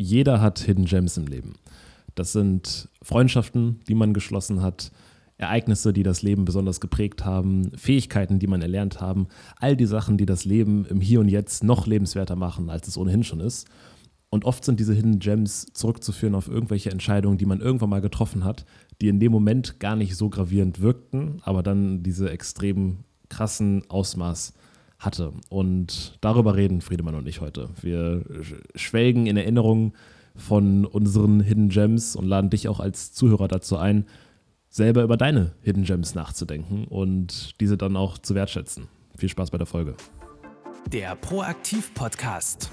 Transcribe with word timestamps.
Jeder 0.00 0.40
hat 0.40 0.60
Hidden 0.60 0.84
Gems 0.84 1.16
im 1.16 1.26
Leben. 1.26 1.54
Das 2.14 2.32
sind 2.32 2.88
Freundschaften, 3.02 3.80
die 3.88 3.96
man 3.96 4.14
geschlossen 4.14 4.62
hat, 4.62 4.92
Ereignisse, 5.38 5.92
die 5.92 6.04
das 6.04 6.22
Leben 6.22 6.44
besonders 6.44 6.80
geprägt 6.80 7.24
haben, 7.24 7.72
Fähigkeiten, 7.76 8.38
die 8.38 8.46
man 8.46 8.62
erlernt 8.62 9.00
haben, 9.00 9.26
all 9.56 9.76
die 9.76 9.86
Sachen, 9.86 10.16
die 10.16 10.26
das 10.26 10.44
Leben 10.44 10.86
im 10.86 11.00
Hier 11.00 11.18
und 11.18 11.28
Jetzt 11.28 11.64
noch 11.64 11.88
lebenswerter 11.88 12.36
machen, 12.36 12.70
als 12.70 12.86
es 12.86 12.96
ohnehin 12.96 13.24
schon 13.24 13.40
ist. 13.40 13.68
Und 14.30 14.44
oft 14.44 14.64
sind 14.64 14.78
diese 14.78 14.94
Hidden 14.94 15.18
Gems 15.18 15.66
zurückzuführen 15.72 16.36
auf 16.36 16.48
irgendwelche 16.48 16.90
Entscheidungen, 16.92 17.38
die 17.38 17.46
man 17.46 17.60
irgendwann 17.60 17.90
mal 17.90 18.00
getroffen 18.00 18.44
hat, 18.44 18.66
die 19.00 19.08
in 19.08 19.18
dem 19.18 19.32
Moment 19.32 19.80
gar 19.80 19.96
nicht 19.96 20.14
so 20.16 20.28
gravierend 20.28 20.80
wirkten, 20.80 21.40
aber 21.42 21.64
dann 21.64 22.04
diese 22.04 22.30
extrem 22.30 22.98
krassen 23.28 23.82
Ausmaß 23.88 24.54
hatte. 24.98 25.32
Und 25.48 26.18
darüber 26.20 26.56
reden 26.56 26.80
Friedemann 26.80 27.14
und 27.14 27.28
ich 27.28 27.40
heute. 27.40 27.70
Wir 27.80 28.24
schwelgen 28.74 29.26
in 29.26 29.36
Erinnerungen 29.36 29.92
von 30.34 30.84
unseren 30.84 31.40
Hidden 31.40 31.68
Gems 31.68 32.16
und 32.16 32.26
laden 32.26 32.50
dich 32.50 32.68
auch 32.68 32.80
als 32.80 33.12
Zuhörer 33.12 33.48
dazu 33.48 33.76
ein, 33.76 34.06
selber 34.68 35.02
über 35.02 35.16
deine 35.16 35.52
Hidden 35.62 35.84
Gems 35.84 36.14
nachzudenken 36.14 36.84
und 36.84 37.60
diese 37.60 37.76
dann 37.76 37.96
auch 37.96 38.18
zu 38.18 38.34
wertschätzen. 38.34 38.88
Viel 39.16 39.28
Spaß 39.28 39.50
bei 39.50 39.58
der 39.58 39.66
Folge. 39.66 39.96
Der 40.92 41.16
Proaktiv-Podcast. 41.16 42.70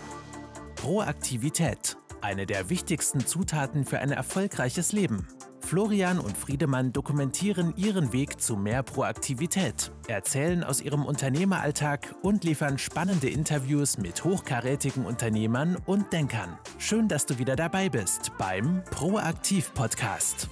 Proaktivität. 0.76 1.98
Eine 2.22 2.46
der 2.46 2.70
wichtigsten 2.70 3.26
Zutaten 3.26 3.86
für 3.86 4.00
ein 4.00 4.12
erfolgreiches 4.12 4.92
Leben. 4.92 5.28
Florian 5.66 6.20
und 6.20 6.38
Friedemann 6.38 6.94
dokumentieren 6.94 7.74
ihren 7.76 8.14
Weg 8.14 8.40
zu 8.40 8.56
mehr 8.56 8.84
Proaktivität, 8.84 9.92
erzählen 10.08 10.64
aus 10.64 10.80
ihrem 10.80 11.04
Unternehmeralltag 11.04 12.14
und 12.22 12.44
liefern 12.44 12.78
spannende 12.78 13.30
Interviews 13.30 13.98
mit 13.98 14.24
hochkarätigen 14.24 15.08
Unternehmern 15.08 15.76
und 15.88 16.14
Denkern. 16.14 16.60
Schön, 16.78 17.08
dass 17.08 17.26
du 17.26 17.40
wieder 17.40 17.56
dabei 17.56 17.90
bist 17.90 18.32
beim 18.38 18.84
Proaktiv 18.92 19.74
Podcast. 19.74 20.50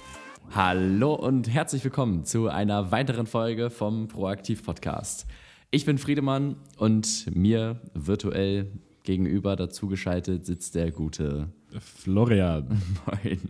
Hallo 0.50 1.14
und 1.14 1.48
herzlich 1.48 1.84
willkommen 1.84 2.24
zu 2.24 2.48
einer 2.48 2.90
weiteren 2.90 3.28
Folge 3.28 3.70
vom 3.70 4.08
Proaktiv 4.08 4.64
Podcast. 4.64 5.26
Ich 5.70 5.86
bin 5.86 5.98
Friedemann 5.98 6.56
und 6.76 7.32
mir 7.32 7.80
virtuell 7.94 8.72
gegenüber 9.04 9.54
dazugeschaltet 9.54 10.44
sitzt 10.44 10.74
der 10.74 10.90
gute 10.90 11.52
Florian. 11.78 12.82
Moin. 13.06 13.40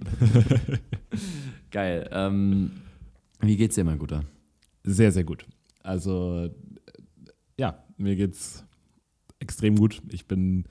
Geil. 1.70 2.08
Ähm, 2.12 2.72
wie 3.40 3.56
geht's 3.56 3.76
dir, 3.76 3.84
mein 3.84 3.98
Guter? 3.98 4.24
Sehr, 4.82 5.12
sehr 5.12 5.24
gut. 5.24 5.46
Also, 5.82 6.50
ja, 7.56 7.82
mir 7.96 8.16
geht's 8.16 8.64
extrem 9.38 9.76
gut. 9.76 10.02
Ich 10.10 10.26
bin, 10.26 10.64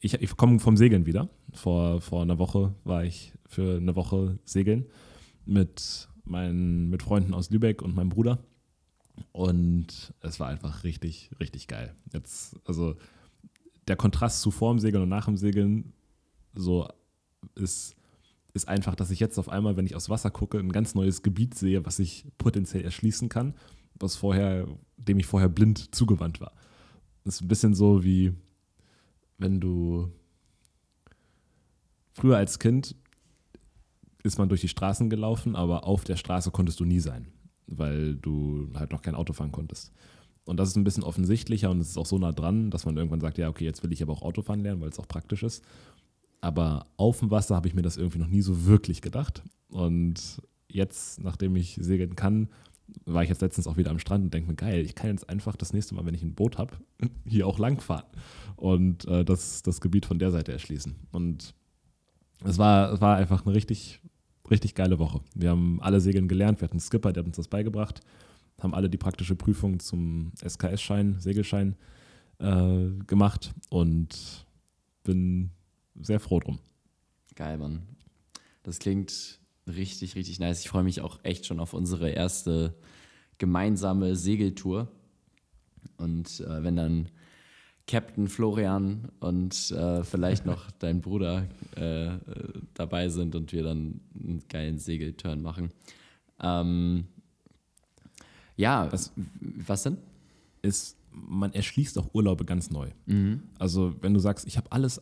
ich, 0.00 0.14
ich 0.14 0.36
komme 0.36 0.58
vom 0.58 0.76
Segeln 0.76 1.06
wieder. 1.06 1.28
Vor, 1.52 2.00
vor 2.00 2.22
einer 2.22 2.38
Woche 2.38 2.74
war 2.84 3.04
ich 3.04 3.32
für 3.46 3.76
eine 3.76 3.94
Woche 3.94 4.38
segeln 4.44 4.86
mit 5.44 6.08
meinen 6.24 6.88
mit 6.88 7.02
Freunden 7.02 7.34
aus 7.34 7.50
Lübeck 7.50 7.82
und 7.82 7.94
meinem 7.94 8.08
Bruder. 8.08 8.38
Und 9.32 10.14
es 10.20 10.40
war 10.40 10.48
einfach 10.48 10.84
richtig, 10.84 11.30
richtig 11.38 11.68
geil. 11.68 11.94
Jetzt, 12.12 12.56
also 12.64 12.96
der 13.88 13.96
Kontrast 13.96 14.40
zu 14.40 14.50
vorm 14.50 14.78
Segeln 14.78 15.02
und 15.02 15.08
nach 15.08 15.26
dem 15.26 15.36
Segeln 15.36 15.92
so 16.54 16.88
ist, 17.54 17.96
ist 18.54 18.68
einfach, 18.68 18.94
dass 18.94 19.10
ich 19.10 19.20
jetzt 19.20 19.38
auf 19.38 19.48
einmal, 19.48 19.76
wenn 19.76 19.86
ich 19.86 19.94
aufs 19.94 20.08
Wasser 20.08 20.30
gucke, 20.30 20.58
ein 20.58 20.72
ganz 20.72 20.94
neues 20.94 21.22
Gebiet 21.22 21.54
sehe, 21.54 21.84
was 21.84 21.98
ich 21.98 22.26
potenziell 22.38 22.84
erschließen 22.84 23.28
kann, 23.28 23.54
was 23.94 24.16
vorher, 24.16 24.66
dem 24.96 25.18
ich 25.18 25.26
vorher 25.26 25.48
blind 25.48 25.94
zugewandt 25.94 26.40
war. 26.40 26.52
Das 27.24 27.36
ist 27.36 27.42
ein 27.42 27.48
bisschen 27.48 27.74
so 27.74 28.04
wie, 28.04 28.34
wenn 29.38 29.60
du 29.60 30.10
früher 32.12 32.36
als 32.36 32.58
Kind 32.58 32.94
ist 34.22 34.38
man 34.38 34.48
durch 34.48 34.60
die 34.60 34.68
Straßen 34.68 35.10
gelaufen, 35.10 35.56
aber 35.56 35.84
auf 35.84 36.04
der 36.04 36.16
Straße 36.16 36.50
konntest 36.50 36.78
du 36.78 36.84
nie 36.84 37.00
sein, 37.00 37.26
weil 37.66 38.14
du 38.14 38.70
halt 38.74 38.92
noch 38.92 39.02
kein 39.02 39.16
Auto 39.16 39.32
fahren 39.32 39.50
konntest. 39.50 39.92
Und 40.44 40.56
das 40.56 40.70
ist 40.70 40.76
ein 40.76 40.84
bisschen 40.84 41.04
offensichtlicher 41.04 41.70
und 41.70 41.80
es 41.80 41.90
ist 41.90 41.98
auch 41.98 42.06
so 42.06 42.18
nah 42.18 42.32
dran, 42.32 42.70
dass 42.70 42.84
man 42.84 42.96
irgendwann 42.96 43.20
sagt, 43.20 43.38
ja, 43.38 43.48
okay, 43.48 43.64
jetzt 43.64 43.82
will 43.82 43.92
ich 43.92 44.02
aber 44.02 44.12
auch 44.12 44.22
Autofahren 44.22 44.60
lernen, 44.60 44.80
weil 44.80 44.88
es 44.88 44.98
auch 44.98 45.06
praktisch 45.06 45.42
ist. 45.42 45.64
Aber 46.40 46.86
auf 46.96 47.20
dem 47.20 47.30
Wasser 47.30 47.54
habe 47.54 47.68
ich 47.68 47.74
mir 47.74 47.82
das 47.82 47.96
irgendwie 47.96 48.18
noch 48.18 48.28
nie 48.28 48.42
so 48.42 48.66
wirklich 48.66 49.00
gedacht. 49.00 49.42
Und 49.68 50.42
jetzt, 50.68 51.22
nachdem 51.22 51.54
ich 51.54 51.78
segeln 51.80 52.16
kann, 52.16 52.48
war 53.04 53.22
ich 53.22 53.28
jetzt 53.28 53.40
letztens 53.40 53.68
auch 53.68 53.76
wieder 53.76 53.92
am 53.92 54.00
Strand 54.00 54.24
und 54.24 54.34
denke 54.34 54.50
mir, 54.50 54.56
geil, 54.56 54.84
ich 54.84 54.96
kann 54.96 55.10
jetzt 55.10 55.28
einfach 55.28 55.54
das 55.54 55.72
nächste 55.72 55.94
Mal, 55.94 56.04
wenn 56.04 56.14
ich 56.14 56.24
ein 56.24 56.34
Boot 56.34 56.58
habe, 56.58 56.74
hier 57.24 57.46
auch 57.46 57.60
langfahren 57.60 58.04
und 58.56 59.06
äh, 59.06 59.24
das, 59.24 59.62
das 59.62 59.80
Gebiet 59.80 60.06
von 60.06 60.18
der 60.18 60.32
Seite 60.32 60.52
erschließen. 60.52 60.96
Und 61.12 61.54
es 62.44 62.58
war, 62.58 62.92
es 62.92 63.00
war 63.00 63.16
einfach 63.16 63.46
eine 63.46 63.54
richtig, 63.54 64.00
richtig 64.50 64.74
geile 64.74 64.98
Woche. 64.98 65.20
Wir 65.34 65.50
haben 65.50 65.80
alle 65.80 66.00
Segeln 66.00 66.26
gelernt, 66.26 66.60
wir 66.60 66.64
hatten 66.64 66.74
einen 66.74 66.80
Skipper, 66.80 67.12
der 67.12 67.22
hat 67.22 67.28
uns 67.28 67.36
das 67.36 67.48
beigebracht 67.48 68.00
haben 68.60 68.74
alle 68.74 68.88
die 68.88 68.98
praktische 68.98 69.36
Prüfung 69.36 69.80
zum 69.80 70.32
SKS-Schein, 70.44 71.16
Segelschein 71.18 71.76
äh, 72.38 72.90
gemacht 73.06 73.52
und 73.70 74.46
bin 75.04 75.50
sehr 76.00 76.20
froh 76.20 76.40
drum. 76.40 76.58
Geil, 77.34 77.58
Mann. 77.58 77.82
Das 78.62 78.78
klingt 78.78 79.40
richtig, 79.66 80.14
richtig 80.14 80.38
nice. 80.38 80.60
Ich 80.60 80.68
freue 80.68 80.84
mich 80.84 81.00
auch 81.00 81.20
echt 81.22 81.46
schon 81.46 81.60
auf 81.60 81.74
unsere 81.74 82.10
erste 82.10 82.74
gemeinsame 83.38 84.16
Segeltour. 84.16 84.88
Und 85.96 86.40
äh, 86.40 86.62
wenn 86.62 86.76
dann 86.76 87.08
Captain 87.86 88.28
Florian 88.28 89.08
und 89.20 89.70
äh, 89.72 90.04
vielleicht 90.04 90.46
noch 90.46 90.70
dein 90.78 91.00
Bruder 91.00 91.48
äh, 91.74 92.10
dabei 92.74 93.08
sind 93.08 93.34
und 93.34 93.52
wir 93.52 93.64
dann 93.64 94.00
einen 94.14 94.42
geilen 94.48 94.78
Segelturn 94.78 95.42
machen. 95.42 95.70
Ähm, 96.40 97.08
ja, 98.56 98.90
was, 98.92 99.12
was 99.40 99.82
denn? 99.82 99.98
Ist, 100.62 100.96
man 101.10 101.52
erschließt 101.52 101.98
auch 101.98 102.14
Urlaube 102.14 102.44
ganz 102.44 102.70
neu. 102.70 102.90
Mhm. 103.06 103.42
Also, 103.58 103.94
wenn 104.00 104.14
du 104.14 104.20
sagst, 104.20 104.46
ich 104.46 104.56
habe 104.56 104.70
alles 104.70 105.00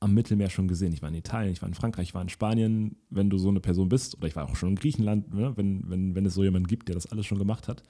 am 0.00 0.14
Mittelmeer 0.14 0.50
schon 0.50 0.68
gesehen. 0.68 0.92
Ich 0.92 1.02
war 1.02 1.08
in 1.08 1.14
Italien, 1.14 1.52
ich 1.52 1.60
war 1.62 1.68
in 1.68 1.74
Frankreich, 1.74 2.08
ich 2.08 2.14
war 2.14 2.22
in 2.22 2.28
Spanien. 2.28 2.96
Wenn 3.10 3.30
du 3.30 3.38
so 3.38 3.48
eine 3.48 3.60
Person 3.60 3.88
bist, 3.88 4.16
oder 4.16 4.28
ich 4.28 4.36
war 4.36 4.48
auch 4.48 4.56
schon 4.56 4.70
in 4.70 4.76
Griechenland, 4.76 5.34
ne, 5.34 5.56
wenn, 5.56 5.88
wenn, 5.90 6.14
wenn 6.14 6.26
es 6.26 6.34
so 6.34 6.44
jemanden 6.44 6.68
gibt, 6.68 6.88
der 6.88 6.94
das 6.94 7.06
alles 7.06 7.26
schon 7.26 7.38
gemacht 7.38 7.68
hat, 7.68 7.82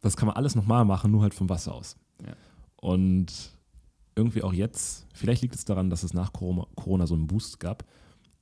das 0.00 0.16
kann 0.16 0.26
man 0.26 0.36
alles 0.36 0.54
nochmal 0.54 0.84
machen, 0.84 1.10
nur 1.10 1.22
halt 1.22 1.34
vom 1.34 1.48
Wasser 1.48 1.74
aus. 1.74 1.96
Ja. 2.26 2.34
Und 2.76 3.52
irgendwie 4.14 4.42
auch 4.42 4.52
jetzt, 4.52 5.06
vielleicht 5.14 5.42
liegt 5.42 5.54
es 5.54 5.64
daran, 5.64 5.90
dass 5.90 6.02
es 6.02 6.14
nach 6.14 6.32
Corona 6.32 7.06
so 7.06 7.14
einen 7.14 7.26
Boost 7.26 7.60
gab, 7.60 7.84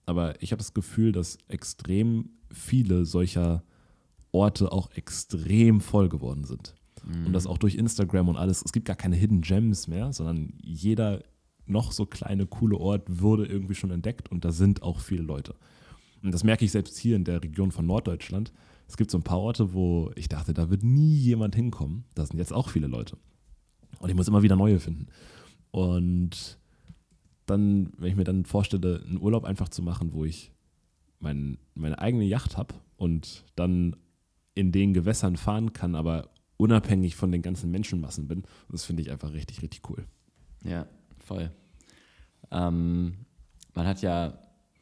aber 0.07 0.41
ich 0.43 0.53
habe 0.53 0.59
das 0.59 0.75
Gefühl, 0.75 1.13
dass 1.13 1.39
extrem 1.49 2.31
viele 2.51 3.05
solcher 3.05 3.63
Orte 4.33 4.73
auch 4.73 4.91
extrem 4.93 5.81
voll 5.81 6.09
geworden 6.09 6.45
sind. 6.45 6.75
Mhm. 7.05 7.27
Und 7.27 7.33
das 7.33 7.47
auch 7.47 7.59
durch 7.59 7.75
Instagram 7.75 8.29
und 8.29 8.37
alles. 8.37 8.63
Es 8.65 8.73
gibt 8.73 8.87
gar 8.87 8.97
keine 8.97 9.17
Hidden 9.17 9.41
Gems 9.41 9.89
mehr, 9.89 10.13
sondern 10.13 10.53
jeder 10.63 11.23
noch 11.67 11.93
so 11.93 12.07
kleine, 12.07 12.47
coole 12.47 12.77
Ort 12.77 13.21
wurde 13.21 13.47
irgendwie 13.47 13.75
schon 13.75 13.91
entdeckt 13.91 14.31
und 14.31 14.45
da 14.45 14.53
sind 14.53 14.83
auch 14.83 15.01
viele 15.01 15.23
Leute. 15.23 15.55
Und 16.23 16.33
das 16.33 16.45
merke 16.45 16.65
ich 16.65 16.73
selbst 16.73 16.99
hier 16.99 17.17
in 17.17 17.25
der 17.25 17.43
Region 17.43 17.71
von 17.71 17.87
Norddeutschland. 17.87 18.53
Es 18.89 18.97
gibt 18.97 19.11
so 19.11 19.19
ein 19.19 19.23
paar 19.23 19.39
Orte, 19.39 19.73
wo 19.75 20.11
ich 20.17 20.29
dachte, 20.29 20.55
da 20.55 20.71
wird 20.71 20.83
nie 20.83 21.15
jemand 21.15 21.55
hinkommen. 21.55 22.05
Da 22.15 22.27
sind 22.27 22.39
jetzt 22.39 22.53
auch 22.53 22.71
viele 22.71 22.87
Leute. 22.87 23.17
Und 24.01 24.09
ich 24.09 24.17
muss 24.17 24.29
immer 24.29 24.43
wieder 24.43 24.57
neue 24.57 24.81
finden. 24.81 25.07
Und 25.71 26.59
dann, 27.47 27.93
wenn 27.99 28.11
ich 28.11 28.17
mir 28.17 28.25
dann 28.25 28.45
vorstelle, 28.45 29.03
einen 29.07 29.21
Urlaub 29.21 29.45
einfach 29.45 29.69
zu 29.69 29.83
machen, 29.83 30.13
wo 30.13 30.25
ich 30.25 30.53
mein, 31.21 31.59
meine 31.75 31.99
eigene 31.99 32.25
Yacht 32.25 32.57
habe 32.57 32.75
und 32.97 33.45
dann 33.57 33.97
in 34.59 34.73
den 34.73 34.93
Gewässern 34.93 35.37
fahren 35.37 35.73
kann, 35.73 35.95
aber 35.95 36.31
unabhängig 36.57 37.15
von 37.15 37.31
den 37.31 37.43
ganzen 37.43 37.71
Menschenmassen 37.71 38.27
bin. 38.27 38.43
Das 38.69 38.85
finde 38.85 39.03
ich 39.03 39.11
einfach 39.13 39.33
richtig, 39.33 39.63
richtig 39.63 39.89
cool. 39.89 40.05
Ja, 40.65 40.89
voll. 41.21 41.53
Ähm, 42.51 43.19
man 43.75 43.87
hat 43.87 44.03
ja 44.03 44.37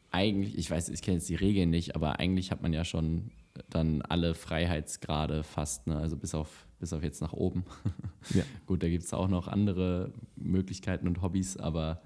eigentlich, 0.09 0.57
ich 0.57 0.71
weiß, 0.71 0.89
ich 0.89 1.03
kenne 1.03 1.17
jetzt 1.17 1.29
die 1.29 1.35
Regeln 1.35 1.69
nicht, 1.69 1.95
aber 1.95 2.19
eigentlich 2.19 2.49
hat 2.49 2.63
man 2.63 2.73
ja 2.73 2.83
schon 2.83 3.29
dann 3.69 4.01
alle 4.01 4.33
Freiheitsgrade 4.33 5.43
fast, 5.43 5.85
ne? 5.85 5.97
also 5.97 6.17
bis 6.17 6.33
auf, 6.33 6.65
bis 6.79 6.91
auf 6.91 7.03
jetzt 7.03 7.21
nach 7.21 7.33
oben. 7.33 7.63
Ja. 8.33 8.43
Gut, 8.65 8.83
da 8.83 8.89
gibt 8.89 9.05
es 9.05 9.13
auch 9.13 9.29
noch 9.29 9.47
andere 9.47 10.11
Möglichkeiten 10.35 11.07
und 11.07 11.21
Hobbys, 11.21 11.55
aber 11.55 12.01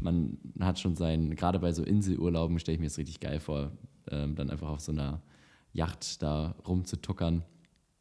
man 0.00 0.38
hat 0.58 0.78
schon 0.78 0.96
sein, 0.96 1.36
gerade 1.36 1.58
bei 1.58 1.72
so 1.72 1.82
Inselurlauben 1.82 2.58
stelle 2.58 2.76
ich 2.76 2.80
mir 2.80 2.86
das 2.86 2.96
richtig 2.96 3.20
geil 3.20 3.40
vor, 3.40 3.72
ähm, 4.10 4.36
dann 4.36 4.48
einfach 4.48 4.70
auf 4.70 4.80
so 4.80 4.90
einer 4.90 5.20
Yacht 5.76 6.22
da 6.22 6.54
rumzutuckern 6.66 7.42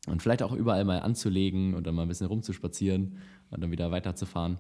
und 0.07 0.21
vielleicht 0.21 0.43
auch 0.43 0.53
überall 0.53 0.85
mal 0.85 0.99
anzulegen 0.99 1.73
und 1.73 1.85
dann 1.85 1.95
mal 1.95 2.03
ein 2.03 2.07
bisschen 2.07 2.27
rumzuspazieren 2.27 3.17
und 3.51 3.61
dann 3.61 3.71
wieder 3.71 3.91
weiterzufahren. 3.91 4.57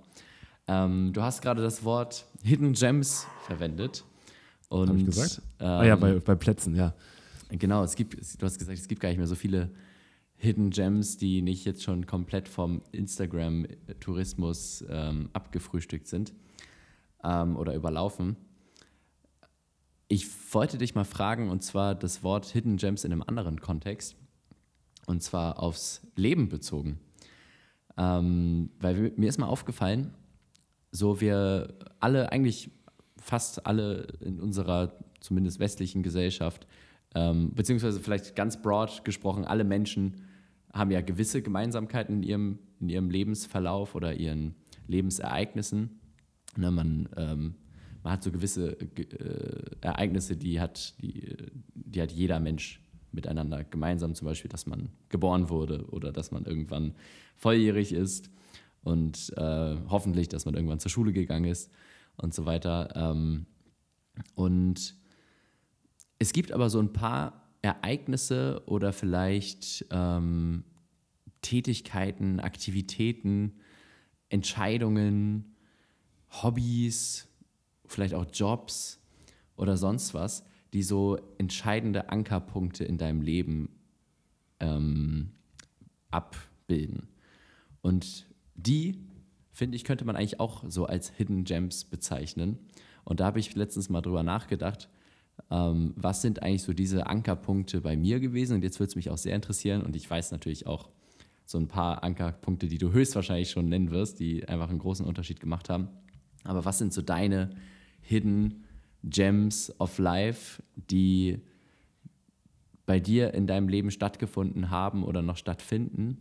Ähm, 0.67 1.13
du 1.13 1.21
hast 1.21 1.41
gerade 1.41 1.61
das 1.61 1.83
Wort 1.83 2.25
Hidden 2.43 2.73
Gems 2.73 3.27
verwendet. 3.45 4.03
Habe 4.71 4.97
ich 4.97 5.05
gesagt? 5.05 5.41
Ähm, 5.59 5.67
ah 5.67 5.85
ja, 5.85 5.95
bei, 5.95 6.15
bei 6.15 6.35
Plätzen, 6.35 6.75
ja. 6.75 6.93
Genau, 7.49 7.83
es 7.83 7.95
gibt, 7.95 8.15
du 8.15 8.45
hast 8.45 8.57
gesagt, 8.57 8.77
es 8.77 8.87
gibt 8.87 9.01
gar 9.01 9.09
nicht 9.09 9.19
mehr 9.19 9.27
so 9.27 9.35
viele 9.35 9.69
Hidden 10.37 10.71
Gems, 10.71 11.17
die 11.17 11.41
nicht 11.41 11.65
jetzt 11.65 11.83
schon 11.83 12.05
komplett 12.05 12.49
vom 12.49 12.81
Instagram-Tourismus 12.91 14.83
ähm, 14.89 15.29
abgefrühstückt 15.33 16.07
sind 16.07 16.33
ähm, 17.23 17.55
oder 17.55 17.75
überlaufen. 17.75 18.35
Ich 20.07 20.27
wollte 20.53 20.77
dich 20.77 20.95
mal 20.95 21.03
fragen, 21.03 21.49
und 21.49 21.63
zwar 21.63 21.95
das 21.95 22.23
Wort 22.23 22.45
Hidden 22.47 22.77
Gems 22.77 23.03
in 23.03 23.11
einem 23.11 23.23
anderen 23.23 23.59
Kontext, 23.59 24.15
und 25.07 25.21
zwar 25.23 25.59
aufs 25.59 26.05
Leben 26.15 26.49
bezogen. 26.49 26.99
Ähm, 27.97 28.69
weil 28.79 29.13
mir 29.15 29.29
ist 29.29 29.37
mal 29.37 29.47
aufgefallen, 29.47 30.13
so 30.91 31.21
wir 31.21 31.73
alle, 31.99 32.31
eigentlich 32.31 32.69
fast 33.17 33.65
alle 33.65 34.07
in 34.19 34.39
unserer 34.39 34.97
zumindest 35.19 35.59
westlichen 35.59 36.03
Gesellschaft, 36.03 36.67
ähm, 37.15 37.53
beziehungsweise 37.55 37.99
vielleicht 37.99 38.35
ganz 38.35 38.61
broad 38.61 39.03
gesprochen, 39.05 39.45
alle 39.45 39.63
Menschen 39.63 40.21
haben 40.73 40.91
ja 40.91 41.01
gewisse 41.01 41.41
Gemeinsamkeiten 41.41 42.17
in 42.17 42.23
ihrem, 42.23 42.59
in 42.79 42.89
ihrem 42.89 43.09
Lebensverlauf 43.09 43.95
oder 43.95 44.13
ihren 44.13 44.55
Lebensereignissen. 44.87 46.01
Ne, 46.57 46.71
man, 46.71 47.09
ähm, 47.15 47.55
man 48.05 48.13
hat 48.13 48.23
so 48.23 48.31
gewisse 48.31 48.77
äh, 48.79 49.75
Ereignisse, 49.81 50.37
die 50.37 50.61
hat, 50.61 50.93
die, 51.01 51.35
die 51.73 51.99
hat 51.99 52.11
jeder 52.11 52.39
Mensch 52.39 52.79
miteinander 53.11 53.63
gemeinsam, 53.63 54.13
zum 54.13 54.27
Beispiel, 54.27 54.47
dass 54.47 54.67
man 54.67 54.89
geboren 55.09 55.49
wurde 55.49 55.87
oder 55.89 56.11
dass 56.11 56.29
man 56.29 56.45
irgendwann 56.45 56.93
volljährig 57.35 57.93
ist 57.93 58.29
und 58.83 59.33
äh, 59.37 59.77
hoffentlich, 59.89 60.29
dass 60.29 60.45
man 60.45 60.53
irgendwann 60.53 60.79
zur 60.79 60.91
Schule 60.91 61.13
gegangen 61.13 61.45
ist 61.45 61.71
und 62.15 62.31
so 62.31 62.45
weiter. 62.45 62.89
Ähm, 62.95 63.47
und 64.35 64.93
es 66.19 66.31
gibt 66.31 66.51
aber 66.51 66.69
so 66.69 66.79
ein 66.79 66.93
paar 66.93 67.49
Ereignisse 67.63 68.61
oder 68.67 68.93
vielleicht 68.93 69.83
ähm, 69.89 70.63
Tätigkeiten, 71.41 72.39
Aktivitäten, 72.39 73.53
Entscheidungen, 74.29 75.55
Hobbys, 76.29 77.29
vielleicht 77.87 78.13
auch 78.13 78.25
Jobs 78.31 78.99
oder 79.55 79.77
sonst 79.77 80.13
was, 80.13 80.45
die 80.73 80.83
so 80.83 81.17
entscheidende 81.37 82.09
Ankerpunkte 82.09 82.83
in 82.83 82.97
deinem 82.97 83.21
Leben 83.21 83.69
ähm, 84.59 85.31
abbilden. 86.11 87.07
Und 87.81 88.25
die, 88.55 88.99
finde 89.51 89.75
ich, 89.75 89.83
könnte 89.83 90.05
man 90.05 90.15
eigentlich 90.15 90.39
auch 90.39 90.63
so 90.67 90.85
als 90.85 91.09
Hidden 91.09 91.43
Gems 91.43 91.85
bezeichnen. 91.85 92.59
Und 93.03 93.19
da 93.19 93.25
habe 93.25 93.39
ich 93.39 93.55
letztens 93.55 93.89
mal 93.89 94.01
drüber 94.01 94.23
nachgedacht, 94.23 94.89
ähm, 95.51 95.93
was 95.95 96.21
sind 96.21 96.41
eigentlich 96.41 96.63
so 96.63 96.73
diese 96.73 97.07
Ankerpunkte 97.07 97.81
bei 97.81 97.95
mir 97.95 98.19
gewesen? 98.19 98.55
Und 98.55 98.63
jetzt 98.63 98.79
würde 98.79 98.89
es 98.89 98.95
mich 98.95 99.09
auch 99.09 99.17
sehr 99.17 99.35
interessieren. 99.35 99.81
Und 99.81 99.95
ich 99.95 100.09
weiß 100.09 100.31
natürlich 100.31 100.67
auch 100.67 100.89
so 101.45 101.59
ein 101.59 101.67
paar 101.67 102.03
Ankerpunkte, 102.03 102.67
die 102.67 102.77
du 102.77 102.91
höchstwahrscheinlich 102.91 103.51
schon 103.51 103.69
nennen 103.69 103.91
wirst, 103.91 104.19
die 104.19 104.47
einfach 104.47 104.69
einen 104.69 104.79
großen 104.79 105.05
Unterschied 105.05 105.39
gemacht 105.39 105.69
haben. 105.69 105.89
Aber 106.43 106.65
was 106.65 106.79
sind 106.79 106.93
so 106.93 107.01
deine 107.01 107.51
Hidden 108.05 108.63
Gems 109.03 109.73
of 109.79 109.97
Life, 109.97 110.61
die 110.75 111.39
bei 112.85 112.99
dir 112.99 113.33
in 113.33 113.47
deinem 113.47 113.67
Leben 113.67 113.91
stattgefunden 113.91 114.69
haben 114.69 115.03
oder 115.03 115.21
noch 115.21 115.37
stattfinden 115.37 116.19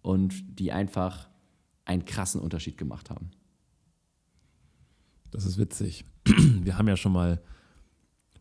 und 0.00 0.58
die 0.58 0.72
einfach 0.72 1.28
einen 1.84 2.04
krassen 2.04 2.40
Unterschied 2.40 2.78
gemacht 2.78 3.10
haben? 3.10 3.30
Das 5.30 5.44
ist 5.44 5.58
witzig. 5.58 6.04
Wir 6.26 6.78
haben 6.78 6.88
ja 6.88 6.96
schon 6.96 7.12
mal 7.12 7.42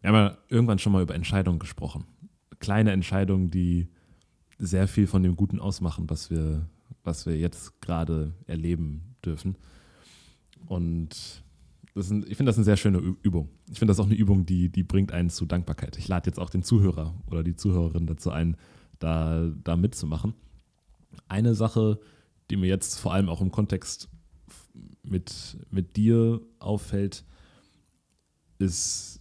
wir 0.01 0.09
haben 0.09 0.15
ja 0.15 0.37
irgendwann 0.49 0.79
schon 0.79 0.91
mal 0.91 1.03
über 1.03 1.15
Entscheidungen 1.15 1.59
gesprochen. 1.59 2.05
Kleine 2.59 2.91
Entscheidungen, 2.91 3.51
die 3.51 3.87
sehr 4.57 4.87
viel 4.87 5.07
von 5.07 5.23
dem 5.23 5.35
Guten 5.35 5.59
ausmachen, 5.59 6.09
was 6.09 6.29
wir, 6.29 6.67
was 7.03 7.25
wir 7.25 7.37
jetzt 7.37 7.81
gerade 7.81 8.33
erleben 8.47 9.15
dürfen. 9.23 9.55
Und 10.67 11.43
das 11.93 12.09
ist, 12.09 12.27
ich 12.27 12.37
finde 12.37 12.49
das 12.49 12.57
eine 12.57 12.65
sehr 12.65 12.77
schöne 12.77 12.99
Übung. 12.99 13.49
Ich 13.69 13.79
finde 13.79 13.91
das 13.91 13.99
auch 13.99 14.05
eine 14.05 14.15
Übung, 14.15 14.45
die, 14.45 14.69
die 14.69 14.83
bringt 14.83 15.11
einen 15.11 15.29
zu 15.29 15.45
Dankbarkeit. 15.45 15.97
Ich 15.97 16.07
lade 16.07 16.29
jetzt 16.29 16.39
auch 16.39 16.49
den 16.49 16.63
Zuhörer 16.63 17.13
oder 17.27 17.43
die 17.43 17.55
Zuhörerin 17.55 18.07
dazu 18.07 18.31
ein, 18.31 18.55
da, 18.99 19.51
da 19.63 19.75
mitzumachen. 19.75 20.33
Eine 21.27 21.53
Sache, 21.53 21.99
die 22.49 22.55
mir 22.55 22.67
jetzt 22.67 22.99
vor 22.99 23.13
allem 23.13 23.27
auch 23.27 23.41
im 23.41 23.51
Kontext 23.51 24.09
mit, 25.03 25.57
mit 25.69 25.97
dir 25.97 26.41
auffällt, 26.59 27.25
ist 28.59 29.19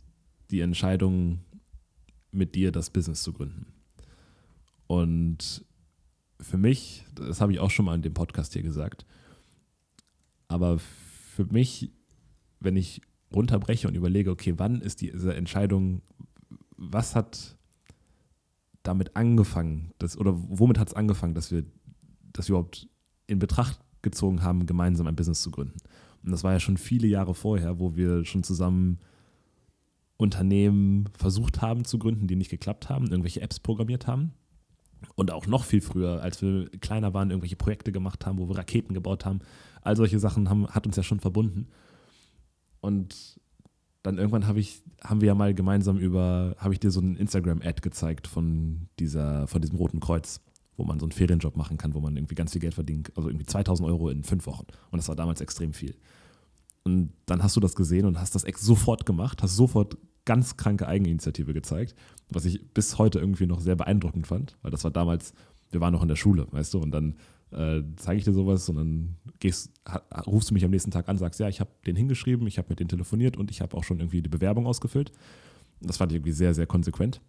die 0.50 0.60
Entscheidung, 0.60 1.40
mit 2.30 2.54
dir 2.54 2.70
das 2.70 2.90
Business 2.90 3.22
zu 3.22 3.32
gründen. 3.32 3.66
Und 4.86 5.64
für 6.40 6.58
mich, 6.58 7.04
das 7.14 7.40
habe 7.40 7.52
ich 7.52 7.58
auch 7.58 7.70
schon 7.70 7.84
mal 7.84 7.94
in 7.94 8.02
dem 8.02 8.14
Podcast 8.14 8.52
hier 8.52 8.62
gesagt, 8.62 9.06
aber 10.48 10.78
für 10.78 11.44
mich, 11.44 11.92
wenn 12.60 12.76
ich 12.76 13.02
runterbreche 13.34 13.88
und 13.88 13.94
überlege, 13.94 14.30
okay, 14.30 14.54
wann 14.56 14.80
ist 14.80 15.00
diese 15.00 15.34
Entscheidung, 15.34 16.02
was 16.76 17.14
hat 17.14 17.56
damit 18.82 19.16
angefangen, 19.16 19.92
dass, 19.98 20.16
oder 20.16 20.34
womit 20.36 20.78
hat 20.78 20.88
es 20.88 20.94
angefangen, 20.94 21.34
dass 21.34 21.50
wir 21.50 21.64
das 22.32 22.48
überhaupt 22.48 22.88
in 23.26 23.38
Betracht 23.38 23.78
gezogen 24.02 24.42
haben, 24.42 24.66
gemeinsam 24.66 25.06
ein 25.06 25.16
Business 25.16 25.42
zu 25.42 25.50
gründen. 25.50 25.76
Und 26.24 26.32
das 26.32 26.44
war 26.44 26.52
ja 26.52 26.60
schon 26.60 26.76
viele 26.76 27.06
Jahre 27.06 27.34
vorher, 27.34 27.78
wo 27.78 27.96
wir 27.96 28.24
schon 28.24 28.42
zusammen 28.42 28.98
Unternehmen 30.16 31.08
versucht 31.16 31.62
haben 31.62 31.84
zu 31.84 31.98
gründen, 31.98 32.26
die 32.26 32.36
nicht 32.36 32.50
geklappt 32.50 32.88
haben, 32.88 33.06
irgendwelche 33.06 33.40
Apps 33.40 33.58
programmiert 33.58 34.06
haben. 34.06 34.32
Und 35.14 35.30
auch 35.30 35.46
noch 35.46 35.64
viel 35.64 35.80
früher, 35.80 36.22
als 36.22 36.42
wir 36.42 36.68
kleiner 36.80 37.14
waren, 37.14 37.30
irgendwelche 37.30 37.56
Projekte 37.56 37.90
gemacht 37.90 38.26
haben, 38.26 38.38
wo 38.38 38.48
wir 38.48 38.58
Raketen 38.58 38.92
gebaut 38.92 39.24
haben. 39.24 39.40
All 39.80 39.96
solche 39.96 40.18
Sachen 40.18 40.50
haben, 40.50 40.66
hat 40.68 40.86
uns 40.86 40.96
ja 40.96 41.02
schon 41.02 41.20
verbunden. 41.20 41.68
Und 42.80 43.40
dann 44.02 44.18
irgendwann 44.18 44.46
habe 44.46 44.60
ich, 44.60 44.82
haben 45.02 45.20
wir 45.20 45.28
ja 45.28 45.34
mal 45.34 45.54
gemeinsam 45.54 45.98
über, 45.98 46.56
habe 46.58 46.72
ich 46.74 46.80
dir 46.80 46.90
so 46.90 47.00
ein 47.00 47.16
Instagram-Ad 47.16 47.82
gezeigt 47.82 48.26
von 48.26 48.88
dieser, 48.98 49.46
von 49.46 49.60
diesem 49.60 49.76
Roten 49.76 50.00
Kreuz, 50.00 50.40
wo 50.76 50.84
man 50.84 50.98
so 50.98 51.04
einen 51.04 51.12
Ferienjob 51.12 51.56
machen 51.56 51.76
kann, 51.76 51.94
wo 51.94 52.00
man 52.00 52.16
irgendwie 52.16 52.34
ganz 52.34 52.52
viel 52.52 52.60
Geld 52.60 52.74
verdient, 52.74 53.12
also 53.16 53.28
irgendwie 53.28 53.46
2000 53.46 53.86
Euro 53.86 54.08
in 54.08 54.24
fünf 54.24 54.46
Wochen. 54.46 54.66
Und 54.90 54.96
das 54.96 55.08
war 55.08 55.16
damals 55.16 55.40
extrem 55.42 55.74
viel. 55.74 55.96
Und 56.82 57.12
dann 57.26 57.42
hast 57.42 57.56
du 57.56 57.60
das 57.60 57.74
gesehen 57.74 58.06
und 58.06 58.18
hast 58.18 58.34
das 58.34 58.44
sofort 58.56 59.04
gemacht, 59.04 59.42
hast 59.42 59.56
sofort 59.56 59.98
ganz 60.24 60.56
kranke 60.56 60.86
Eigeninitiative 60.86 61.52
gezeigt, 61.52 61.94
was 62.30 62.46
ich 62.46 62.72
bis 62.72 62.98
heute 62.98 63.18
irgendwie 63.18 63.46
noch 63.46 63.60
sehr 63.60 63.76
beeindruckend 63.76 64.26
fand, 64.26 64.56
weil 64.62 64.70
das 64.70 64.84
war 64.84 64.90
damals, 64.90 65.34
wir 65.70 65.80
waren 65.80 65.92
noch 65.92 66.02
in 66.02 66.08
der 66.08 66.16
Schule, 66.16 66.46
weißt 66.50 66.72
du, 66.72 66.78
und 66.78 66.90
dann 66.90 67.16
äh, 67.52 67.82
zeige 67.96 68.18
ich 68.18 68.24
dir 68.24 68.32
sowas 68.32 68.68
und 68.68 68.76
dann 68.76 69.16
gehst, 69.38 69.72
rufst 70.26 70.50
du 70.50 70.54
mich 70.54 70.64
am 70.64 70.70
nächsten 70.70 70.90
Tag 70.90 71.08
an, 71.08 71.18
sagst, 71.18 71.40
ja, 71.40 71.48
ich 71.48 71.60
habe 71.60 71.70
den 71.86 71.96
hingeschrieben, 71.96 72.46
ich 72.46 72.58
habe 72.58 72.68
mit 72.68 72.80
denen 72.80 72.88
telefoniert 72.88 73.36
und 73.36 73.50
ich 73.50 73.60
habe 73.60 73.76
auch 73.76 73.84
schon 73.84 73.98
irgendwie 73.98 74.22
die 74.22 74.28
Bewerbung 74.28 74.66
ausgefüllt. 74.66 75.12
Das 75.80 75.96
fand 75.96 76.12
ich 76.12 76.16
irgendwie 76.16 76.32
sehr, 76.32 76.54
sehr 76.54 76.66
konsequent. 76.66 77.20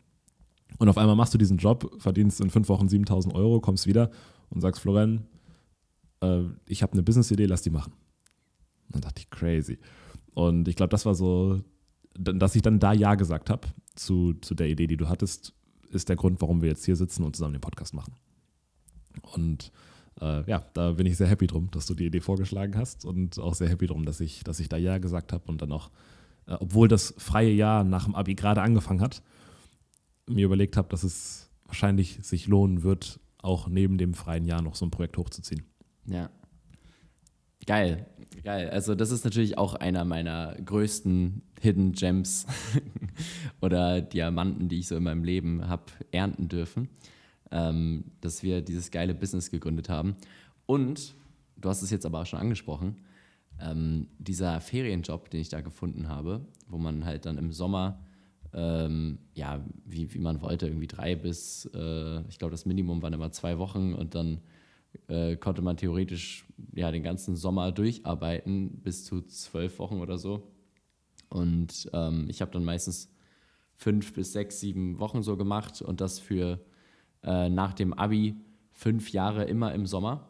Und 0.77 0.89
auf 0.89 0.97
einmal 0.97 1.15
machst 1.15 1.33
du 1.33 1.37
diesen 1.37 1.57
Job, 1.57 1.91
verdienst 1.99 2.41
in 2.41 2.49
fünf 2.49 2.69
Wochen 2.69 2.87
7000 2.87 3.33
Euro, 3.33 3.59
kommst 3.59 3.87
wieder 3.87 4.11
und 4.49 4.61
sagst, 4.61 4.81
Florian, 4.81 5.25
äh, 6.21 6.43
ich 6.65 6.83
habe 6.83 6.93
eine 6.93 7.03
Business-Idee, 7.03 7.45
lass 7.45 7.61
die 7.61 7.69
machen. 7.69 7.93
Und 8.87 8.95
dann 8.95 9.01
dachte 9.01 9.21
ich, 9.21 9.29
crazy. 9.29 9.79
Und 10.33 10.67
ich 10.67 10.75
glaube, 10.75 10.89
das 10.89 11.05
war 11.05 11.15
so 11.15 11.61
dass 12.13 12.55
ich 12.55 12.61
dann 12.61 12.79
da 12.79 12.93
Ja 12.93 13.15
gesagt 13.15 13.49
habe 13.49 13.67
zu, 13.95 14.33
zu 14.41 14.55
der 14.55 14.67
Idee, 14.67 14.87
die 14.87 14.97
du 14.97 15.09
hattest, 15.09 15.53
ist 15.89 16.09
der 16.09 16.15
Grund, 16.15 16.41
warum 16.41 16.61
wir 16.61 16.69
jetzt 16.69 16.85
hier 16.85 16.95
sitzen 16.95 17.23
und 17.23 17.35
zusammen 17.35 17.53
den 17.53 17.61
Podcast 17.61 17.93
machen. 17.93 18.15
Und 19.33 19.71
äh, 20.19 20.49
ja, 20.49 20.65
da 20.73 20.93
bin 20.93 21.05
ich 21.05 21.17
sehr 21.17 21.27
happy 21.27 21.47
drum, 21.47 21.69
dass 21.71 21.85
du 21.85 21.93
die 21.93 22.05
Idee 22.05 22.19
vorgeschlagen 22.19 22.75
hast 22.77 23.05
und 23.05 23.39
auch 23.39 23.53
sehr 23.53 23.69
happy 23.69 23.87
drum, 23.87 24.05
dass 24.05 24.19
ich, 24.19 24.43
dass 24.43 24.59
ich 24.59 24.69
da 24.69 24.77
Ja 24.77 24.97
gesagt 24.97 25.33
habe 25.33 25.43
und 25.47 25.61
dann 25.61 25.71
auch, 25.71 25.89
äh, 26.47 26.53
obwohl 26.59 26.87
das 26.87 27.13
freie 27.17 27.51
Jahr 27.51 27.83
nach 27.83 28.05
dem 28.05 28.15
Abi 28.15 28.35
gerade 28.35 28.61
angefangen 28.61 29.01
hat, 29.01 29.21
mir 30.27 30.45
überlegt 30.45 30.77
habe, 30.77 30.89
dass 30.89 31.03
es 31.03 31.49
wahrscheinlich 31.65 32.19
sich 32.21 32.47
lohnen 32.47 32.83
wird, 32.83 33.19
auch 33.41 33.67
neben 33.67 33.97
dem 33.97 34.13
freien 34.13 34.45
Jahr 34.45 34.61
noch 34.61 34.75
so 34.75 34.85
ein 34.85 34.91
Projekt 34.91 35.17
hochzuziehen. 35.17 35.63
Ja, 36.05 36.29
Geil, 37.67 38.07
geil. 38.43 38.69
Also 38.69 38.95
das 38.95 39.11
ist 39.11 39.23
natürlich 39.23 39.57
auch 39.57 39.75
einer 39.75 40.03
meiner 40.03 40.55
größten 40.65 41.43
Hidden 41.59 41.91
Gems 41.91 42.47
oder 43.61 44.01
Diamanten, 44.01 44.67
die 44.67 44.79
ich 44.79 44.87
so 44.87 44.97
in 44.97 45.03
meinem 45.03 45.23
Leben 45.23 45.67
habe 45.67 45.83
ernten 46.11 46.47
dürfen, 46.47 46.89
ähm, 47.51 48.05
dass 48.21 48.43
wir 48.43 48.61
dieses 48.61 48.91
geile 48.91 49.13
Business 49.13 49.51
gegründet 49.51 49.89
haben. 49.89 50.15
Und, 50.65 51.15
du 51.57 51.69
hast 51.69 51.81
es 51.81 51.89
jetzt 51.89 52.05
aber 52.05 52.21
auch 52.21 52.25
schon 52.25 52.39
angesprochen, 52.39 52.97
ähm, 53.59 54.07
dieser 54.17 54.59
Ferienjob, 54.61 55.29
den 55.29 55.41
ich 55.41 55.49
da 55.49 55.61
gefunden 55.61 56.07
habe, 56.07 56.45
wo 56.67 56.77
man 56.77 57.05
halt 57.05 57.25
dann 57.25 57.37
im 57.37 57.51
Sommer, 57.51 57.99
ähm, 58.53 59.19
ja, 59.33 59.63
wie, 59.85 60.13
wie 60.13 60.19
man 60.19 60.41
wollte, 60.41 60.67
irgendwie 60.67 60.87
drei 60.87 61.15
bis, 61.15 61.69
äh, 61.73 62.21
ich 62.27 62.39
glaube, 62.39 62.51
das 62.51 62.65
Minimum 62.65 63.01
waren 63.01 63.13
immer 63.13 63.31
zwei 63.31 63.57
Wochen 63.59 63.93
und 63.93 64.15
dann 64.15 64.41
äh, 65.07 65.35
konnte 65.37 65.61
man 65.61 65.77
theoretisch 65.77 66.45
ja, 66.73 66.91
den 66.91 67.03
ganzen 67.03 67.35
Sommer 67.35 67.71
durcharbeiten, 67.71 68.81
bis 68.81 69.05
zu 69.05 69.21
zwölf 69.21 69.79
Wochen 69.79 69.99
oder 69.99 70.17
so. 70.17 70.47
Und 71.29 71.89
ähm, 71.93 72.25
ich 72.29 72.41
habe 72.41 72.51
dann 72.51 72.65
meistens 72.65 73.09
fünf 73.75 74.13
bis 74.13 74.33
sechs, 74.33 74.59
sieben 74.59 74.99
Wochen 74.99 75.23
so 75.23 75.37
gemacht 75.37 75.81
und 75.81 76.01
das 76.01 76.19
für 76.19 76.59
äh, 77.23 77.49
nach 77.49 77.73
dem 77.73 77.93
Abi 77.93 78.35
fünf 78.71 79.11
Jahre 79.11 79.43
immer 79.45 79.73
im 79.73 79.85
Sommer. 79.85 80.27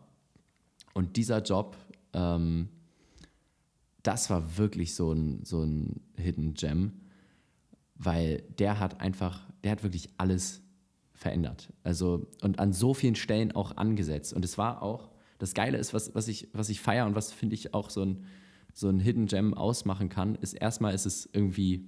Und 0.93 1.15
dieser 1.15 1.41
Job, 1.41 1.77
ähm, 2.13 2.69
das 4.03 4.29
war 4.29 4.57
wirklich 4.57 4.95
so 4.95 5.13
ein, 5.13 5.43
so 5.45 5.63
ein 5.63 6.01
Hidden 6.17 6.53
Gem, 6.53 6.93
weil 7.95 8.43
der 8.59 8.79
hat 8.79 8.99
einfach, 8.99 9.47
der 9.63 9.71
hat 9.71 9.83
wirklich 9.83 10.09
alles 10.17 10.61
verändert. 11.13 11.71
Also 11.83 12.27
und 12.41 12.59
an 12.59 12.73
so 12.73 12.93
vielen 12.93 13.15
Stellen 13.15 13.51
auch 13.51 13.77
angesetzt. 13.77 14.33
Und 14.33 14.43
es 14.43 14.57
war 14.57 14.81
auch, 14.81 15.11
das 15.37 15.53
Geile 15.53 15.77
ist, 15.77 15.93
was, 15.93 16.13
was 16.13 16.27
ich, 16.27 16.49
was 16.53 16.69
ich 16.69 16.81
feiere 16.81 17.05
und 17.05 17.15
was 17.15 17.31
finde 17.31 17.55
ich 17.55 17.73
auch 17.73 17.89
so 17.89 18.03
ein, 18.03 18.25
so 18.73 18.89
ein 18.89 18.99
Hidden 18.99 19.27
Gem 19.27 19.53
ausmachen 19.53 20.09
kann, 20.09 20.35
ist 20.35 20.53
erstmal 20.53 20.93
ist 20.93 21.05
es 21.05 21.29
irgendwie, 21.31 21.87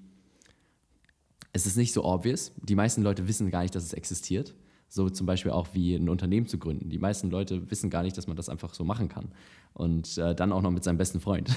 es 1.52 1.66
ist 1.66 1.78
nicht 1.78 1.94
so 1.94 2.04
obvious. 2.06 2.52
Die 2.62 2.76
meisten 2.76 3.02
Leute 3.02 3.28
wissen 3.28 3.52
gar 3.52 3.62
nicht, 3.62 3.76
dass 3.76 3.84
es 3.84 3.94
existiert. 3.94 4.56
So 4.94 5.10
zum 5.10 5.26
Beispiel 5.26 5.52
auch 5.52 5.70
wie 5.74 5.96
ein 5.96 6.08
Unternehmen 6.08 6.46
zu 6.46 6.60
gründen. 6.60 6.90
Die 6.90 7.00
meisten 7.00 7.32
Leute 7.32 7.72
wissen 7.72 7.90
gar 7.90 8.04
nicht, 8.04 8.16
dass 8.16 8.28
man 8.28 8.38
das 8.38 8.48
einfach 8.48 8.76
so 8.76 8.84
machen 8.84 9.10
kann. 9.10 9.32
Und 9.74 10.20
äh, 10.20 10.36
dann 10.36 10.52
auch 10.52 10.62
noch 10.62 10.70
mit 10.70 10.84
seinem 10.84 10.98
besten 10.98 11.20
Freund. 11.20 11.50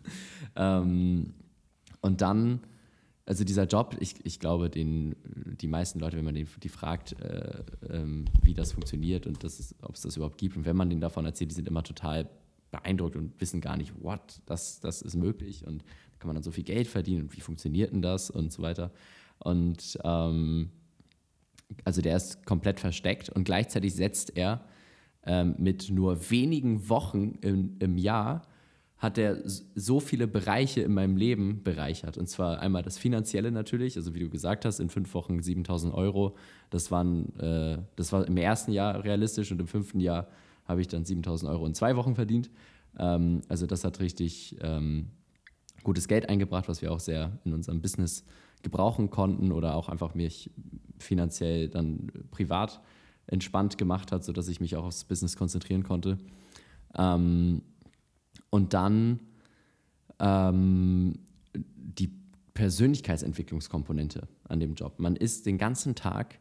ähm, 0.56 1.32
und 2.02 2.20
dann 2.20 2.60
also 3.24 3.42
dieser 3.42 3.64
Job, 3.64 3.96
ich, 4.00 4.16
ich 4.24 4.38
glaube, 4.38 4.68
den, 4.68 5.16
die 5.24 5.66
meisten 5.66 5.98
Leute, 5.98 6.18
wenn 6.18 6.26
man 6.26 6.34
den, 6.34 6.46
die 6.62 6.68
fragt, 6.68 7.18
äh, 7.22 7.64
ähm, 7.88 8.26
wie 8.42 8.52
das 8.52 8.72
funktioniert 8.72 9.26
und 9.26 9.42
ob 9.80 9.94
es 9.94 10.02
das 10.02 10.16
überhaupt 10.16 10.36
gibt 10.36 10.58
und 10.58 10.66
wenn 10.66 10.76
man 10.76 10.90
denen 10.90 11.00
davon 11.00 11.24
erzählt, 11.24 11.50
die 11.50 11.54
sind 11.54 11.66
immer 11.66 11.82
total 11.82 12.28
beeindruckt 12.70 13.16
und 13.16 13.40
wissen 13.40 13.62
gar 13.62 13.78
nicht, 13.78 13.94
what, 14.02 14.42
das, 14.44 14.80
das 14.80 15.00
ist 15.00 15.14
möglich 15.14 15.66
und 15.66 15.84
kann 16.18 16.26
man 16.26 16.34
dann 16.34 16.42
so 16.42 16.50
viel 16.50 16.64
Geld 16.64 16.86
verdienen 16.86 17.22
und 17.22 17.34
wie 17.34 17.40
funktioniert 17.40 17.92
denn 17.92 18.02
das 18.02 18.28
und 18.28 18.52
so 18.52 18.62
weiter. 18.62 18.92
Und 19.38 19.98
ähm, 20.04 20.68
also 21.84 22.02
der 22.02 22.16
ist 22.16 22.46
komplett 22.46 22.80
versteckt 22.80 23.28
und 23.28 23.44
gleichzeitig 23.44 23.94
setzt 23.94 24.36
er 24.36 24.64
ähm, 25.24 25.54
mit 25.58 25.90
nur 25.90 26.30
wenigen 26.30 26.88
Wochen 26.88 27.38
im, 27.40 27.76
im 27.78 27.96
Jahr 27.98 28.42
hat 29.04 29.18
er 29.18 29.42
so 29.44 30.00
viele 30.00 30.26
Bereiche 30.26 30.80
in 30.80 30.94
meinem 30.94 31.16
Leben 31.16 31.62
bereichert. 31.62 32.16
Und 32.16 32.28
zwar 32.28 32.60
einmal 32.60 32.82
das 32.82 32.96
Finanzielle 32.96 33.50
natürlich, 33.50 33.96
also 33.96 34.14
wie 34.14 34.20
du 34.20 34.30
gesagt 34.30 34.64
hast, 34.64 34.80
in 34.80 34.88
fünf 34.88 35.12
Wochen 35.12 35.42
7000 35.42 35.92
Euro. 35.92 36.36
Das, 36.70 36.90
waren, 36.90 37.38
äh, 37.38 37.78
das 37.96 38.12
war 38.12 38.26
im 38.26 38.36
ersten 38.36 38.72
Jahr 38.72 39.04
realistisch 39.04 39.52
und 39.52 39.60
im 39.60 39.66
fünften 39.66 40.00
Jahr 40.00 40.28
habe 40.66 40.80
ich 40.80 40.88
dann 40.88 41.04
7000 41.04 41.50
Euro 41.50 41.66
in 41.66 41.74
zwei 41.74 41.96
Wochen 41.96 42.14
verdient. 42.14 42.50
Ähm, 42.98 43.42
also 43.48 43.66
das 43.66 43.84
hat 43.84 44.00
richtig 44.00 44.56
ähm, 44.62 45.08
gutes 45.84 46.08
Geld 46.08 46.28
eingebracht, 46.28 46.68
was 46.68 46.82
wir 46.82 46.92
auch 46.92 47.00
sehr 47.00 47.38
in 47.44 47.52
unserem 47.52 47.80
Business 47.80 48.24
gebrauchen 48.62 49.10
konnten 49.10 49.52
oder 49.52 49.76
auch 49.76 49.88
einfach 49.88 50.14
mich 50.14 50.50
finanziell 50.98 51.68
dann 51.68 52.10
privat 52.30 52.80
entspannt 53.26 53.78
gemacht 53.78 54.10
hat, 54.10 54.24
sodass 54.24 54.48
ich 54.48 54.60
mich 54.60 54.76
auch 54.76 54.84
aufs 54.84 55.04
Business 55.04 55.36
konzentrieren 55.36 55.84
konnte. 55.84 56.18
Ähm, 56.96 57.62
und 58.50 58.74
dann 58.74 59.20
ähm, 60.18 61.18
die 61.54 62.12
Persönlichkeitsentwicklungskomponente 62.54 64.28
an 64.44 64.60
dem 64.60 64.74
Job. 64.74 64.98
Man 64.98 65.16
ist 65.16 65.46
den 65.46 65.58
ganzen 65.58 65.94
Tag 65.94 66.38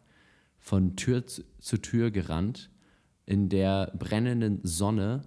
von 0.59 0.95
Tür 0.95 1.25
zu 1.25 1.77
Tür 1.77 2.11
gerannt 2.11 2.69
in 3.25 3.49
der 3.49 3.91
brennenden 3.97 4.59
Sonne 4.63 5.23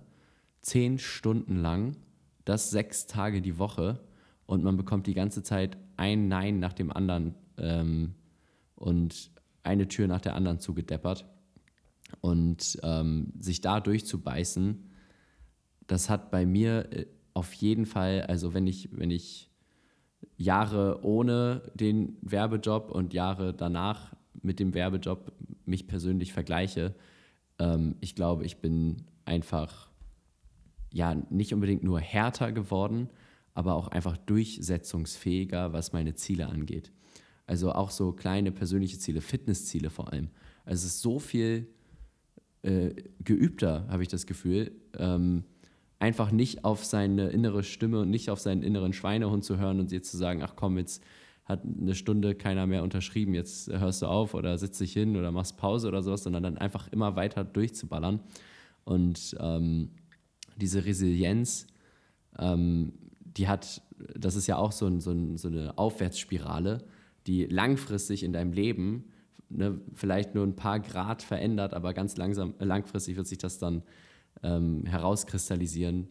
zehn 0.63 0.99
Stunden 0.99 1.57
lang, 1.57 1.97
das 2.45 2.71
sechs 2.71 3.07
Tage 3.07 3.43
die 3.43 3.59
Woche 3.59 4.01
und 4.47 4.63
man 4.63 4.77
bekommt 4.77 5.07
die 5.07 5.15
ganze 5.15 5.43
Zeit 5.43 5.77
ein 5.97 6.29
Nein 6.29 6.59
nach 6.59 6.73
dem 6.73 6.93
anderen 6.93 7.35
ähm, 7.59 8.15
und 8.75 9.31
eine 9.63 9.89
Tür 9.89 10.07
nach 10.07 10.21
der 10.21 10.35
anderen 10.35 10.61
zugedeppert. 10.61 11.27
Und 12.21 12.79
ähm, 12.85 13.33
sich 13.41 13.61
da 13.61 13.81
durchzubeißen, 13.81 14.91
das 15.89 16.09
hat 16.09 16.31
bei 16.31 16.47
mir 16.47 16.93
äh, 16.93 17.07
auf 17.35 17.53
jeden 17.53 17.85
Fall, 17.85 18.23
also 18.23 18.55
wenn 18.55 18.67
ich, 18.69 18.89
wenn 18.93 19.11
ich 19.11 19.51
Jahre 20.37 21.05
ohne 21.05 21.63
den 21.75 22.17
Werbejob 22.23 22.91
und 22.91 23.13
Jahre 23.13 23.53
danach 23.53 24.15
mit 24.41 24.61
dem 24.61 24.73
Werbejob 24.73 25.33
mich 25.65 25.89
persönlich 25.89 26.33
vergleiche, 26.33 26.95
ähm, 27.59 27.97
ich 28.01 28.15
glaube, 28.15 28.45
ich 28.45 28.59
bin 28.59 29.03
einfach 29.25 29.91
ja 30.93 31.15
nicht 31.31 31.53
unbedingt 31.53 31.83
nur 31.83 32.01
härter 32.01 32.53
geworden, 32.53 33.11
aber 33.57 33.75
auch 33.75 33.89
einfach 33.89 34.19
durchsetzungsfähiger, 34.19 35.73
was 35.73 35.95
meine 35.95 36.15
Ziele 36.15 36.47
angeht. 36.47 36.93
Also 37.47 37.73
auch 37.73 37.91
so 37.91 38.13
kleine 38.13 38.53
persönliche 38.53 38.99
Ziele, 38.99 39.23
Fitnessziele 39.23 39.89
vor 39.89 40.13
allem. 40.13 40.29
Also 40.67 40.87
es 40.87 40.95
ist 40.95 41.01
so 41.01 41.19
viel 41.19 41.67
äh, 42.63 42.91
geübter, 43.25 43.87
habe 43.89 44.03
ich 44.03 44.09
das 44.09 44.27
Gefühl. 44.27 44.73
Ähm, 44.99 45.45
einfach 45.99 46.33
nicht 46.33 46.65
auf 46.65 46.85
seine 46.85 47.29
innere 47.29 47.63
Stimme 47.63 48.01
und 48.01 48.11
nicht 48.11 48.29
auf 48.29 48.41
seinen 48.41 48.63
inneren 48.63 48.93
Schweinehund 48.93 49.43
zu 49.43 49.57
hören 49.57 49.81
und 49.81 49.91
jetzt 49.91 50.11
zu 50.11 50.19
sagen, 50.19 50.43
ach 50.43 50.55
komm, 50.55 50.77
jetzt 50.77 51.03
hat 51.47 51.63
eine 51.65 51.95
Stunde 51.95 52.35
keiner 52.35 52.67
mehr 52.67 52.83
unterschrieben, 52.83 53.33
jetzt 53.33 53.73
hörst 53.73 54.03
du 54.03 54.07
auf 54.07 54.35
oder 54.35 54.59
sitzt 54.59 54.81
dich 54.81 54.93
hin 54.93 55.17
oder 55.17 55.33
machst 55.33 55.57
Pause 55.57 55.89
oder 55.89 56.03
sowas, 56.03 56.25
sondern 56.25 56.43
dann 56.43 56.59
einfach 56.59 56.89
immer 56.89 57.17
weiter 57.17 57.43
durchzuballern. 57.43 58.21
Und 58.85 59.35
ähm, 59.41 59.93
diese 60.57 60.85
Resilienz, 60.85 61.69
ähm, 62.39 62.93
die 63.37 63.49
hat, 63.49 63.83
das 64.15 64.37
ist 64.37 64.47
ja 64.47 64.57
auch 64.57 64.73
so, 64.73 64.87
ein, 64.87 65.01
so, 65.01 65.11
ein, 65.11 65.37
so, 65.37 65.49
eine 65.49 65.77
Aufwärtsspirale, 65.79 66.85
die 67.27 67.47
langfristig 67.47 68.23
in 68.23 68.33
deinem 68.33 68.53
Leben 68.53 69.05
ne, 69.49 69.81
vielleicht 69.95 70.35
nur 70.35 70.45
ein 70.45 70.57
paar 70.57 70.81
Grad 70.81 71.23
verändert, 71.23 71.75
aber 71.75 71.95
ganz 71.95 72.17
langsam, 72.17 72.55
langfristig 72.59 73.17
wird 73.17 73.27
sich 73.27 73.39
das 73.39 73.59
dann 73.59 73.83
ähm, 74.43 74.85
herauskristallisieren, 74.87 76.09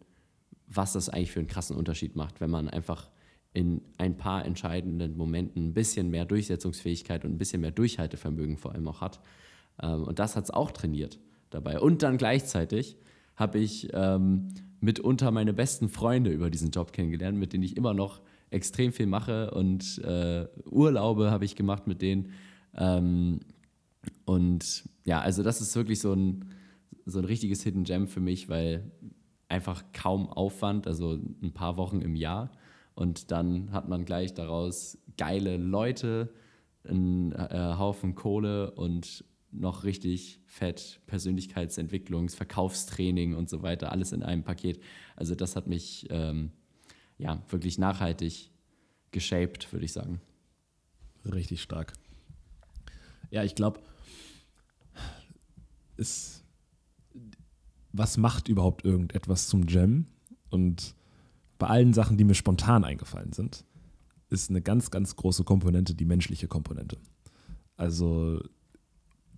was 0.67 0.93
das 0.93 1.09
eigentlich 1.09 1.31
für 1.31 1.39
einen 1.39 1.47
krassen 1.47 1.75
Unterschied 1.75 2.15
macht, 2.15 2.41
wenn 2.41 2.49
man 2.49 2.69
einfach 2.69 3.09
in 3.53 3.81
ein 3.97 4.17
paar 4.17 4.45
entscheidenden 4.45 5.15
Momenten 5.15 5.69
ein 5.69 5.73
bisschen 5.73 6.09
mehr 6.09 6.25
Durchsetzungsfähigkeit 6.25 7.23
und 7.23 7.31
ein 7.31 7.37
bisschen 7.37 7.61
mehr 7.61 7.71
Durchhaltevermögen 7.71 8.57
vor 8.57 8.73
allem 8.73 8.87
auch 8.87 9.01
hat. 9.01 9.21
Ähm, 9.81 10.03
und 10.03 10.19
das 10.19 10.35
hat 10.35 10.45
es 10.45 10.51
auch 10.51 10.71
trainiert 10.71 11.19
dabei. 11.51 11.79
Und 11.79 12.03
dann 12.03 12.17
gleichzeitig 12.17 12.97
habe 13.35 13.59
ich 13.59 13.89
ähm, 13.93 14.49
mitunter 14.85 15.31
meine 15.31 15.53
besten 15.53 15.89
Freunde 15.89 16.31
über 16.31 16.49
diesen 16.49 16.71
Job 16.71 16.93
kennengelernt, 16.93 17.37
mit 17.37 17.53
denen 17.53 17.63
ich 17.63 17.75
immer 17.75 17.93
noch 17.93 18.21
extrem 18.49 18.93
viel 18.93 19.07
mache 19.07 19.51
und 19.51 19.99
äh, 20.03 20.47
Urlaube 20.65 21.31
habe 21.31 21.45
ich 21.45 21.55
gemacht 21.55 21.87
mit 21.87 22.01
denen. 22.01 22.31
Ähm, 22.75 23.41
und 24.25 24.87
ja, 25.03 25.19
also 25.19 25.43
das 25.43 25.61
ist 25.61 25.75
wirklich 25.75 25.99
so 25.99 26.13
ein, 26.13 26.45
so 27.05 27.19
ein 27.19 27.25
richtiges 27.25 27.63
Hidden 27.63 27.83
Gem 27.83 28.07
für 28.07 28.19
mich, 28.19 28.47
weil 28.47 28.91
einfach 29.49 29.83
kaum 29.93 30.29
Aufwand, 30.29 30.87
also 30.87 31.19
ein 31.41 31.53
paar 31.53 31.77
Wochen 31.77 32.01
im 32.01 32.15
Jahr. 32.15 32.51
Und 32.93 33.31
dann 33.31 33.71
hat 33.71 33.89
man 33.89 34.05
gleich 34.05 34.33
daraus 34.33 34.97
geile 35.17 35.57
Leute, 35.57 36.29
einen 36.87 37.31
äh, 37.31 37.75
Haufen 37.77 38.15
Kohle 38.15 38.71
und 38.71 39.25
noch 39.59 39.83
richtig 39.83 40.39
fett 40.45 41.01
Persönlichkeitsentwicklungs-, 41.07 42.35
Verkaufstraining 42.35 43.35
und 43.35 43.49
so 43.49 43.61
weiter, 43.61 43.91
alles 43.91 44.11
in 44.11 44.23
einem 44.23 44.43
Paket. 44.43 44.81
Also 45.15 45.35
das 45.35 45.55
hat 45.55 45.67
mich 45.67 46.07
ähm, 46.09 46.51
ja 47.17 47.41
wirklich 47.49 47.77
nachhaltig 47.77 48.51
geshaped, 49.11 49.71
würde 49.71 49.85
ich 49.85 49.93
sagen. 49.93 50.21
Richtig 51.25 51.61
stark. 51.61 51.93
Ja, 53.31 53.43
ich 53.43 53.55
glaube, 53.55 53.81
was 57.91 58.17
macht 58.17 58.47
überhaupt 58.49 58.85
irgendetwas 58.85 59.47
zum 59.47 59.67
Jam? 59.67 60.05
Und 60.49 60.95
bei 61.57 61.67
allen 61.67 61.93
Sachen, 61.93 62.17
die 62.17 62.23
mir 62.23 62.35
spontan 62.35 62.83
eingefallen 62.83 63.33
sind, 63.33 63.65
ist 64.29 64.49
eine 64.49 64.61
ganz, 64.61 64.91
ganz 64.91 65.15
große 65.15 65.43
Komponente 65.43 65.95
die 65.95 66.05
menschliche 66.05 66.47
Komponente. 66.47 66.97
Also 67.77 68.41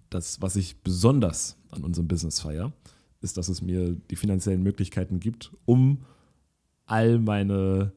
das, 0.10 0.42
was 0.42 0.56
ich 0.56 0.82
besonders 0.82 1.58
an 1.72 1.84
unserem 1.84 2.08
Business 2.08 2.40
feiere, 2.40 2.74
ist, 3.22 3.38
dass 3.38 3.50
es 3.50 3.62
mir 3.62 3.96
die 3.96 4.16
finanziellen 4.16 4.64
Möglichkeiten 4.64 5.20
gibt, 5.20 5.52
um 5.66 6.06
all 6.86 7.20
meine 7.20 7.94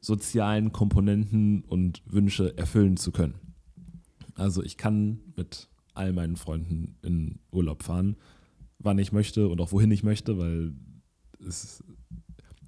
sozialen 0.00 0.72
Komponenten 0.72 1.62
und 1.62 2.02
Wünsche 2.06 2.56
erfüllen 2.56 2.96
zu 2.96 3.10
können. 3.10 3.34
Also 4.34 4.62
ich 4.62 4.76
kann 4.76 5.20
mit 5.36 5.68
all 5.94 6.12
meinen 6.12 6.36
Freunden 6.36 6.96
in 7.02 7.40
Urlaub 7.50 7.82
fahren 7.82 8.16
wann 8.78 8.98
ich 8.98 9.12
möchte 9.12 9.48
und 9.48 9.60
auch 9.60 9.72
wohin 9.72 9.90
ich 9.90 10.02
möchte, 10.02 10.38
weil 10.38 10.72
es, 11.46 11.82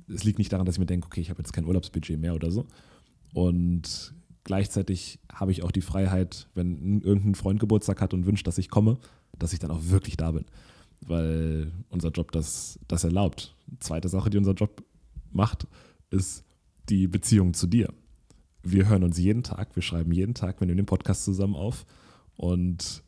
es 0.09 0.25
liegt 0.25 0.39
nicht 0.39 0.53
daran, 0.53 0.67
dass 0.67 0.75
ich 0.77 0.81
mir 0.81 0.87
denke, 0.87 1.07
okay, 1.07 1.21
ich 1.21 1.31
habe 1.31 1.41
jetzt 1.41 1.53
kein 1.53 1.65
Urlaubsbudget 1.65 2.19
mehr 2.19 2.35
oder 2.35 2.51
so. 2.51 2.67
Und 3.33 4.15
gleichzeitig 4.45 5.19
habe 5.33 5.53
ich 5.53 5.63
auch 5.63 5.71
die 5.71 5.81
Freiheit, 5.81 6.49
wenn 6.55 7.01
irgendein 7.03 7.35
Freund 7.35 7.61
Geburtstag 7.61 8.01
hat 8.01 8.15
und 8.15 8.27
wünscht, 8.27 8.47
dass 8.47 8.59
ich 8.59 8.71
komme, 8.71 8.99
dass 9.39 9.53
ich 9.53 9.59
dann 9.59 9.71
auch 9.71 9.81
wirklich 9.83 10.17
da 10.17 10.33
bin. 10.33 10.45
Weil 11.01 11.73
unser 11.89 12.11
Job 12.11 12.33
das, 12.33 12.79
das 12.89 13.05
erlaubt. 13.05 13.57
Zweite 13.81 14.09
Sache, 14.09 14.31
die 14.31 14.39
unser 14.39 14.53
Job 14.53 14.83
macht, 15.31 15.67
ist 16.11 16.45
die 16.89 17.07
Beziehung 17.07 17.55
zu 17.55 17.67
dir. 17.67 17.93
Wir 18.63 18.89
hören 18.89 19.05
uns 19.05 19.19
jeden 19.19 19.43
Tag, 19.43 19.75
wir 19.75 19.83
schreiben 19.83 20.13
jeden 20.13 20.35
Tag, 20.35 20.61
wir 20.61 20.67
nehmen 20.67 20.79
den 20.79 20.87
Podcast 20.87 21.25
zusammen 21.25 21.55
auf 21.55 21.87
und 22.37 23.03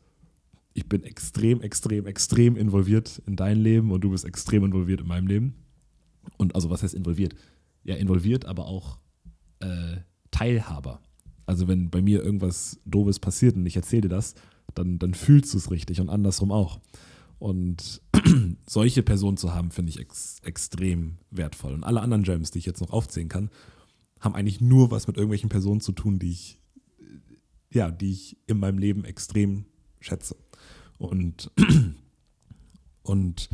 ich 0.73 0.89
bin 0.89 1.03
extrem, 1.03 1.61
extrem, 1.61 2.07
extrem 2.07 2.57
involviert 2.57 3.21
in 3.27 3.35
dein 3.35 3.59
Leben 3.59 3.91
und 3.91 4.01
du 4.01 4.09
bist 4.09 4.25
extrem 4.25 4.65
involviert 4.65 5.01
in 5.01 5.07
meinem 5.07 5.27
Leben. 5.27 5.55
Und 6.37 6.55
also 6.55 6.69
was 6.69 6.81
heißt 6.81 6.95
involviert? 6.95 7.35
Ja, 7.83 7.95
involviert, 7.95 8.45
aber 8.45 8.65
auch 8.65 8.97
äh, 9.59 9.97
Teilhaber. 10.31 11.01
Also 11.45 11.67
wenn 11.67 11.89
bei 11.89 12.01
mir 12.01 12.23
irgendwas 12.23 12.79
Doofes 12.85 13.19
passiert 13.19 13.55
und 13.55 13.65
ich 13.65 13.75
erzähle 13.75 14.03
dir 14.03 14.09
das, 14.09 14.35
dann, 14.73 14.99
dann 14.99 15.13
fühlst 15.13 15.53
du 15.53 15.57
es 15.57 15.71
richtig 15.71 15.99
und 15.99 16.09
andersrum 16.09 16.51
auch. 16.51 16.79
Und 17.39 18.01
solche 18.65 19.03
Personen 19.03 19.37
zu 19.37 19.53
haben, 19.53 19.71
finde 19.71 19.89
ich 19.89 19.99
ex 19.99 20.39
extrem 20.43 21.17
wertvoll. 21.29 21.73
Und 21.73 21.83
alle 21.83 22.01
anderen 22.01 22.23
Gems, 22.23 22.51
die 22.51 22.59
ich 22.59 22.65
jetzt 22.65 22.81
noch 22.81 22.91
aufzählen 22.91 23.29
kann, 23.29 23.49
haben 24.19 24.35
eigentlich 24.35 24.61
nur 24.61 24.91
was 24.91 25.07
mit 25.07 25.17
irgendwelchen 25.17 25.49
Personen 25.49 25.81
zu 25.81 25.91
tun, 25.91 26.19
die 26.19 26.31
ich, 26.31 26.59
ja, 27.71 27.91
die 27.91 28.11
ich 28.11 28.37
in 28.47 28.59
meinem 28.59 28.77
Leben 28.77 29.03
extrem 29.03 29.65
schätze. 29.99 30.37
Und, 30.97 31.51
und 33.03 33.49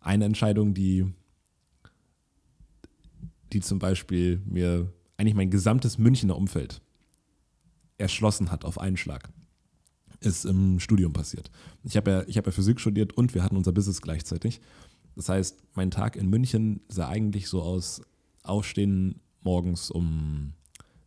eine 0.00 0.24
Entscheidung, 0.24 0.74
die, 0.74 1.06
die 3.52 3.60
zum 3.60 3.78
Beispiel 3.78 4.42
mir 4.46 4.92
eigentlich 5.20 5.34
mein 5.34 5.50
gesamtes 5.50 5.98
Münchner 5.98 6.36
Umfeld 6.36 6.80
erschlossen 7.98 8.50
hat 8.50 8.64
auf 8.64 8.80
einen 8.80 8.96
Schlag, 8.96 9.28
ist 10.20 10.46
im 10.46 10.80
Studium 10.80 11.12
passiert. 11.12 11.50
Ich 11.82 11.96
habe 11.98 12.24
ja, 12.26 12.36
hab 12.36 12.46
ja 12.46 12.52
Physik 12.52 12.80
studiert 12.80 13.12
und 13.12 13.34
wir 13.34 13.42
hatten 13.42 13.58
unser 13.58 13.72
Business 13.72 14.00
gleichzeitig. 14.00 14.62
Das 15.16 15.28
heißt, 15.28 15.62
mein 15.74 15.90
Tag 15.90 16.16
in 16.16 16.30
München 16.30 16.80
sah 16.88 17.08
eigentlich 17.08 17.48
so 17.48 17.60
aus, 17.60 18.00
aufstehen 18.42 19.20
morgens 19.42 19.90
um 19.90 20.54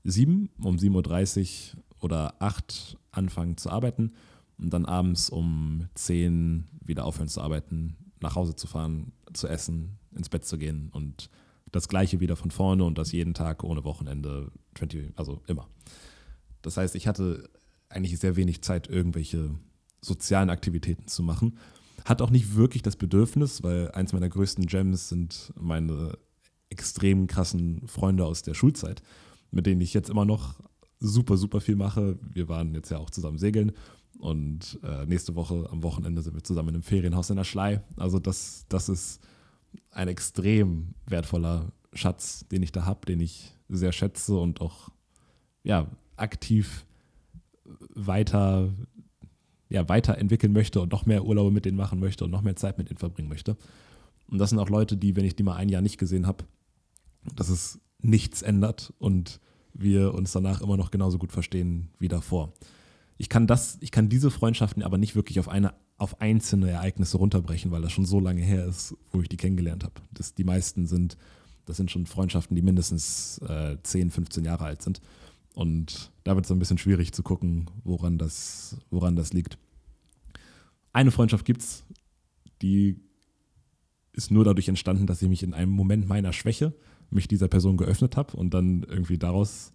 sieben, 0.03 0.50
um 0.62 0.75
7.30 0.75 1.74
Uhr 1.74 1.84
oder 2.03 2.36
acht 2.39 2.98
anfangen 3.12 3.58
zu 3.58 3.72
arbeiten 3.72 4.12
und 4.60 4.72
dann 4.72 4.86
abends 4.86 5.32
um 5.32 5.88
zehn 5.96 6.65
wieder 6.86 7.05
aufhören 7.05 7.29
zu 7.29 7.41
arbeiten, 7.41 7.96
nach 8.22 8.36
Hause 8.36 8.55
zu 8.55 8.67
fahren, 8.67 9.12
zu 9.34 9.48
essen, 9.48 9.98
ins 10.15 10.29
Bett 10.29 10.46
zu 10.46 10.60
gehen 10.60 10.89
und 10.91 11.32
das 11.74 11.89
gleiche 11.89 12.22
wieder 12.22 12.38
von 12.38 12.51
vorne 12.51 12.86
und 12.86 12.98
das 12.98 13.12
jeden 13.12 13.34
Tag 13.34 13.63
ohne 13.63 13.84
Wochenende, 13.84 14.51
20, 14.75 15.12
also 15.18 15.42
immer. 15.48 15.68
Das 16.62 16.77
heißt, 16.77 16.96
ich 16.96 17.08
hatte 17.08 17.50
eigentlich 17.89 18.18
sehr 18.20 18.36
wenig 18.36 18.62
Zeit, 18.62 18.88
irgendwelche 18.88 19.56
sozialen 20.00 20.50
Aktivitäten 20.50 21.08
zu 21.08 21.24
machen. 21.24 21.58
Hat 22.06 22.22
auch 22.22 22.30
nicht 22.30 22.56
wirklich 22.56 22.84
das 22.84 22.96
Bedürfnis, 22.96 23.63
weil 23.63 23.92
eins 23.92 24.13
meiner 24.13 24.30
größten 24.30 24.68
Gems 24.68 25.10
sind 25.10 25.51
meine 25.60 26.18
extrem 26.70 27.27
krassen 27.27 27.88
Freunde 27.88 28.25
aus 28.25 28.44
der 28.44 28.53
Schulzeit, 28.53 29.01
mit 29.51 29.65
denen 29.65 29.82
ich 29.82 29.94
jetzt 29.94 30.10
immer 30.10 30.25
noch 30.25 30.60
super, 31.00 31.38
super 31.38 31.60
viel 31.60 31.75
mache. 31.75 32.20
Wir 32.22 32.48
waren 32.50 32.75
jetzt 32.75 32.92
ja 32.92 33.00
auch 33.00 33.10
zusammen 33.10 33.39
segeln 33.39 33.72
und 34.20 34.80
äh, 34.84 35.06
nächste 35.08 35.36
Woche 35.36 35.68
am 35.72 35.82
Wochenende 35.82 36.22
sind 36.22 36.36
wir 36.36 36.44
zusammen 36.44 36.70
einem 36.70 36.84
Ferienhaus 36.84 37.32
in 37.32 37.38
der 37.38 37.44
Schlei. 37.44 37.82
Also 37.98 38.20
das, 38.20 38.65
das 38.70 38.89
ist 38.89 39.22
ein 39.92 40.08
extrem 40.08 40.96
wertvoller 41.06 41.72
Schatz, 41.94 42.46
den 42.51 42.63
ich 42.63 42.72
da 42.72 42.86
habe, 42.86 43.06
den 43.06 43.20
ich 43.20 43.53
sehr 43.70 43.92
schätze 43.92 44.38
und 44.38 44.62
auch 44.62 44.89
ja, 45.63 45.88
aktiv 46.18 46.86
weiter, 47.94 48.70
ja, 49.70 49.88
weiterentwickeln 49.89 50.53
möchte 50.53 50.82
und 50.82 50.92
noch 50.92 51.06
mehr 51.06 51.25
Urlaube 51.25 51.51
mit 51.51 51.65
denen 51.65 51.77
machen 51.77 52.00
möchte 52.00 52.25
und 52.25 52.32
noch 52.32 52.42
mehr 52.42 52.56
Zeit 52.56 52.77
mit 52.77 52.89
denen 52.89 52.98
verbringen 52.98 53.30
möchte. 53.30 53.58
Und 54.27 54.39
das 54.39 54.50
sind 54.50 54.60
auch 54.60 54.70
Leute, 54.70 54.98
die, 54.98 55.15
wenn 55.15 55.25
ich 55.25 55.36
die 55.36 55.44
mal 55.44 55.56
ein 55.56 55.70
Jahr 55.70 55.82
nicht 55.82 55.98
gesehen 55.98 56.27
habe, 56.27 56.46
dass 57.36 57.50
es 57.50 57.80
nichts 58.00 58.42
ändert 58.42 58.94
und 59.00 59.39
wir 59.74 60.13
uns 60.13 60.32
danach 60.32 60.62
immer 60.62 60.77
noch 60.77 60.92
genauso 60.92 61.18
gut 61.18 61.32
verstehen 61.32 61.89
wie 62.00 62.08
davor. 62.08 62.53
Ich 63.18 63.30
kann 63.30 63.48
das, 63.48 63.77
ich 63.82 63.92
kann 63.92 64.10
diese 64.10 64.32
Freundschaften 64.32 64.84
aber 64.84 64.98
nicht 64.98 65.15
wirklich 65.15 65.39
auf 65.39 65.48
eine, 65.48 65.74
auf 65.98 66.20
einzelne 66.22 66.70
Ereignisse 66.70 67.18
runterbrechen, 67.18 67.72
weil 67.72 67.82
das 67.82 67.92
schon 67.92 68.06
so 68.06 68.20
lange 68.20 68.42
her 68.42 68.66
ist, 68.66 68.96
wo 69.12 69.22
ich 69.22 69.30
die 69.30 69.38
kennengelernt 69.38 69.84
habe. 69.84 69.94
Die 70.38 70.44
meisten 70.44 70.86
sind, 70.86 71.18
das 71.66 71.78
sind 71.78 71.92
schon 71.92 72.06
Freundschaften, 72.06 72.56
die 72.56 72.62
mindestens 72.62 73.38
äh, 73.48 73.78
10, 73.82 74.12
15 74.12 74.44
Jahre 74.44 74.66
alt 74.66 74.82
sind. 74.82 75.02
Und 75.54 76.12
da 76.24 76.36
wird 76.36 76.46
es 76.46 76.52
ein 76.52 76.60
bisschen 76.60 76.78
schwierig 76.78 77.14
zu 77.14 77.24
gucken, 77.24 77.70
woran 77.84 78.17
das, 78.17 78.78
woran 78.89 79.15
das 79.15 79.34
liegt. 79.34 79.58
Eine 80.91 81.12
Freundschaft 81.12 81.46
gibt 81.46 81.62
es, 81.62 81.84
die 82.62 83.00
ist 84.13 84.32
nur 84.32 84.46
dadurch 84.46 84.67
entstanden, 84.67 85.08
dass 85.08 85.22
ich 85.22 85.30
mich 85.30 85.44
in 85.44 85.54
einem 85.54 85.72
Moment 85.72 86.08
meiner 86.08 86.34
Schwäche 86.34 86.74
mich 87.10 87.28
dieser 87.28 87.48
Person 87.48 87.78
geöffnet 87.78 88.17
habe 88.17 88.36
und 88.36 88.54
dann 88.54 88.84
irgendwie 88.84 89.17
daraus, 89.17 89.74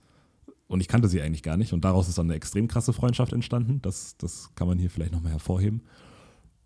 und 0.66 0.80
ich 0.80 0.88
kannte 0.88 1.08
sie 1.08 1.20
eigentlich 1.20 1.42
gar 1.42 1.56
nicht, 1.56 1.72
und 1.72 1.84
daraus 1.84 2.08
ist 2.08 2.18
dann 2.18 2.26
eine 2.26 2.34
extrem 2.34 2.68
krasse 2.68 2.92
Freundschaft 2.92 3.32
entstanden. 3.32 3.80
Das, 3.82 4.16
das 4.16 4.54
kann 4.54 4.68
man 4.68 4.78
hier 4.78 4.90
vielleicht 4.90 5.12
nochmal 5.12 5.32
hervorheben. 5.32 5.82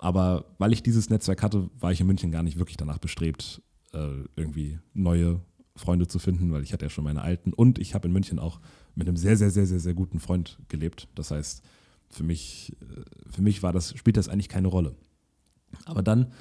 Aber 0.03 0.47
weil 0.59 0.73
ich 0.73 0.83
dieses 0.83 1.11
Netzwerk 1.11 1.45
hatte, 1.45 1.71
war 1.79 1.93
ich 1.93 2.01
in 2.01 2.09
München 2.09 2.33
gar 2.33 2.43
nicht 2.43 2.59
wirklich 2.59 2.77
danach 2.77 2.99
bestrebt, 2.99 3.63
äh, 3.93 4.25
irgendwie 4.35 4.81
neue 4.95 5.41
Freunde 5.77 6.09
zu 6.09 6.19
finden, 6.19 6.51
weil 6.51 6.65
ich 6.65 6.73
hatte 6.73 6.85
ja 6.85 6.91
schon 6.91 7.05
meine 7.05 7.23
alten. 7.23 7.53
Und 7.53 7.79
ich 7.79 7.95
habe 7.95 8.09
in 8.09 8.13
München 8.13 8.41
auch 8.41 8.59
mit 8.97 9.07
einem 9.07 9.17
sehr, 9.17 9.37
sehr, 9.37 9.53
sehr, 9.53 9.65
sehr, 9.65 9.79
sehr 9.79 9.95
guten 9.95 10.19
Freund 10.19 10.59
gelebt. 10.67 11.07
Das 11.15 11.31
heißt, 11.31 11.63
für 12.11 12.25
mich, 12.25 12.77
äh, 12.81 13.31
für 13.31 13.43
mich 13.43 13.63
war 13.63 13.73
das, 13.73 13.97
spielt 13.97 14.17
das 14.17 14.29
eigentlich 14.29 14.49
keine 14.49 14.67
Rolle. 14.67 14.97
Aber 15.85 16.03
dann 16.03 16.33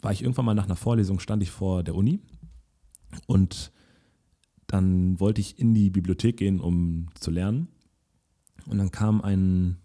war 0.00 0.12
ich 0.12 0.22
irgendwann 0.22 0.46
mal 0.46 0.54
nach 0.54 0.64
einer 0.64 0.74
Vorlesung, 0.74 1.20
stand 1.20 1.42
ich 1.42 1.50
vor 1.50 1.82
der 1.82 1.94
Uni 1.94 2.18
und 3.26 3.72
dann 4.66 5.20
wollte 5.20 5.42
ich 5.42 5.58
in 5.58 5.74
die 5.74 5.90
Bibliothek 5.90 6.38
gehen, 6.38 6.60
um 6.60 7.08
zu 7.12 7.30
lernen. 7.30 7.68
Und 8.64 8.78
dann 8.78 8.90
kam 8.90 9.20
ein, 9.20 9.76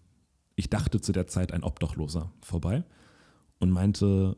ich 0.55 0.69
dachte 0.69 1.01
zu 1.01 1.11
der 1.11 1.27
Zeit 1.27 1.51
ein 1.51 1.63
Obdachloser 1.63 2.31
vorbei 2.41 2.83
und 3.59 3.71
meinte, 3.71 4.37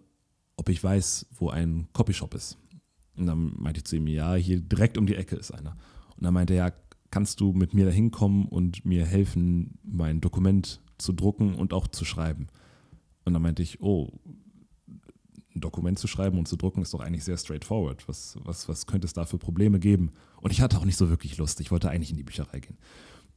ob 0.57 0.69
ich 0.69 0.83
weiß, 0.83 1.27
wo 1.37 1.49
ein 1.49 1.87
Copyshop 1.93 2.33
ist. 2.33 2.57
Und 3.17 3.27
dann 3.27 3.53
meinte 3.57 3.79
ich 3.79 3.85
zu 3.85 3.95
ihm, 3.97 4.07
ja, 4.07 4.35
hier 4.35 4.59
direkt 4.59 4.97
um 4.97 5.05
die 5.05 5.15
Ecke 5.15 5.35
ist 5.35 5.51
einer. 5.51 5.77
Und 6.15 6.23
dann 6.23 6.33
meinte 6.33 6.53
er, 6.53 6.67
ja, 6.67 6.73
kannst 7.11 7.39
du 7.39 7.53
mit 7.53 7.73
mir 7.73 7.85
da 7.85 7.91
hinkommen 7.91 8.45
und 8.47 8.85
mir 8.85 9.05
helfen, 9.05 9.77
mein 9.83 10.21
Dokument 10.21 10.81
zu 10.97 11.13
drucken 11.13 11.55
und 11.55 11.73
auch 11.73 11.87
zu 11.87 12.05
schreiben? 12.05 12.47
Und 13.23 13.33
dann 13.33 13.41
meinte 13.41 13.63
ich, 13.63 13.81
oh, 13.81 14.11
ein 15.55 15.61
Dokument 15.61 15.97
zu 15.97 16.07
schreiben 16.07 16.37
und 16.37 16.47
zu 16.47 16.57
drucken 16.57 16.81
ist 16.81 16.93
doch 16.93 16.99
eigentlich 16.99 17.23
sehr 17.23 17.37
straightforward. 17.37 18.07
Was, 18.07 18.37
was, 18.43 18.67
was 18.67 18.85
könnte 18.85 19.07
es 19.07 19.13
da 19.13 19.25
für 19.25 19.37
Probleme 19.37 19.79
geben? 19.79 20.11
Und 20.41 20.51
ich 20.51 20.61
hatte 20.61 20.77
auch 20.77 20.85
nicht 20.85 20.97
so 20.97 21.09
wirklich 21.09 21.37
Lust. 21.37 21.59
Ich 21.61 21.71
wollte 21.71 21.89
eigentlich 21.89 22.11
in 22.11 22.17
die 22.17 22.23
Bücherei 22.23 22.59
gehen. 22.59 22.77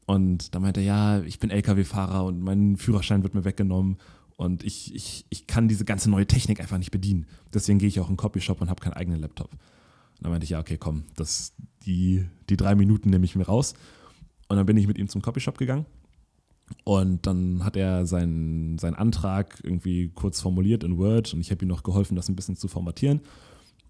Und 0.08 0.54
da 0.54 0.58
meinte 0.58 0.80
er, 0.80 0.86
ja, 0.86 1.22
ich 1.22 1.38
bin 1.38 1.50
LKW-Fahrer 1.50 2.24
und 2.24 2.40
mein 2.40 2.78
Führerschein 2.78 3.22
wird 3.22 3.34
mir 3.34 3.44
weggenommen 3.44 3.98
und 4.38 4.64
ich, 4.64 4.94
ich, 4.94 5.26
ich 5.28 5.46
kann 5.46 5.68
diese 5.68 5.84
ganze 5.84 6.08
neue 6.08 6.26
Technik 6.26 6.60
einfach 6.60 6.78
nicht 6.78 6.90
bedienen. 6.90 7.26
Deswegen 7.52 7.78
gehe 7.78 7.88
ich 7.88 8.00
auch 8.00 8.06
in 8.06 8.12
einen 8.12 8.16
Copyshop 8.16 8.62
und 8.62 8.70
habe 8.70 8.80
keinen 8.80 8.94
eigenen 8.94 9.20
Laptop. 9.20 9.52
Und 9.52 10.22
dann 10.22 10.30
meinte 10.30 10.44
ich, 10.44 10.50
ja, 10.50 10.60
okay, 10.60 10.78
komm, 10.78 11.04
das, 11.14 11.52
die, 11.84 12.24
die 12.48 12.56
drei 12.56 12.74
Minuten 12.74 13.10
nehme 13.10 13.26
ich 13.26 13.36
mir 13.36 13.44
raus. 13.44 13.74
Und 14.48 14.56
dann 14.56 14.64
bin 14.64 14.78
ich 14.78 14.86
mit 14.86 14.96
ihm 14.96 15.10
zum 15.10 15.20
Copyshop 15.20 15.58
gegangen 15.58 15.84
und 16.84 17.26
dann 17.26 17.62
hat 17.62 17.76
er 17.76 18.06
seinen, 18.06 18.78
seinen 18.78 18.94
Antrag 18.94 19.60
irgendwie 19.62 20.08
kurz 20.08 20.40
formuliert 20.40 20.84
in 20.84 20.96
Word 20.96 21.34
und 21.34 21.40
ich 21.40 21.50
habe 21.50 21.64
ihm 21.64 21.68
noch 21.68 21.82
geholfen, 21.82 22.16
das 22.16 22.30
ein 22.30 22.36
bisschen 22.36 22.56
zu 22.56 22.66
formatieren. 22.66 23.20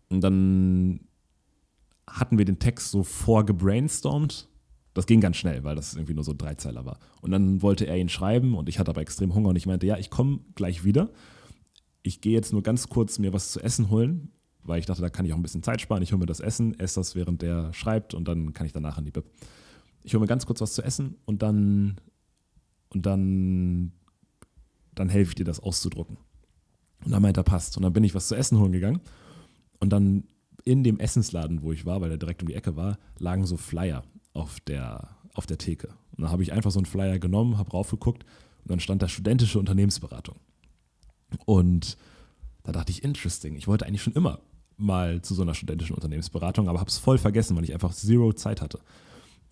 Und 0.09 0.21
dann 0.21 1.01
hatten 2.09 2.39
wir 2.39 2.45
den 2.45 2.59
Text 2.59 2.91
so 2.91 3.05
vorgebrainstormt. 3.05 4.49
Das 4.99 5.07
ging 5.07 5.21
ganz 5.21 5.37
schnell, 5.37 5.63
weil 5.63 5.77
das 5.77 5.95
irgendwie 5.95 6.15
nur 6.15 6.25
so 6.25 6.33
ein 6.33 6.39
Dreizeiler 6.39 6.85
war. 6.85 6.99
Und 7.21 7.31
dann 7.31 7.63
wollte 7.63 7.87
er 7.87 7.97
ihn 7.97 8.09
schreiben 8.09 8.57
und 8.57 8.69
ich 8.69 8.81
hatte 8.81 8.91
aber 8.91 9.01
extrem 9.01 9.33
Hunger 9.33 9.51
und 9.51 9.55
ich 9.55 9.65
meinte, 9.65 9.87
ja, 9.87 9.97
ich 9.97 10.11
komme 10.11 10.41
gleich 10.57 10.83
wieder. 10.83 11.11
Ich 12.03 12.21
gehe 12.21 12.33
jetzt 12.33 12.53
nur 12.53 12.65
ganz 12.65 12.89
kurz 12.89 13.21
mir 13.21 13.33
was 13.33 13.53
zu 13.53 13.61
essen 13.61 13.91
holen, 13.91 14.33
weil 14.65 14.81
ich 14.81 14.87
dachte, 14.87 15.01
da 15.01 15.09
kann 15.09 15.25
ich 15.25 15.33
auch 15.33 15.37
ein 15.37 15.43
bisschen 15.43 15.63
Zeit 15.63 15.81
sparen. 15.81 16.03
Ich 16.03 16.11
hole 16.11 16.19
mir 16.19 16.27
das 16.27 16.41
Essen, 16.41 16.77
esse 16.81 16.99
das, 16.99 17.15
während 17.15 17.43
der 17.43 17.73
schreibt 17.75 18.13
und 18.13 18.27
dann 18.27 18.53
kann 18.55 18.67
ich 18.67 18.73
danach 18.73 18.99
in 18.99 19.05
die 19.05 19.13
Bib. 19.13 19.27
Ich 20.03 20.15
hole 20.15 20.21
mir 20.21 20.27
ganz 20.27 20.47
kurz 20.47 20.61
was 20.61 20.73
zu 20.73 20.83
essen 20.83 21.15
und 21.27 21.43
dann 21.43 22.01
und 22.89 23.07
dann, 23.07 23.93
dann 24.97 25.09
helfe 25.11 25.31
ich 25.31 25.35
dir, 25.37 25.45
das 25.45 25.61
auszudrucken. 25.61 26.17
Und 27.05 27.13
dann 27.13 27.23
meint 27.23 27.37
er, 27.37 27.45
passt. 27.45 27.77
Und 27.77 27.85
dann 27.85 27.93
bin 27.93 28.03
ich 28.03 28.17
was 28.17 28.27
zu 28.27 28.35
essen 28.35 28.59
holen 28.59 28.73
gegangen. 28.73 29.01
Und 29.79 29.91
dann 29.91 30.25
in 30.65 30.83
dem 30.83 30.99
Essensladen, 30.99 31.63
wo 31.63 31.71
ich 31.71 31.87
war, 31.87 32.01
weil 32.01 32.09
der 32.09 32.19
direkt 32.19 32.43
um 32.43 32.49
die 32.49 32.55
Ecke 32.55 32.75
war, 32.75 32.99
lagen 33.21 33.47
so 33.47 33.57
Flyer 33.57 34.03
auf 34.39 34.61
der, 34.61 35.09
auf 35.35 35.47
der 35.47 35.59
Theke. 35.59 35.89
Und 36.17 36.23
dann 36.23 36.31
habe 36.31 36.43
ich 36.43 36.53
einfach 36.53 36.71
so 36.71 36.79
einen 36.79 36.87
Flyer 36.87 37.19
genommen, 37.19 37.59
habe 37.59 37.71
raufgeguckt 37.71 38.25
und 38.25 38.71
dann 38.71 38.81
stand 38.81 39.03
da 39.03 39.09
studentische 39.09 39.59
Unternehmensberatung. 39.59 40.37
Und 41.45 41.97
da 42.63 42.73
dachte 42.73 42.93
ich, 42.93 43.05
interesting. 43.05 43.57
Ich 43.57 43.69
wollte 43.69 43.87
eigentlich 43.87 44.03
schon 44.03 44.15
immer 44.15 44.41
mal 44.77 45.23
zu 45.23 45.35
so 45.35 45.43
einer 45.43 45.55
studentischen 45.55 45.95
Unternehmensberatung, 45.95 46.69
aber 46.69 46.81
habe 46.81 46.91
es 46.91 46.99
voll 46.99 47.19
vergessen, 47.19 47.57
weil 47.57 47.65
ich 47.65 47.75
einfach 47.75 47.93
zero 47.93 48.33
Zeit 48.33 48.63
hatte. 48.63 48.79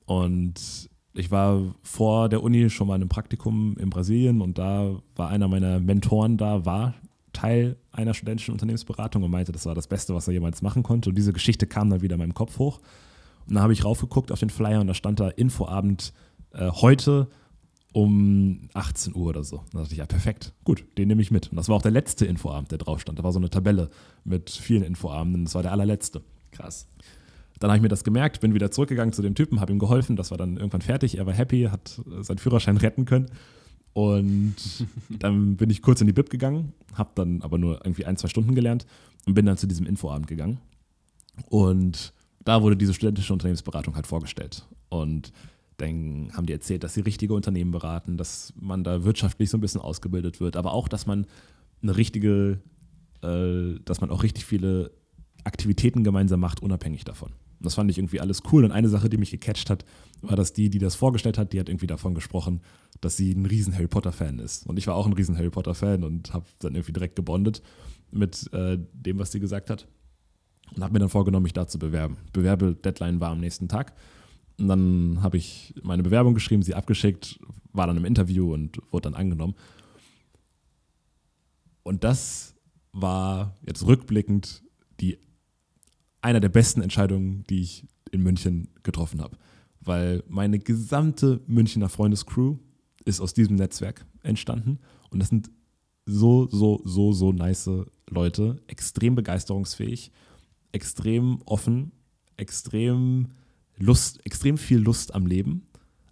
Und 0.07 0.89
ich 1.15 1.31
war 1.31 1.75
vor 1.83 2.29
der 2.29 2.43
Uni 2.43 2.71
schon 2.71 2.87
mal 2.87 2.95
in 2.95 3.03
einem 3.03 3.09
Praktikum 3.09 3.77
in 3.79 3.91
Brasilien 3.91 4.41
und 4.41 4.59
da 4.59 5.01
war 5.17 5.31
einer 5.31 5.49
meiner 5.49 5.81
Mentoren 5.81 6.37
da, 6.37 6.65
war 6.65 6.95
Teil 7.33 7.77
einer 7.91 8.15
studentischen 8.15 8.53
Unternehmensberatung 8.53 9.23
und 9.23 9.31
meinte, 9.31 9.53
das 9.53 9.67
war 9.67 9.75
das 9.75 9.89
Beste, 9.89 10.15
was 10.15 10.29
er 10.29 10.35
jemals 10.35 10.63
machen 10.63 10.83
konnte. 10.83 11.11
Und 11.11 11.17
diese 11.17 11.33
Geschichte 11.33 11.67
kam 11.67 11.91
dann 11.91 12.03
wieder 12.03 12.15
in 12.15 12.21
meinem 12.21 12.35
Kopf 12.35 12.59
hoch. 12.59 12.81
Und 13.49 13.55
dann 13.55 13.63
habe 13.63 13.73
ich 13.73 13.85
raufgeguckt 13.85 14.33
auf 14.33 14.41
den 14.41 14.51
Flyer 14.51 14.81
und 14.81 14.87
da 14.87 14.95
stand 14.95 15.21
da 15.21 15.29
Infoabend 15.29 16.13
äh, 16.53 16.71
heute 16.71 17.29
um 17.93 18.69
18 18.75 19.15
Uhr 19.15 19.29
oder 19.29 19.43
so. 19.43 19.65
Da 19.73 19.81
dachte 19.81 19.93
ich, 19.93 19.99
ja, 19.99 20.07
perfekt, 20.07 20.53
gut, 20.65 20.85
den 20.99 21.09
nehme 21.09 21.23
ich 21.23 21.31
mit. 21.31 21.49
Und 21.49 21.57
das 21.57 21.69
war 21.69 21.77
auch 21.77 21.83
der 21.83 21.93
letzte 21.93 22.27
Infoabend, 22.27 22.71
der 22.71 22.79
drauf 22.79 23.01
stand. 23.01 23.19
Da 23.19 23.23
war 23.23 23.33
so 23.33 23.39
eine 23.39 23.49
Tabelle 23.49 23.89
mit 24.25 24.51
vielen 24.51 24.83
Infoabenden. 24.83 25.45
Das 25.45 25.55
war 25.55 25.63
der 25.63 25.73
allerletzte. 25.73 26.23
Krass. 26.51 26.89
dann 27.59 27.71
habe 27.71 27.79
ich 27.79 27.83
mir 27.83 27.89
das 27.89 28.05
gemerkt, 28.05 28.41
bin 28.41 28.55
wieder 28.55 28.71
zurückgegangen 28.71 29.13
zu 29.13 29.23
dem 29.23 29.35
Typen, 29.35 29.61
habe 29.61 29.73
ihm 29.73 29.79
geholfen, 29.79 30.17
das 30.17 30.31
war 30.31 30.39
dann 30.39 30.57
irgendwann 30.57 30.81
fertig, 30.81 31.19
er 31.19 31.27
war 31.27 31.35
happy, 31.35 31.69
hat 31.71 32.01
seinen 32.21 32.39
Führerschein 32.39 32.77
retten 32.77 33.05
können. 33.05 33.27
Und 33.93 34.55
dann 35.09 35.57
bin 35.57 35.71
ich 35.71 35.81
kurz 35.81 36.03
in 36.03 36.07
die 36.07 36.13
Bib 36.13 36.29
gegangen, 36.29 36.75
habe 36.95 37.13
dann 37.15 37.41
aber 37.41 37.57
nur 37.57 37.77
irgendwie 37.85 38.05
ein, 38.05 38.19
zwei 38.19 38.29
Stunden 38.29 38.55
gelernt 38.55 38.87
und 39.27 39.33
bin 39.33 39.47
dann 39.47 39.57
zu 39.57 39.67
diesem 39.67 39.87
Infoabend 39.87 40.27
gegangen. 40.27 40.59
Und 41.49 42.13
da 42.47 42.63
wurde 42.63 42.77
diese 42.77 42.95
studentische 42.95 43.33
Unternehmensberatung 43.33 43.97
halt 43.97 44.07
vorgestellt. 44.07 44.65
Und 44.89 45.33
dann 45.79 46.31
haben 46.33 46.47
die 46.47 46.53
erzählt, 46.53 46.85
dass 46.85 46.95
sie 46.95 47.01
richtige 47.01 47.35
Unternehmen 47.35 47.73
beraten, 47.73 48.17
dass 48.17 48.55
man 48.59 48.85
da 48.85 49.05
wirtschaftlich 49.05 49.51
so 49.51 49.59
ein 49.59 49.61
bisschen 49.61 49.81
ausgebildet 49.81 50.41
wird, 50.41 50.57
aber 50.57 50.73
auch, 50.73 50.89
dass 50.89 51.07
man 51.07 51.27
eine 51.83 51.97
richtige, 51.97 52.61
äh, 53.23 53.79
dass 53.85 54.01
man 54.01 54.11
auch 54.11 54.23
richtig 54.23 54.47
viele 54.47 54.93
Aktivitäten 55.45 56.05
gemeinsam 56.05 56.41
macht, 56.41 56.63
unabhängig 56.63 57.05
davon. 57.05 57.33
Und 57.33 57.67
das 57.67 57.75
fand 57.75 57.91
ich 57.91 57.99
irgendwie 57.99 58.21
alles 58.21 58.43
cool. 58.53 58.65
Und 58.65 58.71
eine 58.71 58.89
Sache, 58.89 59.09
die 59.09 59.17
mich 59.17 59.33
gecatcht 59.33 59.69
hat, 59.69 59.85
war, 60.23 60.37
dass 60.37 60.53
die, 60.53 60.71
die 60.71 60.79
das 60.79 60.95
vorgestellt 60.95 61.39
hat, 61.39 61.53
die 61.53 61.59
hat 61.59 61.69
irgendwie 61.69 61.87
davon 61.89 62.15
gesprochen, 62.15 62.61
dass 63.01 63.17
sie 63.17 63.33
ein 63.33 63.47
riesen 63.47 63.75
Harry 63.75 63.89
Potter-Fan 63.89 64.39
ist. 64.39 64.67
Und 64.67 64.79
ich 64.79 64.87
war 64.87 64.95
auch 64.95 65.07
ein 65.07 65.13
riesen 65.13 65.37
Harry 65.37 65.51
Potter-Fan 65.51 66.05
und 66.05 66.33
habe 66.33 66.47
dann 66.61 66.75
irgendwie 66.75 66.93
direkt 66.93 67.17
gebondet 67.17 67.61
mit 68.13 68.53
äh, 68.53 68.79
dem, 68.93 69.19
was 69.19 69.33
sie 69.33 69.41
gesagt 69.41 69.69
hat. 69.69 69.89
Und 70.75 70.83
habe 70.83 70.93
mir 70.93 70.99
dann 70.99 71.09
vorgenommen, 71.09 71.45
mich 71.45 71.53
da 71.53 71.67
zu 71.67 71.79
bewerben. 71.79 72.17
Bewerbe-Deadline 72.33 73.21
war 73.21 73.31
am 73.31 73.41
nächsten 73.41 73.69
Tag. 73.69 73.95
Und 74.59 74.69
dann 74.69 75.23
habe 75.23 75.37
ich 75.37 75.75
meine 75.83 76.03
Bewerbung 76.03 76.35
geschrieben, 76.35 76.63
sie 76.63 76.75
abgeschickt, 76.75 77.39
war 77.73 77.87
dann 77.87 77.97
im 77.97 78.05
Interview 78.05 78.53
und 78.53 78.81
wurde 78.91 79.11
dann 79.11 79.15
angenommen. 79.15 79.55
Und 81.83 82.05
das 82.05 82.55
war 82.93 83.55
jetzt 83.65 83.87
rückblickend 83.87 84.63
die 85.01 85.19
einer 86.23 86.41
der 86.41 86.49
besten 86.49 86.81
Entscheidungen, 86.81 87.45
die 87.49 87.61
ich 87.61 87.87
in 88.11 88.23
München 88.23 88.69
getroffen 88.83 89.21
habe. 89.21 89.37
Weil 89.81 90.25
meine 90.27 90.59
gesamte 90.59 91.41
Münchner 91.47 91.89
Freundescrew 91.89 92.57
ist 93.05 93.21
aus 93.21 93.35
diesem 93.35 93.57
Netzwerk 93.57 94.05
entstanden. 94.23 94.81
Und 95.11 95.21
das 95.21 95.29
sind 95.29 95.51
so, 96.07 96.49
so, 96.49 96.81
so, 96.85 97.13
so 97.13 97.33
nice 97.33 97.71
Leute, 98.09 98.63
extrem 98.67 99.15
begeisterungsfähig, 99.15 100.11
extrem 100.77 101.41
offen, 101.47 101.93
extrem 102.37 103.29
Lust, 103.79 104.25
extrem 104.25 104.59
viel 104.59 104.79
Lust 104.79 105.15
am 105.15 105.27
Leben, 105.27 105.67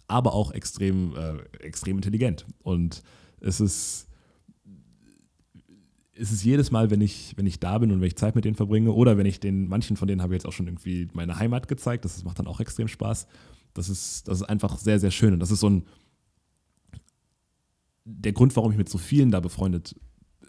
aber 0.07 0.33
auch 0.33 0.51
extrem, 0.51 1.15
äh, 1.15 1.37
extrem 1.63 1.97
intelligent. 1.97 2.45
Und 2.63 3.03
es 3.39 3.61
ist 3.61 4.07
ist 6.15 6.31
es 6.31 6.43
jedes 6.45 6.71
Mal, 6.71 6.89
wenn 6.91 7.01
ich, 7.01 7.33
wenn 7.35 7.45
ich 7.45 7.59
da 7.59 7.77
bin 7.77 7.91
und 7.91 7.99
wenn 7.99 8.07
ich 8.07 8.15
Zeit 8.15 8.35
mit 8.35 8.45
denen 8.45 8.55
verbringe 8.55 8.93
oder 8.93 9.17
wenn 9.17 9.25
ich 9.25 9.41
den, 9.41 9.67
manchen 9.67 9.97
von 9.97 10.07
denen 10.07 10.21
habe 10.21 10.33
ich 10.33 10.37
jetzt 10.39 10.45
auch 10.47 10.53
schon 10.53 10.65
irgendwie 10.65 11.09
meine 11.13 11.37
Heimat 11.37 11.67
gezeigt, 11.67 12.05
das 12.05 12.23
macht 12.23 12.39
dann 12.39 12.47
auch 12.47 12.61
extrem 12.61 12.87
Spaß. 12.87 13.27
Das 13.73 13.89
ist, 13.89 14.25
das 14.29 14.39
ist 14.39 14.47
einfach 14.47 14.77
sehr, 14.77 14.97
sehr 14.97 15.11
schön. 15.11 15.33
Und 15.33 15.41
das 15.41 15.51
ist 15.51 15.59
so 15.59 15.69
ein, 15.69 15.83
der 18.05 18.31
Grund, 18.31 18.55
warum 18.55 18.71
ich 18.71 18.77
mit 18.77 18.87
so 18.87 18.97
vielen 18.97 19.29
da 19.29 19.41
befreundet 19.41 19.95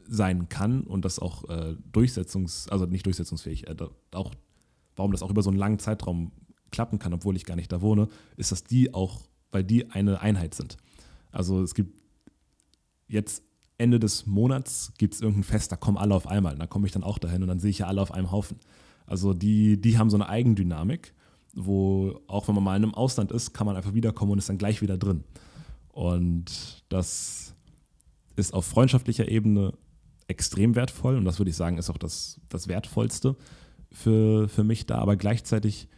sein 0.08 0.48
kann 0.48 0.82
und 0.82 1.04
das 1.04 1.18
auch 1.18 1.48
äh, 1.48 1.76
durchsetzungs-, 1.92 2.70
also 2.70 2.86
nicht 2.86 3.06
durchsetzungsfähig, 3.06 3.68
äh, 3.68 3.76
auch, 4.12 4.32
warum 4.94 5.12
das 5.12 5.22
auch 5.22 5.30
über 5.30 5.42
so 5.42 5.50
einen 5.50 5.58
langen 5.58 5.78
Zeitraum 5.78 6.32
klappen 6.70 6.98
kann, 6.98 7.12
obwohl 7.12 7.36
ich 7.36 7.44
gar 7.44 7.56
nicht 7.56 7.72
da 7.72 7.80
wohne, 7.80 8.08
ist, 8.36 8.52
dass 8.52 8.64
die 8.64 8.94
auch, 8.94 9.28
weil 9.50 9.64
die 9.64 9.90
eine 9.90 10.20
Einheit 10.20 10.54
sind. 10.54 10.76
Also 11.30 11.62
es 11.62 11.74
gibt 11.74 12.00
jetzt 13.08 13.42
Ende 13.78 14.00
des 14.00 14.26
Monats 14.26 14.92
gibt 14.98 15.14
es 15.14 15.20
irgendein 15.20 15.44
Fest, 15.44 15.70
da 15.70 15.76
kommen 15.76 15.98
alle 15.98 16.14
auf 16.14 16.26
einmal. 16.26 16.54
Und 16.54 16.60
da 16.60 16.66
komme 16.66 16.86
ich 16.86 16.92
dann 16.92 17.04
auch 17.04 17.18
dahin 17.18 17.42
und 17.42 17.48
dann 17.48 17.60
sehe 17.60 17.70
ich 17.70 17.78
ja 17.78 17.86
alle 17.86 18.00
auf 18.00 18.12
einem 18.12 18.30
Haufen. 18.30 18.58
Also 19.06 19.34
die, 19.34 19.80
die 19.80 19.98
haben 19.98 20.10
so 20.10 20.16
eine 20.16 20.28
Eigendynamik, 20.28 21.14
wo 21.54 22.20
auch 22.26 22.48
wenn 22.48 22.54
man 22.54 22.64
mal 22.64 22.76
in 22.76 22.84
einem 22.84 22.94
Ausland 22.94 23.32
ist, 23.32 23.52
kann 23.52 23.66
man 23.66 23.76
einfach 23.76 23.94
wiederkommen 23.94 24.32
und 24.32 24.38
ist 24.38 24.48
dann 24.48 24.58
gleich 24.58 24.82
wieder 24.82 24.96
drin. 24.96 25.24
Und 25.88 26.84
das 26.88 27.54
ist 28.34 28.52
auf 28.52 28.66
freundschaftlicher 28.66 29.28
Ebene 29.28 29.72
extrem 30.28 30.74
wertvoll 30.74 31.16
und 31.16 31.24
das 31.24 31.38
würde 31.38 31.50
ich 31.50 31.56
sagen, 31.56 31.78
ist 31.78 31.90
auch 31.90 31.98
das, 31.98 32.40
das 32.48 32.68
Wertvollste 32.68 33.36
für, 33.92 34.48
für 34.48 34.64
mich 34.64 34.86
da. 34.86 34.98
Aber 34.98 35.16
gleichzeitig 35.16 35.88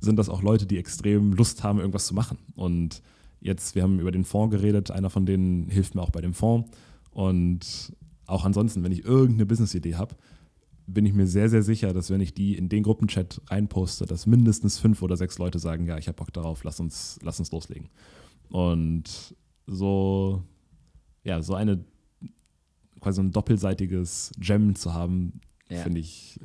sind 0.00 0.16
das 0.16 0.28
auch 0.28 0.42
Leute, 0.42 0.66
die 0.66 0.78
extrem 0.78 1.32
Lust 1.32 1.62
haben, 1.62 1.78
irgendwas 1.78 2.06
zu 2.06 2.14
machen. 2.14 2.38
Und 2.54 3.02
jetzt, 3.40 3.74
wir 3.74 3.82
haben 3.82 3.98
über 3.98 4.12
den 4.12 4.24
Fonds 4.24 4.54
geredet, 4.54 4.90
einer 4.90 5.10
von 5.10 5.26
denen 5.26 5.68
hilft 5.68 5.94
mir 5.94 6.02
auch 6.02 6.10
bei 6.10 6.20
dem 6.20 6.34
Fonds. 6.34 6.70
Und 7.10 7.94
auch 8.26 8.44
ansonsten, 8.44 8.84
wenn 8.84 8.92
ich 8.92 9.04
irgendeine 9.04 9.46
Business-Idee 9.46 9.94
habe, 9.94 10.16
bin 10.86 11.06
ich 11.06 11.14
mir 11.14 11.26
sehr, 11.26 11.48
sehr 11.48 11.62
sicher, 11.62 11.92
dass 11.92 12.10
wenn 12.10 12.20
ich 12.20 12.34
die 12.34 12.56
in 12.56 12.68
den 12.68 12.82
Gruppenchat 12.82 13.40
reinposte, 13.46 14.06
dass 14.06 14.26
mindestens 14.26 14.78
fünf 14.78 15.02
oder 15.02 15.16
sechs 15.16 15.38
Leute 15.38 15.58
sagen, 15.58 15.86
ja, 15.86 15.98
ich 15.98 16.06
habe 16.06 16.16
Bock 16.16 16.32
darauf, 16.32 16.62
lass 16.62 16.78
uns, 16.78 17.18
lass 17.22 17.40
uns 17.40 17.50
loslegen. 17.50 17.88
Und 18.50 19.34
so, 19.66 20.44
ja, 21.24 21.42
so 21.42 21.54
eine, 21.54 21.84
quasi 23.06 23.20
ein 23.20 23.30
doppelseitiges 23.30 24.32
Gem 24.38 24.74
zu 24.74 24.92
haben, 24.92 25.40
ja. 25.68 25.78
finde 25.78 26.00
ich, 26.00 26.40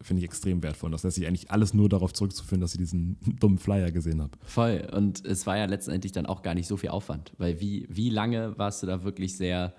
finde 0.00 0.20
ich 0.20 0.24
extrem 0.24 0.60
wertvoll. 0.60 0.88
Und 0.88 0.92
das 0.92 1.04
lässt 1.04 1.14
sich 1.14 1.26
eigentlich 1.28 1.52
alles 1.52 1.72
nur 1.72 1.88
darauf 1.88 2.12
zurückzuführen, 2.12 2.60
dass 2.60 2.72
ich 2.72 2.78
diesen 2.78 3.16
dummen 3.40 3.58
Flyer 3.58 3.92
gesehen 3.92 4.20
habe. 4.20 4.32
Voll. 4.42 4.88
Und 4.92 5.24
es 5.24 5.46
war 5.46 5.56
ja 5.56 5.66
letztendlich 5.66 6.10
dann 6.10 6.26
auch 6.26 6.42
gar 6.42 6.54
nicht 6.54 6.66
so 6.66 6.76
viel 6.76 6.90
Aufwand, 6.90 7.32
weil 7.38 7.60
wie, 7.60 7.86
wie 7.88 8.10
lange 8.10 8.58
warst 8.58 8.82
du 8.82 8.88
da 8.88 9.04
wirklich 9.04 9.36
sehr 9.36 9.72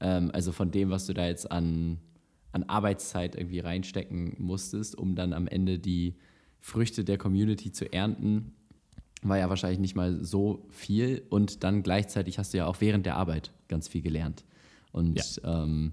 ähm, 0.00 0.30
also 0.32 0.52
von 0.52 0.70
dem, 0.70 0.88
was 0.88 1.04
du 1.04 1.12
da 1.12 1.26
jetzt 1.26 1.50
an, 1.50 1.98
an 2.52 2.62
Arbeitszeit 2.64 3.36
irgendwie 3.36 3.60
reinstecken 3.60 4.36
musstest, 4.38 4.96
um 4.96 5.14
dann 5.14 5.34
am 5.34 5.46
Ende 5.46 5.78
die 5.78 6.14
Früchte 6.60 7.04
der 7.04 7.18
Community 7.18 7.72
zu 7.72 7.92
ernten, 7.92 8.52
war 9.20 9.36
ja 9.36 9.48
wahrscheinlich 9.48 9.80
nicht 9.80 9.96
mal 9.96 10.24
so 10.24 10.66
viel. 10.70 11.24
Und 11.28 11.62
dann 11.62 11.82
gleichzeitig 11.82 12.38
hast 12.38 12.54
du 12.54 12.58
ja 12.58 12.66
auch 12.66 12.80
während 12.80 13.04
der 13.04 13.16
Arbeit 13.16 13.52
ganz 13.68 13.88
viel 13.88 14.00
gelernt. 14.02 14.44
Und 14.92 15.16
ja. 15.16 15.62
ähm, 15.62 15.92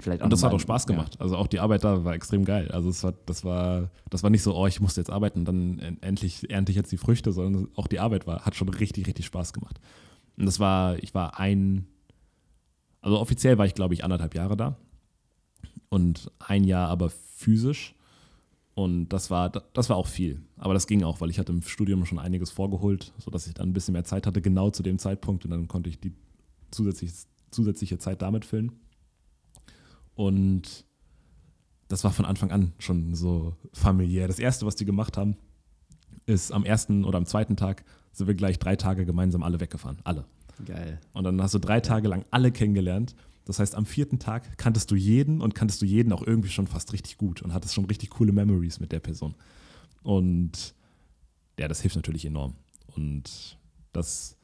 vielleicht 0.00 0.20
auch 0.20 0.24
Und 0.24 0.32
das 0.32 0.42
hat 0.42 0.52
auch 0.52 0.60
Spaß 0.60 0.86
gemacht. 0.86 1.14
Ja. 1.14 1.20
Also 1.20 1.36
auch 1.36 1.46
die 1.46 1.60
Arbeit 1.60 1.84
da 1.84 2.04
war 2.04 2.14
extrem 2.14 2.44
geil. 2.44 2.70
Also 2.70 2.88
es 2.90 3.02
war, 3.02 3.14
das 3.26 3.44
war, 3.44 3.90
das 4.10 4.22
war 4.22 4.30
nicht 4.30 4.42
so, 4.42 4.54
oh, 4.54 4.66
ich 4.66 4.80
musste 4.80 5.00
jetzt 5.00 5.10
arbeiten, 5.10 5.44
dann 5.44 5.98
endlich 6.00 6.50
ernte 6.50 6.72
ich 6.72 6.76
jetzt 6.76 6.92
die 6.92 6.98
Früchte, 6.98 7.32
sondern 7.32 7.68
auch 7.74 7.86
die 7.86 8.00
Arbeit 8.00 8.26
war, 8.26 8.44
hat 8.44 8.54
schon 8.54 8.68
richtig, 8.68 9.06
richtig 9.06 9.26
Spaß 9.26 9.52
gemacht. 9.52 9.80
Und 10.36 10.46
das 10.46 10.60
war, 10.60 11.02
ich 11.02 11.14
war 11.14 11.38
ein 11.38 11.86
also 13.00 13.18
offiziell 13.18 13.58
war 13.58 13.66
ich, 13.66 13.74
glaube 13.74 13.94
ich, 13.94 14.04
anderthalb 14.04 14.34
Jahre 14.34 14.56
da 14.56 14.76
und 15.88 16.30
ein 16.38 16.64
Jahr 16.64 16.88
aber 16.88 17.10
physisch. 17.10 17.94
Und 18.74 19.08
das 19.08 19.28
war, 19.28 19.50
das 19.50 19.88
war 19.88 19.96
auch 19.96 20.06
viel. 20.06 20.42
Aber 20.56 20.72
das 20.72 20.86
ging 20.86 21.02
auch, 21.02 21.20
weil 21.20 21.30
ich 21.30 21.38
hatte 21.40 21.52
im 21.52 21.62
Studium 21.62 22.04
schon 22.06 22.20
einiges 22.20 22.50
vorgeholt, 22.50 23.12
sodass 23.18 23.48
ich 23.48 23.54
dann 23.54 23.70
ein 23.70 23.72
bisschen 23.72 23.92
mehr 23.92 24.04
Zeit 24.04 24.26
hatte, 24.26 24.40
genau 24.40 24.70
zu 24.70 24.84
dem 24.84 24.98
Zeitpunkt. 24.98 25.44
Und 25.44 25.50
dann 25.50 25.66
konnte 25.66 25.88
ich 25.88 25.98
die 25.98 26.12
zusätzliche, 26.70 27.12
zusätzliche 27.50 27.98
Zeit 27.98 28.22
damit 28.22 28.44
füllen. 28.44 28.72
Und 30.14 30.84
das 31.88 32.04
war 32.04 32.12
von 32.12 32.24
Anfang 32.24 32.50
an 32.50 32.72
schon 32.78 33.14
so 33.14 33.56
familiär. 33.72 34.28
Das 34.28 34.38
Erste, 34.38 34.66
was 34.66 34.76
die 34.76 34.84
gemacht 34.84 35.16
haben, 35.16 35.36
ist 36.26 36.52
am 36.52 36.64
ersten 36.64 37.04
oder 37.04 37.18
am 37.18 37.26
zweiten 37.26 37.56
Tag 37.56 37.84
sind 38.12 38.26
wir 38.26 38.34
gleich 38.34 38.58
drei 38.58 38.76
Tage 38.76 39.06
gemeinsam 39.06 39.42
alle 39.42 39.60
weggefahren. 39.60 39.98
Alle. 40.04 40.26
Geil. 40.64 41.00
Und 41.12 41.24
dann 41.24 41.40
hast 41.40 41.54
du 41.54 41.58
drei 41.58 41.80
Tage 41.80 42.08
lang 42.08 42.24
alle 42.30 42.52
kennengelernt. 42.52 43.14
Das 43.44 43.58
heißt, 43.58 43.74
am 43.74 43.86
vierten 43.86 44.18
Tag 44.18 44.58
kanntest 44.58 44.90
du 44.90 44.94
jeden 44.94 45.40
und 45.40 45.54
kanntest 45.54 45.80
du 45.80 45.86
jeden 45.86 46.12
auch 46.12 46.26
irgendwie 46.26 46.50
schon 46.50 46.66
fast 46.66 46.92
richtig 46.92 47.16
gut 47.16 47.40
und 47.40 47.54
hattest 47.54 47.74
schon 47.74 47.86
richtig 47.86 48.10
coole 48.10 48.32
Memories 48.32 48.80
mit 48.80 48.92
der 48.92 49.00
Person. 49.00 49.34
Und 50.02 50.74
ja, 51.58 51.68
das 51.68 51.80
hilft 51.80 51.96
natürlich 51.96 52.26
enorm. 52.26 52.56
Und 52.94 53.58
das, 53.92 54.36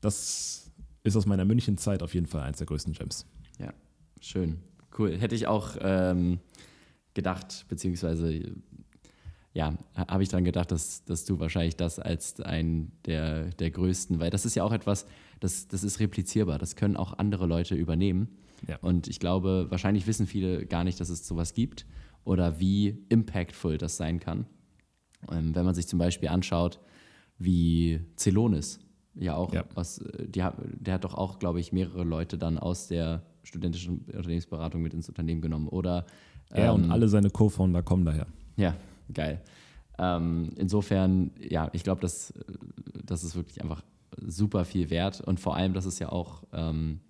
das 0.00 0.70
ist 1.04 1.16
aus 1.16 1.26
meiner 1.26 1.44
München-Zeit 1.44 2.02
auf 2.02 2.14
jeden 2.14 2.26
Fall 2.26 2.42
eins 2.42 2.58
der 2.58 2.66
größten 2.66 2.94
Gems. 2.94 3.26
Ja, 3.58 3.72
schön. 4.20 4.58
Cool. 4.98 5.16
Hätte 5.16 5.34
ich 5.34 5.46
auch 5.46 5.76
ähm, 5.80 6.40
gedacht, 7.12 7.66
beziehungsweise 7.68 8.54
ja, 9.52 9.78
habe 9.94 10.22
ich 10.24 10.28
dann 10.28 10.44
gedacht, 10.44 10.72
dass, 10.72 11.04
dass 11.04 11.24
du 11.24 11.38
wahrscheinlich 11.38 11.76
das 11.76 12.00
als 12.00 12.40
ein 12.40 12.90
der, 13.06 13.50
der 13.50 13.70
größten, 13.70 14.18
weil 14.18 14.30
das 14.30 14.44
ist 14.44 14.56
ja 14.56 14.64
auch 14.64 14.72
etwas, 14.72 15.06
das, 15.38 15.68
das 15.68 15.84
ist 15.84 16.00
replizierbar, 16.00 16.58
das 16.58 16.74
können 16.74 16.96
auch 16.96 17.18
andere 17.18 17.46
Leute 17.46 17.76
übernehmen. 17.76 18.36
Ja. 18.66 18.78
Und 18.80 19.06
ich 19.06 19.20
glaube, 19.20 19.66
wahrscheinlich 19.68 20.08
wissen 20.08 20.26
viele 20.26 20.66
gar 20.66 20.82
nicht, 20.82 20.98
dass 20.98 21.08
es 21.08 21.26
sowas 21.26 21.54
gibt 21.54 21.86
oder 22.24 22.58
wie 22.58 23.04
impactful 23.10 23.78
das 23.78 23.96
sein 23.96 24.18
kann. 24.18 24.46
Ähm, 25.30 25.54
wenn 25.54 25.64
man 25.64 25.74
sich 25.74 25.86
zum 25.86 26.00
Beispiel 26.00 26.30
anschaut, 26.30 26.80
wie 27.38 28.00
Celonis 28.16 28.80
ja 29.14 29.36
auch, 29.36 29.52
ja. 29.52 29.64
Was, 29.74 30.02
die, 30.18 30.44
der 30.62 30.94
hat 30.94 31.04
doch 31.04 31.14
auch, 31.14 31.38
glaube 31.38 31.60
ich, 31.60 31.72
mehrere 31.72 32.04
Leute 32.04 32.38
dann 32.38 32.58
aus 32.58 32.88
der 32.88 33.22
studentischen 33.42 34.04
Unternehmensberatung 34.06 34.82
mit 34.82 34.94
ins 34.94 35.08
Unternehmen 35.08 35.40
genommen. 35.40 35.68
Oder 35.68 36.06
er 36.50 36.70
ähm, 36.70 36.84
und 36.84 36.90
alle 36.90 37.08
seine 37.08 37.30
Co-Founder 37.30 37.82
kommen 37.82 38.04
daher. 38.04 38.26
Ja, 38.56 38.74
geil. 39.12 39.40
Ähm, 39.98 40.50
insofern, 40.56 41.30
ja, 41.38 41.68
ich 41.72 41.84
glaube, 41.84 42.00
das, 42.00 42.32
das 43.04 43.22
ist 43.22 43.36
wirklich 43.36 43.62
einfach 43.62 43.82
super 44.26 44.64
viel 44.64 44.90
wert 44.90 45.20
und 45.20 45.40
vor 45.40 45.56
allem, 45.56 45.72
das 45.72 45.86
ist 45.86 45.98
ja 45.98 46.10
auch, 46.10 46.44
ähm, 46.52 47.00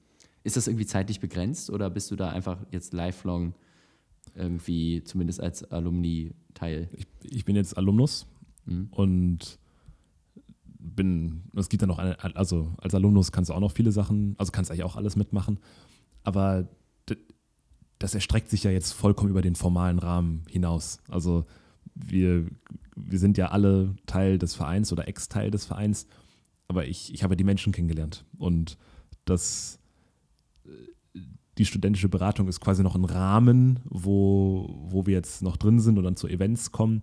ist 0.42 0.56
das 0.56 0.66
irgendwie 0.66 0.86
zeitlich 0.86 1.20
begrenzt 1.20 1.70
oder 1.70 1.88
bist 1.90 2.10
du 2.10 2.16
da 2.16 2.30
einfach 2.30 2.58
jetzt 2.70 2.92
lifelong 2.92 3.54
irgendwie 4.34 5.02
zumindest 5.04 5.40
als 5.40 5.70
Alumni-Teil? 5.70 6.88
Ich, 6.92 7.06
ich 7.22 7.44
bin 7.44 7.56
jetzt 7.56 7.76
Alumnus 7.76 8.26
mhm. 8.66 8.88
und 8.90 9.58
bin, 10.84 11.44
es 11.56 11.68
gibt 11.68 11.82
ja 11.82 11.86
noch 11.86 11.98
eine, 11.98 12.22
also 12.36 12.74
als 12.78 12.94
Alumnus 12.94 13.32
kannst 13.32 13.50
du 13.50 13.54
auch 13.54 13.60
noch 13.60 13.72
viele 13.72 13.92
Sachen, 13.92 14.34
also 14.38 14.52
kannst 14.52 14.70
eigentlich 14.70 14.84
auch 14.84 14.96
alles 14.96 15.16
mitmachen, 15.16 15.58
aber 16.22 16.68
das 17.98 18.14
erstreckt 18.14 18.50
sich 18.50 18.64
ja 18.64 18.70
jetzt 18.70 18.92
vollkommen 18.92 19.30
über 19.30 19.40
den 19.40 19.54
formalen 19.54 19.98
Rahmen 19.98 20.42
hinaus. 20.48 20.98
Also 21.08 21.46
wir, 21.94 22.46
wir 22.96 23.18
sind 23.18 23.38
ja 23.38 23.48
alle 23.48 23.94
Teil 24.06 24.38
des 24.38 24.54
Vereins 24.54 24.92
oder 24.92 25.08
Ex-Teil 25.08 25.50
des 25.50 25.64
Vereins, 25.64 26.06
aber 26.68 26.86
ich, 26.86 27.14
ich 27.14 27.22
habe 27.22 27.36
die 27.36 27.44
Menschen 27.44 27.72
kennengelernt 27.72 28.24
und 28.36 28.76
das 29.24 29.78
die 31.58 31.66
studentische 31.66 32.08
Beratung 32.08 32.48
ist 32.48 32.60
quasi 32.60 32.82
noch 32.82 32.96
ein 32.96 33.04
Rahmen, 33.04 33.80
wo, 33.84 34.68
wo 34.88 35.06
wir 35.06 35.14
jetzt 35.14 35.42
noch 35.42 35.56
drin 35.56 35.80
sind 35.80 35.98
und 35.98 36.04
dann 36.04 36.16
zu 36.16 36.28
Events 36.28 36.72
kommen. 36.72 37.02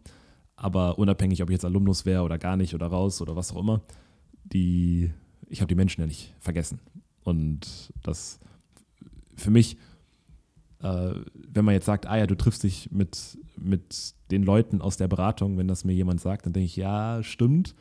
Aber 0.64 1.00
unabhängig, 1.00 1.42
ob 1.42 1.50
ich 1.50 1.54
jetzt 1.54 1.66
Alumnus 1.66 2.06
wäre 2.06 2.22
oder 2.22 2.38
gar 2.38 2.56
nicht 2.56 2.76
oder 2.76 2.86
raus 2.86 3.20
oder 3.20 3.36
was 3.36 3.52
auch 3.52 3.60
immer, 3.60 3.82
die, 4.44 5.12
ich 5.50 5.60
habe 5.60 5.68
die 5.68 5.76
Menschen 5.76 6.02
ja 6.02 6.08
nicht 6.08 6.36
vergessen. 6.40 6.80
Und 7.24 7.92
das 8.04 8.40
für 9.36 9.50
mich, 9.50 9.78
äh, 10.84 11.16
wenn 11.34 11.66
man 11.66 11.74
jetzt 11.74 11.88
sagt, 11.88 12.06
ah 12.06 12.16
ja, 12.16 12.28
du 12.28 12.36
triffst 12.36 12.62
dich 12.62 12.92
mit, 12.92 13.40
mit 13.58 14.14
den 14.30 14.44
Leuten 14.44 14.82
aus 14.82 14.98
der 14.98 15.08
Beratung, 15.08 15.58
wenn 15.58 15.68
das 15.68 15.84
mir 15.84 15.94
jemand 15.94 16.22
sagt, 16.22 16.46
dann 16.46 16.54
denke 16.54 16.66
ich, 16.66 16.76
ja, 16.76 17.24
stimmt. 17.24 17.74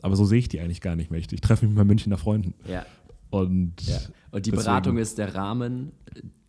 Aber 0.00 0.16
so 0.16 0.24
sehe 0.24 0.38
ich 0.38 0.48
die 0.48 0.60
eigentlich 0.60 0.80
gar 0.80 0.96
nicht 0.96 1.10
mehr. 1.10 1.20
Ich, 1.20 1.30
ich 1.30 1.42
treffe 1.42 1.66
mich 1.66 1.72
mit 1.72 1.76
meinen 1.76 1.88
Münchner 1.88 2.16
Freunden. 2.16 2.54
Ja. 2.66 2.86
Und, 3.28 3.74
ja. 3.82 3.98
und 4.30 4.46
die 4.46 4.52
deswegen, 4.52 4.56
Beratung 4.56 4.96
ist 4.96 5.18
der 5.18 5.34
Rahmen, 5.34 5.92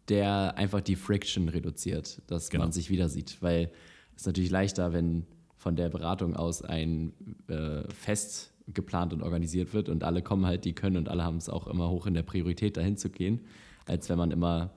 der 0.07 0.57
einfach 0.57 0.79
die 0.79 0.95
Friction 0.95 1.49
reduziert, 1.49 2.21
dass 2.27 2.49
genau. 2.49 2.63
man 2.63 2.71
sich 2.71 2.89
wieder 2.89 3.09
sieht. 3.09 3.41
Weil 3.41 3.69
es 4.15 4.21
ist 4.21 4.27
natürlich 4.27 4.49
leichter, 4.49 4.93
wenn 4.93 5.25
von 5.63 5.77
der 5.77 5.87
Beratung 5.87 6.35
aus 6.35 6.61
ein 6.61 7.13
äh, 7.47 7.83
Fest 7.93 8.51
geplant 8.67 9.13
und 9.13 9.23
organisiert 9.23 9.73
wird 9.73 9.87
und 9.87 10.03
alle 10.03 10.21
kommen 10.21 10.45
halt, 10.45 10.65
die 10.65 10.73
können 10.73 10.97
und 10.97 11.07
alle 11.07 11.23
haben 11.23 11.37
es 11.37 11.47
auch 11.47 11.67
immer 11.67 11.89
hoch 11.89 12.05
in 12.05 12.13
der 12.13 12.23
Priorität, 12.23 12.75
dahin 12.75 12.97
zu 12.97 13.09
gehen, 13.09 13.39
als 13.85 14.09
wenn 14.09 14.17
man 14.17 14.31
immer 14.31 14.71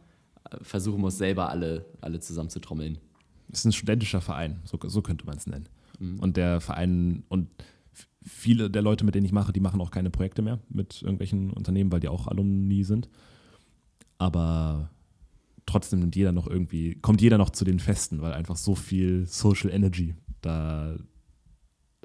äh, 0.49 0.57
versuchen 0.62 1.01
muss, 1.01 1.18
selber 1.18 1.51
alle, 1.51 1.87
alle 2.01 2.20
zusammenzutrommeln. 2.20 2.99
Es 3.51 3.61
ist 3.61 3.64
ein 3.64 3.72
studentischer 3.72 4.20
Verein, 4.20 4.61
so, 4.64 4.79
so 4.87 5.03
könnte 5.03 5.27
man 5.27 5.37
es 5.37 5.49
nennen. 5.49 5.68
Mhm. 5.99 6.20
Und 6.20 6.37
der 6.37 6.61
Verein 6.61 7.25
und 7.29 7.49
viele 8.22 8.70
der 8.70 8.83
Leute, 8.83 9.05
mit 9.05 9.16
denen 9.16 9.27
ich 9.27 9.33
mache, 9.33 9.53
die 9.53 9.61
machen 9.61 9.81
auch 9.81 9.90
keine 9.90 10.11
Projekte 10.11 10.42
mehr 10.42 10.61
mit 10.68 11.03
irgendwelchen 11.03 11.51
Unternehmen, 11.51 11.90
weil 11.90 12.01
die 12.01 12.09
auch 12.09 12.29
Alumni 12.29 12.85
sind. 12.85 13.09
Aber 14.18 14.90
trotzdem 15.66 15.99
nimmt 15.99 16.14
jeder 16.14 16.31
noch 16.31 16.46
irgendwie, 16.46 16.94
kommt 16.94 17.20
jeder 17.20 17.38
noch 17.38 17.51
zu 17.51 17.64
den 17.64 17.81
Festen, 17.81 18.20
weil 18.20 18.33
einfach 18.33 18.57
so 18.57 18.77
viel 18.77 19.27
Social 19.27 19.70
Energy 19.70 20.14
da 20.46 20.96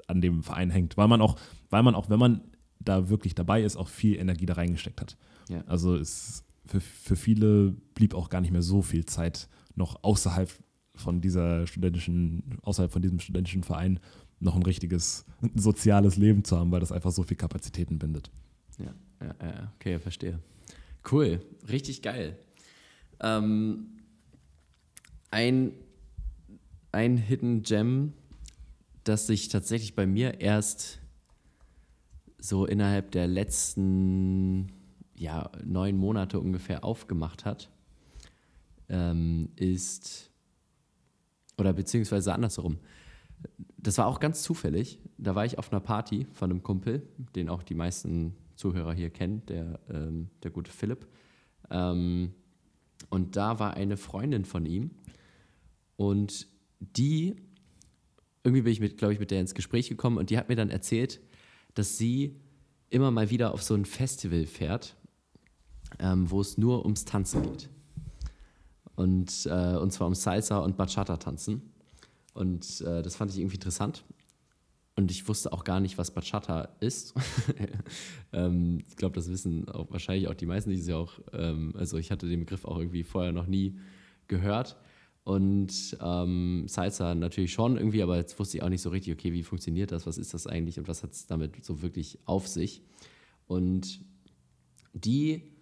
an 0.06 0.20
dem 0.20 0.42
Verein 0.42 0.70
hängt. 0.70 0.96
Weil 0.96 1.08
man 1.08 1.20
auch, 1.20 1.38
weil 1.70 1.82
man 1.82 1.94
auch, 1.94 2.10
wenn 2.10 2.18
man 2.18 2.42
da 2.80 3.08
wirklich 3.08 3.34
dabei 3.34 3.62
ist, 3.62 3.76
auch 3.76 3.88
viel 3.88 4.16
Energie 4.16 4.46
da 4.46 4.54
reingesteckt 4.54 5.00
hat. 5.00 5.16
Ja. 5.48 5.62
Also 5.66 5.96
es 5.96 6.44
für, 6.66 6.80
für 6.80 7.16
viele 7.16 7.72
blieb 7.94 8.14
auch 8.14 8.28
gar 8.28 8.40
nicht 8.40 8.52
mehr 8.52 8.62
so 8.62 8.82
viel 8.82 9.04
Zeit 9.06 9.48
noch 9.74 10.02
außerhalb 10.02 10.50
von 10.94 11.20
dieser 11.20 11.66
studentischen, 11.66 12.58
außerhalb 12.62 12.92
von 12.92 13.02
diesem 13.02 13.18
studentischen 13.18 13.62
Verein 13.62 13.98
noch 14.40 14.56
ein 14.56 14.62
richtiges 14.62 15.24
soziales 15.54 16.16
Leben 16.16 16.44
zu 16.44 16.58
haben, 16.58 16.70
weil 16.70 16.80
das 16.80 16.92
einfach 16.92 17.12
so 17.12 17.22
viel 17.22 17.36
Kapazitäten 17.36 17.98
bindet. 17.98 18.30
Ja, 18.78 18.94
ja, 19.20 19.34
ja 19.40 19.72
okay, 19.76 19.98
verstehe. 19.98 20.38
Cool, 21.10 21.40
richtig 21.68 22.02
geil. 22.02 22.38
Ähm, 23.20 23.86
ein, 25.30 25.72
ein 26.92 27.16
Hidden 27.16 27.62
Gem, 27.62 28.12
das 29.04 29.26
sich 29.26 29.48
tatsächlich 29.48 29.94
bei 29.94 30.06
mir 30.06 30.40
erst 30.40 31.00
so 32.38 32.66
innerhalb 32.66 33.10
der 33.12 33.26
letzten 33.26 34.72
ja, 35.14 35.50
neun 35.64 35.96
Monate 35.96 36.40
ungefähr 36.40 36.84
aufgemacht 36.84 37.44
hat, 37.44 37.70
ähm, 38.88 39.50
ist, 39.56 40.30
oder 41.56 41.72
beziehungsweise 41.72 42.34
andersherum, 42.34 42.78
das 43.76 43.98
war 43.98 44.06
auch 44.06 44.20
ganz 44.20 44.42
zufällig. 44.42 45.00
Da 45.18 45.34
war 45.34 45.44
ich 45.44 45.58
auf 45.58 45.72
einer 45.72 45.80
Party 45.80 46.26
von 46.32 46.50
einem 46.50 46.62
Kumpel, 46.62 47.02
den 47.34 47.48
auch 47.48 47.62
die 47.62 47.74
meisten 47.74 48.36
Zuhörer 48.54 48.92
hier 48.92 49.10
kennen, 49.10 49.44
der, 49.46 49.80
ähm, 49.88 50.28
der 50.42 50.50
gute 50.50 50.70
Philipp. 50.70 51.06
Ähm, 51.70 52.34
und 53.10 53.36
da 53.36 53.58
war 53.58 53.74
eine 53.74 53.96
Freundin 53.96 54.44
von 54.44 54.66
ihm. 54.66 54.90
Und 55.96 56.46
die, 56.78 57.36
irgendwie 58.44 58.62
bin 58.62 58.72
ich, 58.72 58.80
mit, 58.80 58.98
glaube 58.98 59.14
ich, 59.14 59.20
mit 59.20 59.30
der 59.30 59.40
ins 59.40 59.54
Gespräch 59.54 59.88
gekommen 59.88 60.18
und 60.18 60.30
die 60.30 60.38
hat 60.38 60.48
mir 60.48 60.56
dann 60.56 60.70
erzählt, 60.70 61.20
dass 61.74 61.98
sie 61.98 62.36
immer 62.90 63.10
mal 63.10 63.30
wieder 63.30 63.54
auf 63.54 63.62
so 63.62 63.74
ein 63.74 63.84
Festival 63.84 64.46
fährt, 64.46 64.96
ähm, 65.98 66.30
wo 66.30 66.40
es 66.40 66.58
nur 66.58 66.84
ums 66.84 67.04
Tanzen 67.04 67.42
geht. 67.42 67.70
Und, 68.94 69.46
äh, 69.46 69.76
und 69.76 69.92
zwar 69.92 70.06
um 70.06 70.14
Salsa 70.14 70.58
und 70.58 70.76
Bachata 70.76 71.16
tanzen. 71.16 71.72
Und 72.34 72.82
äh, 72.82 73.02
das 73.02 73.16
fand 73.16 73.30
ich 73.30 73.38
irgendwie 73.38 73.56
interessant. 73.56 74.04
Und 74.94 75.10
ich 75.10 75.26
wusste 75.26 75.52
auch 75.52 75.64
gar 75.64 75.80
nicht, 75.80 75.96
was 75.96 76.10
Bachata 76.10 76.68
ist. 76.80 77.14
ähm, 78.32 78.82
ich 78.86 78.96
glaube, 78.96 79.14
das 79.14 79.30
wissen 79.30 79.68
auch 79.68 79.90
wahrscheinlich 79.90 80.28
auch 80.28 80.34
die 80.34 80.44
meisten. 80.44 80.70
Ich 80.70 80.86
ja 80.86 80.96
auch, 80.96 81.14
ähm, 81.32 81.72
also 81.76 81.96
ich 81.96 82.10
hatte 82.10 82.28
den 82.28 82.40
Begriff 82.40 82.66
auch 82.66 82.78
irgendwie 82.78 83.02
vorher 83.02 83.32
noch 83.32 83.46
nie 83.46 83.78
gehört. 84.28 84.76
Und 85.24 85.96
ähm, 86.00 86.64
Salsa 86.66 87.14
natürlich 87.14 87.52
schon 87.52 87.76
irgendwie, 87.76 88.02
aber 88.02 88.16
jetzt 88.16 88.38
wusste 88.38 88.56
ich 88.56 88.62
auch 88.62 88.68
nicht 88.68 88.82
so 88.82 88.90
richtig, 88.90 89.12
okay, 89.12 89.32
wie 89.32 89.44
funktioniert 89.44 89.92
das, 89.92 90.06
was 90.06 90.18
ist 90.18 90.34
das 90.34 90.46
eigentlich 90.46 90.78
und 90.78 90.88
was 90.88 91.02
hat 91.02 91.12
es 91.12 91.26
damit 91.26 91.64
so 91.64 91.80
wirklich 91.80 92.18
auf 92.24 92.48
sich. 92.48 92.82
Und 93.46 94.00
die 94.92 95.52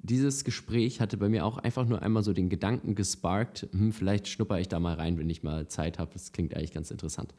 dieses 0.00 0.44
Gespräch 0.44 1.00
hatte 1.00 1.16
bei 1.16 1.28
mir 1.28 1.44
auch 1.44 1.58
einfach 1.58 1.86
nur 1.86 2.02
einmal 2.02 2.22
so 2.22 2.32
den 2.32 2.48
Gedanken 2.48 2.94
gesparkt, 2.94 3.68
hm, 3.72 3.92
vielleicht 3.92 4.28
schnupper 4.28 4.60
ich 4.60 4.68
da 4.68 4.78
mal 4.78 4.94
rein, 4.94 5.18
wenn 5.18 5.28
ich 5.28 5.42
mal 5.42 5.66
Zeit 5.68 5.98
habe. 5.98 6.12
Das 6.12 6.32
klingt 6.32 6.54
eigentlich 6.54 6.72
ganz 6.72 6.90
interessant. 6.90 7.34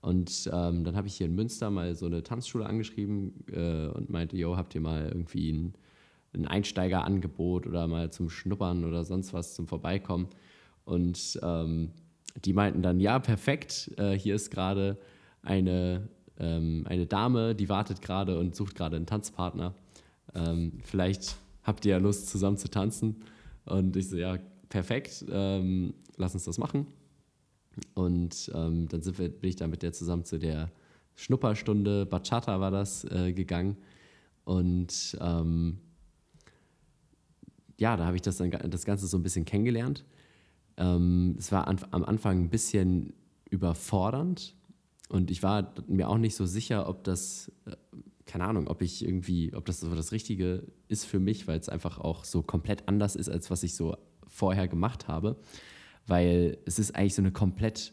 Und 0.00 0.50
ähm, 0.52 0.84
dann 0.84 0.96
habe 0.96 1.06
ich 1.06 1.14
hier 1.14 1.26
in 1.26 1.34
Münster 1.34 1.70
mal 1.70 1.94
so 1.94 2.06
eine 2.06 2.22
Tanzschule 2.22 2.66
angeschrieben 2.66 3.44
äh, 3.52 3.86
und 3.88 4.10
meinte, 4.10 4.36
yo, 4.36 4.56
habt 4.56 4.74
ihr 4.74 4.80
mal 4.80 5.08
irgendwie 5.08 5.52
ein, 5.52 5.74
ein 6.32 6.46
Einsteigerangebot 6.46 7.66
oder 7.66 7.86
mal 7.86 8.10
zum 8.10 8.30
Schnuppern 8.30 8.84
oder 8.84 9.04
sonst 9.04 9.32
was 9.32 9.54
zum 9.54 9.66
Vorbeikommen? 9.66 10.28
Und 10.90 11.38
ähm, 11.44 11.92
die 12.44 12.52
meinten 12.52 12.82
dann, 12.82 12.98
ja, 12.98 13.20
perfekt, 13.20 13.92
äh, 13.96 14.18
hier 14.18 14.34
ist 14.34 14.50
gerade 14.50 14.98
eine, 15.40 16.08
ähm, 16.36 16.84
eine 16.88 17.06
Dame, 17.06 17.54
die 17.54 17.68
wartet 17.68 18.02
gerade 18.02 18.36
und 18.40 18.56
sucht 18.56 18.74
gerade 18.74 18.96
einen 18.96 19.06
Tanzpartner. 19.06 19.72
Ähm, 20.34 20.80
vielleicht 20.82 21.36
habt 21.62 21.84
ihr 21.84 21.92
ja 21.92 21.98
Lust, 21.98 22.28
zusammen 22.28 22.56
zu 22.56 22.68
tanzen? 22.68 23.22
Und 23.66 23.94
ich 23.94 24.08
so, 24.08 24.16
ja, 24.16 24.38
perfekt, 24.68 25.24
ähm, 25.30 25.94
lass 26.16 26.34
uns 26.34 26.44
das 26.44 26.58
machen. 26.58 26.88
Und 27.94 28.50
ähm, 28.52 28.88
dann 28.88 29.00
sind 29.00 29.16
wir, 29.20 29.28
bin 29.28 29.48
ich 29.48 29.56
da 29.56 29.68
mit 29.68 29.82
der 29.82 29.92
zusammen 29.92 30.24
zu 30.24 30.40
der 30.40 30.72
Schnupperstunde, 31.14 32.04
Bachata 32.04 32.60
war 32.60 32.72
das, 32.72 33.04
äh, 33.04 33.32
gegangen. 33.32 33.76
Und 34.44 35.16
ähm, 35.20 35.78
ja, 37.78 37.96
da 37.96 38.06
habe 38.06 38.16
ich 38.16 38.22
das, 38.22 38.38
dann, 38.38 38.50
das 38.50 38.84
Ganze 38.84 39.06
so 39.06 39.16
ein 39.16 39.22
bisschen 39.22 39.44
kennengelernt. 39.44 40.04
Ähm, 40.76 41.36
es 41.38 41.52
war 41.52 41.68
an, 41.68 41.80
am 41.90 42.04
Anfang 42.04 42.44
ein 42.44 42.50
bisschen 42.50 43.12
überfordernd 43.50 44.54
und 45.08 45.30
ich 45.30 45.42
war 45.42 45.74
mir 45.86 46.08
auch 46.08 46.18
nicht 46.18 46.36
so 46.36 46.46
sicher, 46.46 46.88
ob 46.88 47.04
das 47.04 47.50
äh, 47.66 47.76
keine 48.30 48.44
Ahnung, 48.44 48.68
ob 48.68 48.80
ich 48.80 49.04
irgendwie, 49.04 49.52
ob 49.54 49.64
das 49.64 49.80
so 49.80 49.92
das 49.92 50.12
Richtige 50.12 50.62
ist 50.86 51.04
für 51.04 51.18
mich, 51.18 51.48
weil 51.48 51.58
es 51.58 51.68
einfach 51.68 51.98
auch 51.98 52.24
so 52.24 52.42
komplett 52.42 52.86
anders 52.86 53.16
ist, 53.16 53.28
als 53.28 53.50
was 53.50 53.64
ich 53.64 53.74
so 53.74 53.96
vorher 54.24 54.68
gemacht 54.68 55.08
habe. 55.08 55.36
Weil 56.06 56.58
es 56.64 56.78
ist 56.78 56.94
eigentlich 56.94 57.16
so 57.16 57.22
eine 57.22 57.32
komplett 57.32 57.92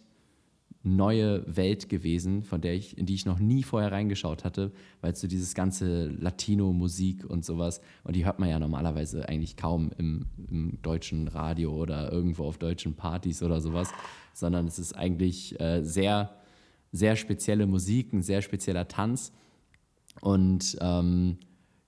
neue 0.95 1.43
Welt 1.47 1.89
gewesen, 1.89 2.43
von 2.43 2.62
der 2.62 2.73
ich, 2.73 2.97
in 2.97 3.06
die 3.06 3.15
ich 3.15 3.26
noch 3.26 3.39
nie 3.39 3.63
vorher 3.63 3.91
reingeschaut 3.91 4.43
hatte, 4.43 4.71
weil 5.02 5.15
so 5.15 5.28
dieses 5.28 5.54
ganze 5.54 6.08
Latino-Musik 6.08 7.26
und 7.30 7.43
sowas, 7.43 7.82
und 8.04 8.15
die 8.15 8.26
hört 8.26 8.39
man 8.39 8.50
ja 8.50 8.60
normalerweise 8.60 9.28
eigentlich 9.28 9.58
kaum 9.58 9.91
im, 9.97 10.26
im, 10.50 10.82
deutschen 10.82 11.28
Radio 11.28 11.76
oder 11.76 12.12
irgendwo 12.12 12.45
auf 12.45 12.58
deutschen 12.58 12.95
Partys 12.95 13.43
oder 13.43 13.62
sowas, 13.62 13.89
sondern 14.34 14.67
es 14.67 14.80
ist 14.80 14.93
eigentlich 14.93 15.60
äh, 15.60 15.84
sehr, 15.84 16.36
sehr 16.91 17.15
spezielle 17.15 17.67
Musik, 17.67 18.13
ein 18.13 18.21
sehr 18.21 18.41
spezieller 18.41 18.88
Tanz 18.88 19.32
und 20.21 20.78
ähm, 20.82 21.38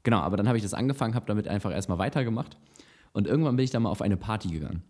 genau, 0.03 0.19
aber 0.19 0.37
dann 0.37 0.47
habe 0.47 0.57
ich 0.57 0.63
das 0.63 0.73
angefangen, 0.73 1.15
habe 1.15 1.25
damit 1.25 1.47
einfach 1.47 1.71
erstmal 1.71 1.97
weitergemacht. 1.97 2.57
Und 3.11 3.27
irgendwann 3.27 3.55
bin 3.55 3.63
ich 3.63 3.71
dann 3.71 3.83
mal 3.83 3.89
auf 3.89 4.01
eine 4.01 4.17
Party 4.17 4.49
gegangen, 4.49 4.83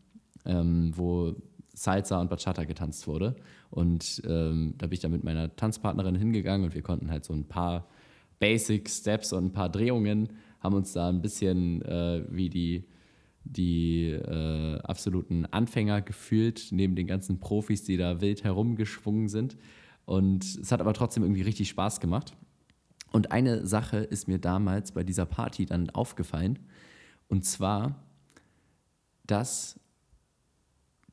ähm, 0.46 0.92
wo 0.96 1.36
Salsa 1.74 2.20
und 2.20 2.30
Bachata 2.30 2.64
getanzt 2.64 3.08
wurde. 3.08 3.36
Und 3.70 4.22
ähm, 4.26 4.74
da 4.78 4.88
bin 4.88 4.94
ich 4.94 5.00
dann 5.00 5.12
mit 5.12 5.24
meiner 5.24 5.56
Tanzpartnerin 5.56 6.16
hingegangen 6.16 6.66
und 6.66 6.76
wir 6.76 6.82
konnten 6.82 7.10
halt 7.10 7.24
so 7.24 7.34
ein 7.34 7.46
paar 7.46 7.88
Basic 8.40 8.90
Steps 8.90 9.34
und 9.34 9.46
ein 9.46 9.52
paar 9.52 9.70
Drehungen, 9.70 10.30
haben 10.60 10.76
uns 10.76 10.94
da 10.94 11.10
ein 11.10 11.22
bisschen 11.22 11.82
äh, 11.84 12.24
wie 12.30 12.50
die 12.50 12.86
die 13.44 14.12
äh, 14.12 14.80
absoluten 14.82 15.46
Anfänger 15.46 16.02
gefühlt, 16.02 16.68
neben 16.72 16.96
den 16.96 17.08
ganzen 17.08 17.40
Profis, 17.40 17.84
die 17.84 17.98
da 17.98 18.22
wild 18.22 18.44
herumgeschwungen 18.44 19.28
sind. 19.28 19.58
Und 20.06 20.44
es 20.44 20.72
hat 20.72 20.82
aber 20.82 20.94
trotzdem 20.94 21.24
irgendwie 21.24 21.42
richtig 21.42 21.70
Spaß 21.70 22.00
gemacht. 22.00 22.36
Und 23.12 23.32
eine 23.32 23.66
Sache 23.66 23.98
ist 23.98 24.28
mir 24.28 24.40
damals 24.40 24.92
bei 24.92 25.04
dieser 25.04 25.26
Party 25.26 25.66
dann 25.66 25.90
aufgefallen. 25.90 26.60
Und 27.28 27.46
zwar, 27.46 28.04
dass, 29.26 29.80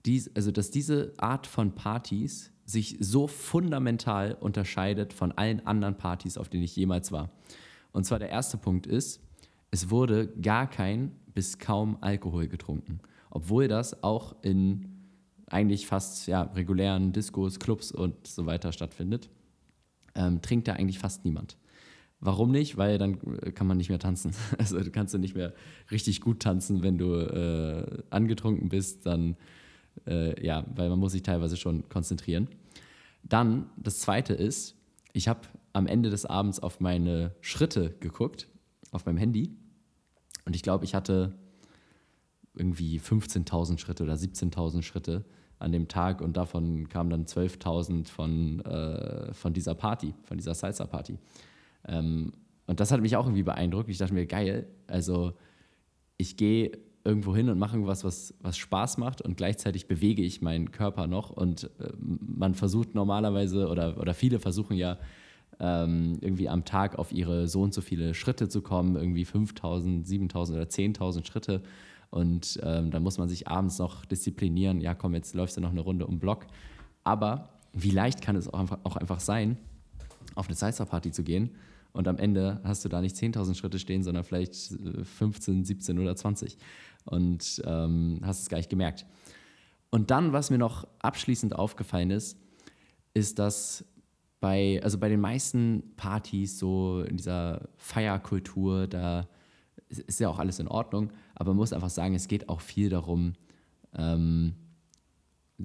dies, 0.07 0.31
also 0.35 0.51
dass 0.51 0.71
diese 0.71 1.13
Art 1.19 1.47
von 1.47 1.75
Partys 1.75 2.53
sich 2.65 2.97
so 3.01 3.27
fundamental 3.27 4.37
unterscheidet 4.41 5.13
von 5.13 5.33
allen 5.33 5.67
anderen 5.67 5.97
Partys, 5.97 6.39
auf 6.39 6.49
denen 6.49 6.65
ich 6.65 6.75
jemals 6.77 7.13
war. 7.13 7.31
Und 7.93 8.05
zwar 8.05 8.19
der 8.19 8.31
erste 8.31 8.57
Punkt 8.57 8.87
ist, 8.87 9.21
es 9.71 9.91
wurde 9.91 10.29
gar 10.41 10.69
kein 10.69 11.13
bis 11.35 11.59
kaum 11.59 11.99
Alkohol 12.01 12.49
getrunken. 12.49 13.01
Obwohl 13.31 13.69
das 13.69 14.03
auch 14.03 14.37
in 14.43 14.97
eigentlich 15.49 15.87
fast 15.87 16.27
ja, 16.27 16.43
regulären 16.43 17.13
Diskos, 17.13 17.59
Clubs 17.61 17.93
und 17.93 18.27
so 18.27 18.47
weiter 18.47 18.73
stattfindet, 18.73 19.31
ähm, 20.15 20.41
trinkt 20.43 20.67
da 20.67 20.73
eigentlich 20.73 20.99
fast 20.99 21.25
niemand. 21.25 21.57
Warum 22.19 22.51
nicht? 22.51 22.77
Weil 22.77 22.99
dann 22.99 23.19
äh, 23.43 23.53
kann 23.53 23.67
man 23.67 23.77
nicht 23.77 23.91
mehr 23.91 23.99
tanzen. 23.99 24.33
Also 24.59 24.81
du 24.81 24.91
kannst 24.91 25.15
du 25.15 25.19
nicht 25.19 25.35
mehr 25.35 25.53
richtig 25.91 26.21
gut 26.21 26.41
tanzen, 26.41 26.83
wenn 26.83 26.99
du 26.99 27.15
äh, 27.15 28.03
angetrunken 28.11 28.69
bist, 28.69 29.07
dann 29.07 29.37
äh, 30.07 30.45
ja, 30.45 30.65
weil 30.75 30.89
man 30.89 30.99
muss 30.99 31.13
sich 31.13 31.23
teilweise 31.23 31.57
schon 31.57 31.89
konzentrieren. 31.89 32.49
Dann 33.23 33.71
das 33.77 34.01
zweite 34.01 34.35
ist, 34.35 34.77
ich 35.13 35.29
habe 35.29 35.41
am 35.73 35.87
Ende 35.87 36.11
des 36.11 36.27
Abends 36.27 36.61
auf 36.61 36.81
meine 36.81 37.35
Schritte 37.41 37.95
geguckt, 38.01 38.49
auf 38.93 39.07
meinem 39.07 39.19
Handy. 39.19 39.57
Und 40.45 40.55
ich 40.55 40.63
glaube, 40.63 40.85
ich 40.85 40.95
hatte 40.95 41.35
irgendwie 42.55 42.99
15.000 42.99 43.79
Schritte 43.79 44.05
oder 44.05 44.15
17.000 44.15 44.83
Schritte 44.83 45.25
an 45.59 45.73
dem 45.73 45.89
Tag 45.89 46.21
und 46.21 46.37
davon 46.37 46.89
kamen 46.89 47.11
dann 47.11 47.25
12.000 47.25 48.09
von, 48.09 48.61
äh, 48.61 49.33
von 49.33 49.53
dieser 49.53 49.75
Party, 49.75 50.15
von 50.25 50.37
dieser 50.37 50.55
Salsa-Party. 50.55 51.19
Ähm, 51.89 52.33
und 52.67 52.81
das 52.81 52.91
hat 52.91 53.01
mich 53.01 53.17
auch 53.17 53.27
irgendwie 53.27 53.43
beeindruckt. 53.43 53.89
Ich 53.89 53.99
dachte 53.99 54.15
mir, 54.15 54.27
geil, 54.27 54.67
also 54.87 55.35
ich 56.19 56.37
gehe 56.37 56.73
irgendwo 57.07 57.35
hin 57.35 57.49
und 57.49 57.59
mache 57.59 57.77
irgendwas, 57.77 58.05
was, 58.05 58.35
was 58.41 58.59
Spaß 58.59 58.99
macht 58.99 59.23
und 59.23 59.37
gleichzeitig 59.37 59.87
bewege 59.87 60.23
ich 60.23 60.43
meinen 60.43 60.73
Körper 60.73 61.07
noch. 61.07 61.31
Und 61.31 61.71
äh, 61.79 61.93
man 61.99 62.55
versucht 62.55 62.95
normalerweise 62.95 63.69
oder, 63.69 63.99
oder 63.99 64.13
viele 64.13 64.41
versuchen 64.41 64.77
ja 64.77 64.99
ähm, 65.61 66.19
irgendwie 66.21 66.49
am 66.49 66.65
Tag 66.65 66.99
auf 66.99 67.13
ihre 67.13 67.49
so 67.49 67.63
und 67.63 67.73
so 67.73 67.81
viele 67.81 68.13
Schritte 68.13 68.49
zu 68.49 68.61
kommen, 68.61 68.97
irgendwie 68.97 69.25
5000, 69.25 70.07
7000 70.07 70.59
oder 70.59 70.67
10.000 70.67 71.25
Schritte. 71.25 71.63
Und 72.11 72.61
ähm, 72.63 72.91
dann 72.91 73.03
muss 73.03 73.19
man 73.19 73.29
sich 73.29 73.49
abends 73.49 73.79
noch 73.79 74.05
disziplinieren, 74.05 74.81
ja 74.81 74.95
komm, 74.95 75.15
jetzt 75.15 75.35
läufst 75.35 75.57
du 75.57 75.61
noch 75.61 75.71
eine 75.71 75.81
Runde 75.81 76.07
um 76.07 76.19
Block. 76.19 76.47
Aber 77.05 77.51
wie 77.73 77.91
leicht 77.91 78.21
kann 78.21 78.37
es 78.37 78.49
auch 78.49 78.59
einfach, 78.59 78.79
auch 78.83 78.97
einfach 78.97 79.21
sein, 79.21 79.57
auf 80.35 80.49
eine 80.49 80.57
Salsa-Party 80.57 81.13
zu 81.13 81.23
gehen 81.23 81.51
und 81.97 82.09
am 82.09 82.19
Ende 82.19 82.61
hast 82.63 82.85
du 82.85 82.89
da 82.89 83.01
nicht 83.01 83.17
10.000 83.17 83.55
Schritte 83.55 83.79
stehen, 83.79 84.03
sondern 84.03 84.23
vielleicht 84.23 84.55
15, 84.55 85.63
äh, 85.63 85.65
17 85.65 85.99
oder 85.99 86.15
20 86.15 86.59
und 87.05 87.63
ähm, 87.65 88.21
hast 88.23 88.43
es 88.43 88.49
gar 88.49 88.59
nicht 88.59 88.71
gemerkt. 88.71 89.07
Und 89.91 90.11
dann, 90.11 90.33
was 90.33 90.51
mir 90.51 90.59
noch 90.59 90.87
abschließend 90.99 91.55
aufgefallen 91.55 92.11
ist, 92.11 92.39
ist, 93.15 93.39
dass 93.39 93.85
bei, 94.41 94.81
also 94.83 94.99
bei 94.99 95.09
den 95.09 95.21
meisten 95.21 95.95
Partys, 95.97 96.59
so 96.59 97.03
in 97.03 97.17
dieser 97.17 97.69
Feierkultur, 97.77 98.87
da 98.87 99.27
ist 99.89 100.21
ja 100.21 100.29
auch 100.29 100.39
alles 100.39 100.59
in 100.59 100.69
Ordnung, 100.69 101.13
aber 101.35 101.51
man 101.51 101.59
muss 101.59 101.73
einfach 101.73 101.91
sagen, 101.91 102.15
es 102.15 102.29
geht 102.29 102.49
auch 102.49 102.61
viel 102.61 102.91
darum, 102.91 103.35
ähm, 103.97 104.55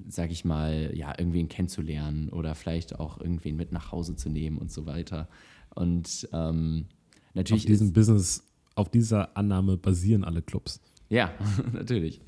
sag 0.07 0.31
ich 0.31 0.45
mal, 0.45 0.91
ja, 0.95 1.13
irgendwen 1.17 1.49
kennenzulernen 1.49 2.29
oder 2.29 2.55
vielleicht 2.55 2.99
auch 2.99 3.19
irgendwen 3.19 3.57
mit 3.57 3.73
nach 3.73 3.91
Hause 3.91 4.15
zu 4.15 4.29
nehmen 4.29 4.57
und 4.57 4.71
so 4.71 4.85
weiter. 4.85 5.27
Und 5.75 6.27
ähm, 6.33 6.85
natürlich. 7.33 7.63
Auf 7.63 7.67
diesem 7.67 7.93
Business, 7.93 8.43
auf 8.75 8.89
dieser 8.89 9.35
Annahme 9.37 9.77
basieren 9.77 10.23
alle 10.23 10.41
Clubs. 10.41 10.81
Ja, 11.09 11.33
natürlich. 11.73 12.21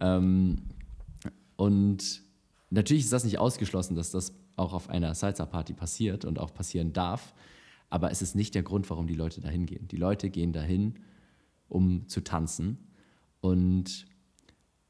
Ähm, 0.00 0.58
und 1.56 2.22
natürlich 2.70 3.04
ist 3.04 3.12
das 3.12 3.24
nicht 3.24 3.38
ausgeschlossen, 3.38 3.96
dass 3.96 4.10
das 4.10 4.32
auch 4.56 4.72
auf 4.72 4.88
einer 4.88 5.14
Salsa-Party 5.14 5.74
passiert 5.74 6.24
und 6.24 6.38
auch 6.38 6.52
passieren 6.52 6.92
darf. 6.92 7.34
Aber 7.88 8.10
es 8.10 8.22
ist 8.22 8.34
nicht 8.34 8.54
der 8.54 8.62
Grund, 8.62 8.88
warum 8.90 9.06
die 9.06 9.14
Leute 9.14 9.40
dahin 9.40 9.66
gehen. 9.66 9.86
Die 9.88 9.96
Leute 9.96 10.30
gehen 10.30 10.52
dahin, 10.52 10.94
um 11.68 12.08
zu 12.08 12.22
tanzen. 12.22 12.78
Und 13.40 14.06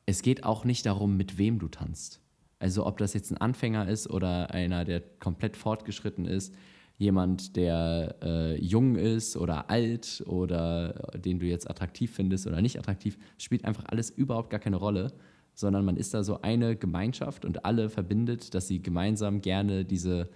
es 0.07 0.23
geht 0.23 0.45
auch 0.45 0.64
nicht 0.64 0.87
darum, 0.87 1.16
mit 1.16 1.37
wem 1.37 1.59
du 1.59 1.69
tanzt. 1.69 2.21
Also 2.59 2.87
ob 2.87 2.97
das 2.99 3.12
jetzt 3.12 3.31
ein 3.31 3.37
Anfänger 3.37 3.88
ist 3.88 4.09
oder 4.09 4.51
einer, 4.53 4.85
der 4.85 5.01
komplett 5.01 5.57
fortgeschritten 5.57 6.25
ist, 6.25 6.55
jemand, 6.98 7.56
der 7.56 8.16
äh, 8.22 8.61
jung 8.61 8.96
ist 8.96 9.37
oder 9.37 9.70
alt 9.70 10.22
oder 10.26 11.11
den 11.16 11.38
du 11.38 11.46
jetzt 11.46 11.68
attraktiv 11.68 12.12
findest 12.12 12.46
oder 12.46 12.62
nicht 12.62 12.78
attraktiv, 12.78 13.18
spielt 13.38 13.64
einfach 13.64 13.85
alles 13.87 14.11
überhaupt 14.11 14.50
gar 14.50 14.61
keine 14.61 14.76
Rolle, 14.76 15.12
sondern 15.54 15.85
man 15.85 15.96
ist 15.96 16.14
da 16.14 16.22
so 16.22 16.40
eine 16.42 16.76
Gemeinschaft 16.76 17.44
und 17.44 17.64
alle 17.64 17.90
verbindet, 17.90 18.54
dass 18.54 18.68
sie 18.68 18.82
gemeinsam 18.82 19.40
gerne 19.40 19.85
diese 19.85 20.28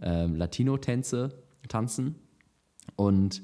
äh, 0.00 0.26
Latino-Tänze 0.26 1.34
tanzen. 1.68 2.16
Und 2.96 3.42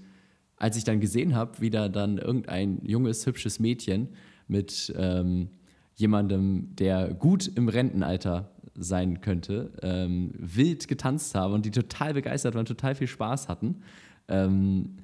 als 0.57 0.77
ich 0.77 0.85
dann 0.85 1.01
gesehen 1.01 1.35
habe, 1.35 1.61
wie 1.61 1.71
da 1.71 1.89
dann 1.89 2.19
irgendein 2.19 2.81
junges, 2.85 3.27
hübsches 3.27 3.61
Mädchen 3.61 4.09
mit 4.49 4.93
ähm, 4.97 5.51
jemandem, 5.95 6.75
der 6.77 7.15
gut 7.15 7.47
im 7.47 7.69
Rentenalter 7.69 8.51
sein 8.75 9.21
könnte, 9.21 9.73
ähm, 9.83 10.33
wild 10.37 10.89
getanzt 10.89 11.35
haben 11.35 11.55
und 11.55 11.65
die 11.65 11.71
total 11.71 12.15
begeistert 12.15 12.55
waren, 12.55 12.67
total 12.67 12.95
viel 12.95 13.07
Spaß 13.07 13.49
hatten. 13.49 13.83
Ähm, 14.29 14.97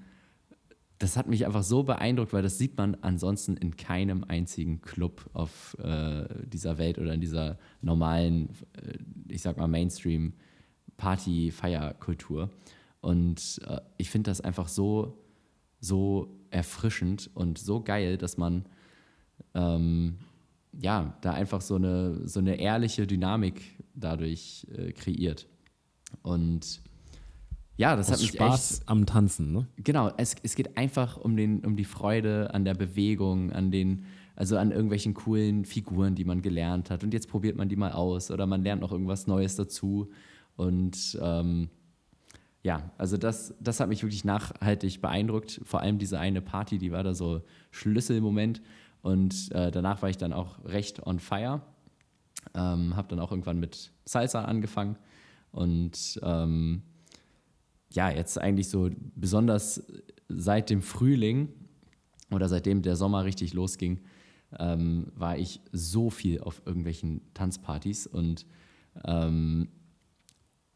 das 0.98 1.16
hat 1.16 1.28
mich 1.28 1.46
einfach 1.46 1.62
so 1.62 1.82
beeindruckt, 1.82 2.32
weil 2.34 2.42
das 2.42 2.58
sieht 2.58 2.76
man 2.76 2.94
ansonsten 3.00 3.56
in 3.56 3.76
keinem 3.76 4.22
einzigen 4.24 4.82
Club 4.82 5.30
auf 5.32 5.76
äh, 5.82 6.26
dieser 6.44 6.76
Welt 6.76 6.98
oder 6.98 7.14
in 7.14 7.22
dieser 7.22 7.58
normalen, 7.80 8.50
äh, 8.74 8.98
ich 9.28 9.40
sag 9.40 9.56
mal, 9.56 9.66
Mainstream 9.66 10.34
Party-Feierkultur. 10.98 12.50
Und 13.00 13.60
äh, 13.66 13.80
ich 13.96 14.10
finde 14.10 14.30
das 14.30 14.42
einfach 14.42 14.68
so, 14.68 15.16
so 15.80 16.36
erfrischend 16.50 17.30
und 17.32 17.56
so 17.56 17.82
geil, 17.82 18.18
dass 18.18 18.36
man 18.36 18.66
ähm, 19.54 20.18
ja, 20.78 21.16
da 21.20 21.32
einfach 21.32 21.60
so 21.60 21.76
eine, 21.76 22.26
so 22.28 22.40
eine 22.40 22.60
ehrliche 22.60 23.06
Dynamik 23.06 23.62
dadurch 23.94 24.66
äh, 24.76 24.92
kreiert. 24.92 25.46
Und 26.22 26.82
ja, 27.76 27.96
das 27.96 28.08
Aus 28.08 28.14
hat 28.14 28.20
mich 28.20 28.32
Spaß 28.32 28.80
echt, 28.80 28.88
am 28.88 29.06
Tanzen, 29.06 29.52
ne? 29.52 29.66
Genau, 29.76 30.12
es, 30.16 30.36
es 30.42 30.54
geht 30.54 30.76
einfach 30.76 31.16
um, 31.16 31.36
den, 31.36 31.64
um 31.64 31.76
die 31.76 31.84
Freude 31.84 32.52
an 32.52 32.64
der 32.64 32.74
Bewegung, 32.74 33.52
an 33.52 33.70
den, 33.70 34.04
also 34.36 34.58
an 34.58 34.70
irgendwelchen 34.70 35.14
coolen 35.14 35.64
Figuren, 35.64 36.14
die 36.14 36.24
man 36.24 36.42
gelernt 36.42 36.90
hat. 36.90 37.04
Und 37.04 37.14
jetzt 37.14 37.28
probiert 37.28 37.56
man 37.56 37.68
die 37.68 37.76
mal 37.76 37.92
aus 37.92 38.30
oder 38.30 38.46
man 38.46 38.62
lernt 38.62 38.82
noch 38.82 38.92
irgendwas 38.92 39.26
Neues 39.26 39.56
dazu. 39.56 40.10
Und 40.56 41.18
ähm, 41.22 41.70
ja, 42.62 42.90
also 42.98 43.16
das, 43.16 43.54
das 43.60 43.80
hat 43.80 43.88
mich 43.88 44.02
wirklich 44.02 44.24
nachhaltig 44.24 45.00
beeindruckt. 45.00 45.60
Vor 45.64 45.80
allem 45.80 45.98
diese 45.98 46.18
eine 46.18 46.42
Party, 46.42 46.76
die 46.76 46.92
war 46.92 47.02
da 47.02 47.14
so 47.14 47.42
Schlüsselmoment. 47.70 48.60
Und 49.02 49.52
äh, 49.52 49.70
danach 49.70 50.02
war 50.02 50.10
ich 50.10 50.18
dann 50.18 50.32
auch 50.32 50.64
recht 50.64 51.06
on 51.06 51.18
fire. 51.18 51.62
Ähm, 52.54 52.96
habe 52.96 53.08
dann 53.08 53.20
auch 53.20 53.30
irgendwann 53.30 53.60
mit 53.60 53.92
Salsa 54.04 54.44
angefangen. 54.44 54.96
Und 55.52 56.20
ähm, 56.22 56.82
ja, 57.92 58.10
jetzt 58.10 58.38
eigentlich 58.38 58.68
so 58.68 58.90
besonders 59.14 59.82
seit 60.28 60.70
dem 60.70 60.82
Frühling 60.82 61.48
oder 62.30 62.48
seitdem 62.48 62.82
der 62.82 62.96
Sommer 62.96 63.24
richtig 63.24 63.52
losging, 63.52 64.00
ähm, 64.58 65.10
war 65.14 65.38
ich 65.38 65.60
so 65.72 66.10
viel 66.10 66.40
auf 66.40 66.62
irgendwelchen 66.64 67.20
Tanzpartys 67.34 68.06
und 68.06 68.46
ähm, 69.04 69.68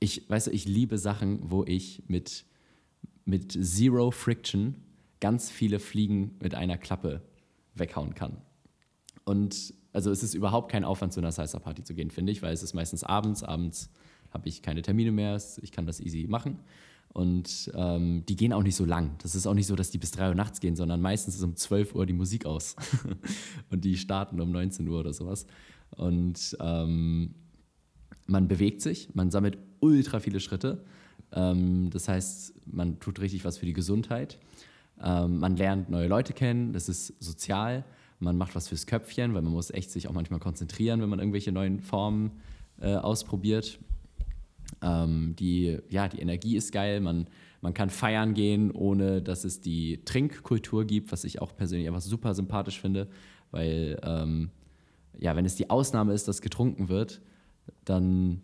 ich, 0.00 0.28
weißt 0.28 0.48
du, 0.48 0.50
ich 0.50 0.66
liebe 0.66 0.98
Sachen, 0.98 1.50
wo 1.50 1.64
ich 1.64 2.02
mit, 2.08 2.44
mit 3.24 3.52
Zero 3.52 4.10
Friction 4.10 4.76
ganz 5.20 5.50
viele 5.50 5.78
Fliegen 5.78 6.36
mit 6.42 6.54
einer 6.54 6.76
Klappe 6.76 7.22
weghauen 7.74 8.14
kann. 8.14 8.38
Und 9.24 9.74
also 9.92 10.10
es 10.10 10.22
ist 10.22 10.34
überhaupt 10.34 10.70
kein 10.70 10.84
Aufwand, 10.84 11.12
zu 11.12 11.20
einer 11.20 11.32
Salsa-Party 11.32 11.84
zu 11.84 11.94
gehen, 11.94 12.10
finde 12.10 12.32
ich, 12.32 12.42
weil 12.42 12.52
es 12.52 12.62
ist 12.62 12.74
meistens 12.74 13.04
abends. 13.04 13.42
Abends 13.42 13.90
habe 14.30 14.48
ich 14.48 14.62
keine 14.62 14.82
Termine 14.82 15.12
mehr, 15.12 15.40
ich 15.62 15.72
kann 15.72 15.86
das 15.86 16.00
easy 16.00 16.26
machen. 16.28 16.58
Und 17.14 17.70
ähm, 17.76 18.24
die 18.28 18.34
gehen 18.34 18.52
auch 18.52 18.64
nicht 18.64 18.74
so 18.74 18.84
lang. 18.84 19.12
Das 19.22 19.36
ist 19.36 19.46
auch 19.46 19.54
nicht 19.54 19.68
so, 19.68 19.76
dass 19.76 19.92
die 19.92 19.98
bis 19.98 20.10
3 20.10 20.30
Uhr 20.30 20.34
nachts 20.34 20.58
gehen, 20.58 20.74
sondern 20.74 21.00
meistens 21.00 21.36
ist 21.36 21.44
um 21.44 21.54
12 21.54 21.94
Uhr 21.94 22.06
die 22.06 22.12
Musik 22.12 22.44
aus. 22.44 22.74
und 23.70 23.84
die 23.84 23.96
starten 23.96 24.40
um 24.40 24.50
19 24.50 24.88
Uhr 24.88 24.98
oder 24.98 25.12
sowas. 25.12 25.46
Und 25.90 26.56
ähm, 26.58 27.36
man 28.26 28.48
bewegt 28.48 28.82
sich, 28.82 29.14
man 29.14 29.30
sammelt 29.30 29.58
ultra 29.78 30.18
viele 30.18 30.40
Schritte. 30.40 30.84
Ähm, 31.32 31.90
das 31.90 32.08
heißt, 32.08 32.66
man 32.66 32.98
tut 32.98 33.20
richtig 33.20 33.44
was 33.44 33.58
für 33.58 33.66
die 33.66 33.74
Gesundheit. 33.74 34.40
Ähm, 35.02 35.38
man 35.38 35.56
lernt 35.56 35.90
neue 35.90 36.08
Leute 36.08 36.32
kennen, 36.32 36.72
das 36.72 36.88
ist 36.88 37.14
sozial. 37.22 37.84
man 38.20 38.36
macht 38.38 38.54
was 38.54 38.68
fürs 38.68 38.86
Köpfchen, 38.86 39.34
weil 39.34 39.42
man 39.42 39.52
muss 39.52 39.70
echt 39.70 39.90
sich 39.90 40.08
auch 40.08 40.12
manchmal 40.12 40.40
konzentrieren, 40.40 41.02
wenn 41.02 41.08
man 41.08 41.18
irgendwelche 41.18 41.52
neuen 41.52 41.80
Formen 41.80 42.32
äh, 42.80 42.94
ausprobiert. 42.94 43.78
Ähm, 44.82 45.34
die, 45.38 45.78
ja, 45.90 46.08
die 46.08 46.20
Energie 46.20 46.56
ist 46.56 46.72
geil, 46.72 47.00
man, 47.00 47.26
man 47.60 47.74
kann 47.74 47.90
feiern 47.90 48.34
gehen, 48.34 48.70
ohne 48.70 49.20
dass 49.20 49.44
es 49.44 49.60
die 49.60 50.04
Trinkkultur 50.04 50.84
gibt, 50.84 51.12
was 51.12 51.24
ich 51.24 51.42
auch 51.42 51.54
persönlich 51.56 51.86
einfach 51.88 52.00
super 52.00 52.34
sympathisch 52.34 52.80
finde, 52.80 53.08
weil 53.50 53.98
ähm, 54.02 54.50
ja, 55.18 55.36
wenn 55.36 55.44
es 55.44 55.56
die 55.56 55.70
Ausnahme 55.70 56.12
ist, 56.12 56.28
dass 56.28 56.40
getrunken 56.40 56.88
wird, 56.88 57.20
dann 57.84 58.42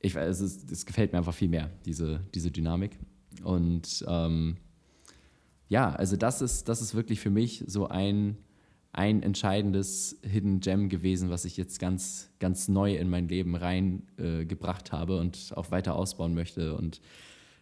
ich 0.00 0.14
es, 0.14 0.40
es 0.40 0.86
gefällt 0.86 1.12
mir 1.12 1.18
einfach 1.18 1.34
viel 1.34 1.48
mehr, 1.48 1.70
diese, 1.84 2.20
diese 2.34 2.50
Dynamik. 2.50 2.98
Und 3.42 4.04
ähm, 4.08 4.56
ja, 5.68 5.90
also 5.90 6.16
das 6.16 6.42
ist, 6.42 6.68
das 6.68 6.80
ist 6.80 6.94
wirklich 6.94 7.20
für 7.20 7.30
mich 7.30 7.64
so 7.66 7.88
ein, 7.88 8.36
ein 8.92 9.22
entscheidendes 9.22 10.18
Hidden 10.22 10.60
Gem 10.60 10.88
gewesen, 10.88 11.28
was 11.28 11.44
ich 11.44 11.56
jetzt 11.56 11.78
ganz, 11.78 12.30
ganz 12.38 12.68
neu 12.68 12.96
in 12.96 13.10
mein 13.10 13.28
Leben 13.28 13.54
reingebracht 13.54 14.88
äh, 14.88 14.92
habe 14.92 15.18
und 15.18 15.52
auch 15.54 15.70
weiter 15.70 15.96
ausbauen 15.96 16.34
möchte. 16.34 16.74
Und 16.76 17.00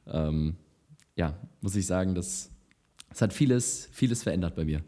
ähm, 0.07 0.57
ja, 1.16 1.38
muss 1.61 1.76
ich 1.76 1.86
sagen, 1.86 2.14
das, 2.14 2.50
das 3.09 3.22
hat 3.22 3.32
vieles, 3.32 3.88
vieles 3.92 4.22
verändert 4.22 4.55
bei 4.55 4.64
mir. 4.64 4.82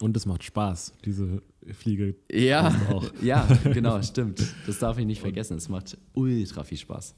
Und 0.00 0.16
es 0.16 0.26
macht 0.26 0.44
Spaß, 0.44 0.92
diese 1.04 1.42
Fliege. 1.72 2.16
Ja, 2.30 2.74
ja, 3.22 3.46
genau, 3.64 4.02
stimmt. 4.02 4.42
Das 4.66 4.78
darf 4.78 4.98
ich 4.98 5.06
nicht 5.06 5.20
vergessen. 5.20 5.56
Es 5.56 5.68
macht 5.68 5.96
ultra 6.14 6.64
viel 6.64 6.78
Spaß. 6.78 7.14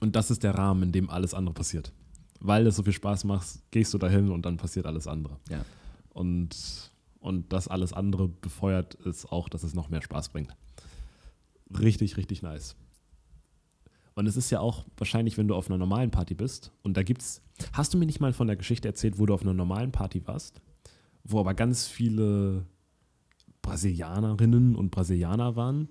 Und 0.00 0.16
das 0.16 0.30
ist 0.30 0.42
der 0.42 0.54
Rahmen, 0.54 0.84
in 0.84 0.92
dem 0.92 1.10
alles 1.10 1.34
andere 1.34 1.54
passiert. 1.54 1.92
Weil 2.40 2.66
es 2.66 2.76
so 2.76 2.82
viel 2.82 2.92
Spaß 2.92 3.24
macht, 3.24 3.46
gehst 3.70 3.92
du 3.94 3.98
dahin 3.98 4.30
und 4.30 4.46
dann 4.46 4.56
passiert 4.56 4.86
alles 4.86 5.06
andere. 5.06 5.36
Ja. 5.50 5.64
Und, 6.10 6.90
und 7.20 7.52
das 7.52 7.68
alles 7.68 7.92
andere 7.92 8.28
befeuert 8.28 8.94
es 9.06 9.26
auch, 9.26 9.48
dass 9.48 9.62
es 9.62 9.74
noch 9.74 9.90
mehr 9.90 10.02
Spaß 10.02 10.30
bringt. 10.30 10.54
Richtig, 11.78 12.16
richtig 12.16 12.42
nice. 12.42 12.76
Und 14.14 14.26
es 14.26 14.36
ist 14.36 14.50
ja 14.50 14.60
auch 14.60 14.84
wahrscheinlich, 14.96 15.38
wenn 15.38 15.48
du 15.48 15.54
auf 15.54 15.68
einer 15.68 15.78
normalen 15.78 16.10
Party 16.10 16.34
bist 16.34 16.72
und 16.82 16.96
da 16.96 17.02
gibt's. 17.02 17.42
Hast 17.72 17.94
du 17.94 17.98
mir 17.98 18.06
nicht 18.06 18.20
mal 18.20 18.32
von 18.32 18.46
der 18.46 18.56
Geschichte 18.56 18.88
erzählt, 18.88 19.18
wo 19.18 19.26
du 19.26 19.34
auf 19.34 19.42
einer 19.42 19.54
normalen 19.54 19.92
Party 19.92 20.26
warst? 20.26 20.60
wo 21.24 21.40
aber 21.40 21.54
ganz 21.54 21.86
viele 21.86 22.66
Brasilianerinnen 23.62 24.74
und 24.74 24.90
Brasilianer 24.90 25.56
waren 25.56 25.88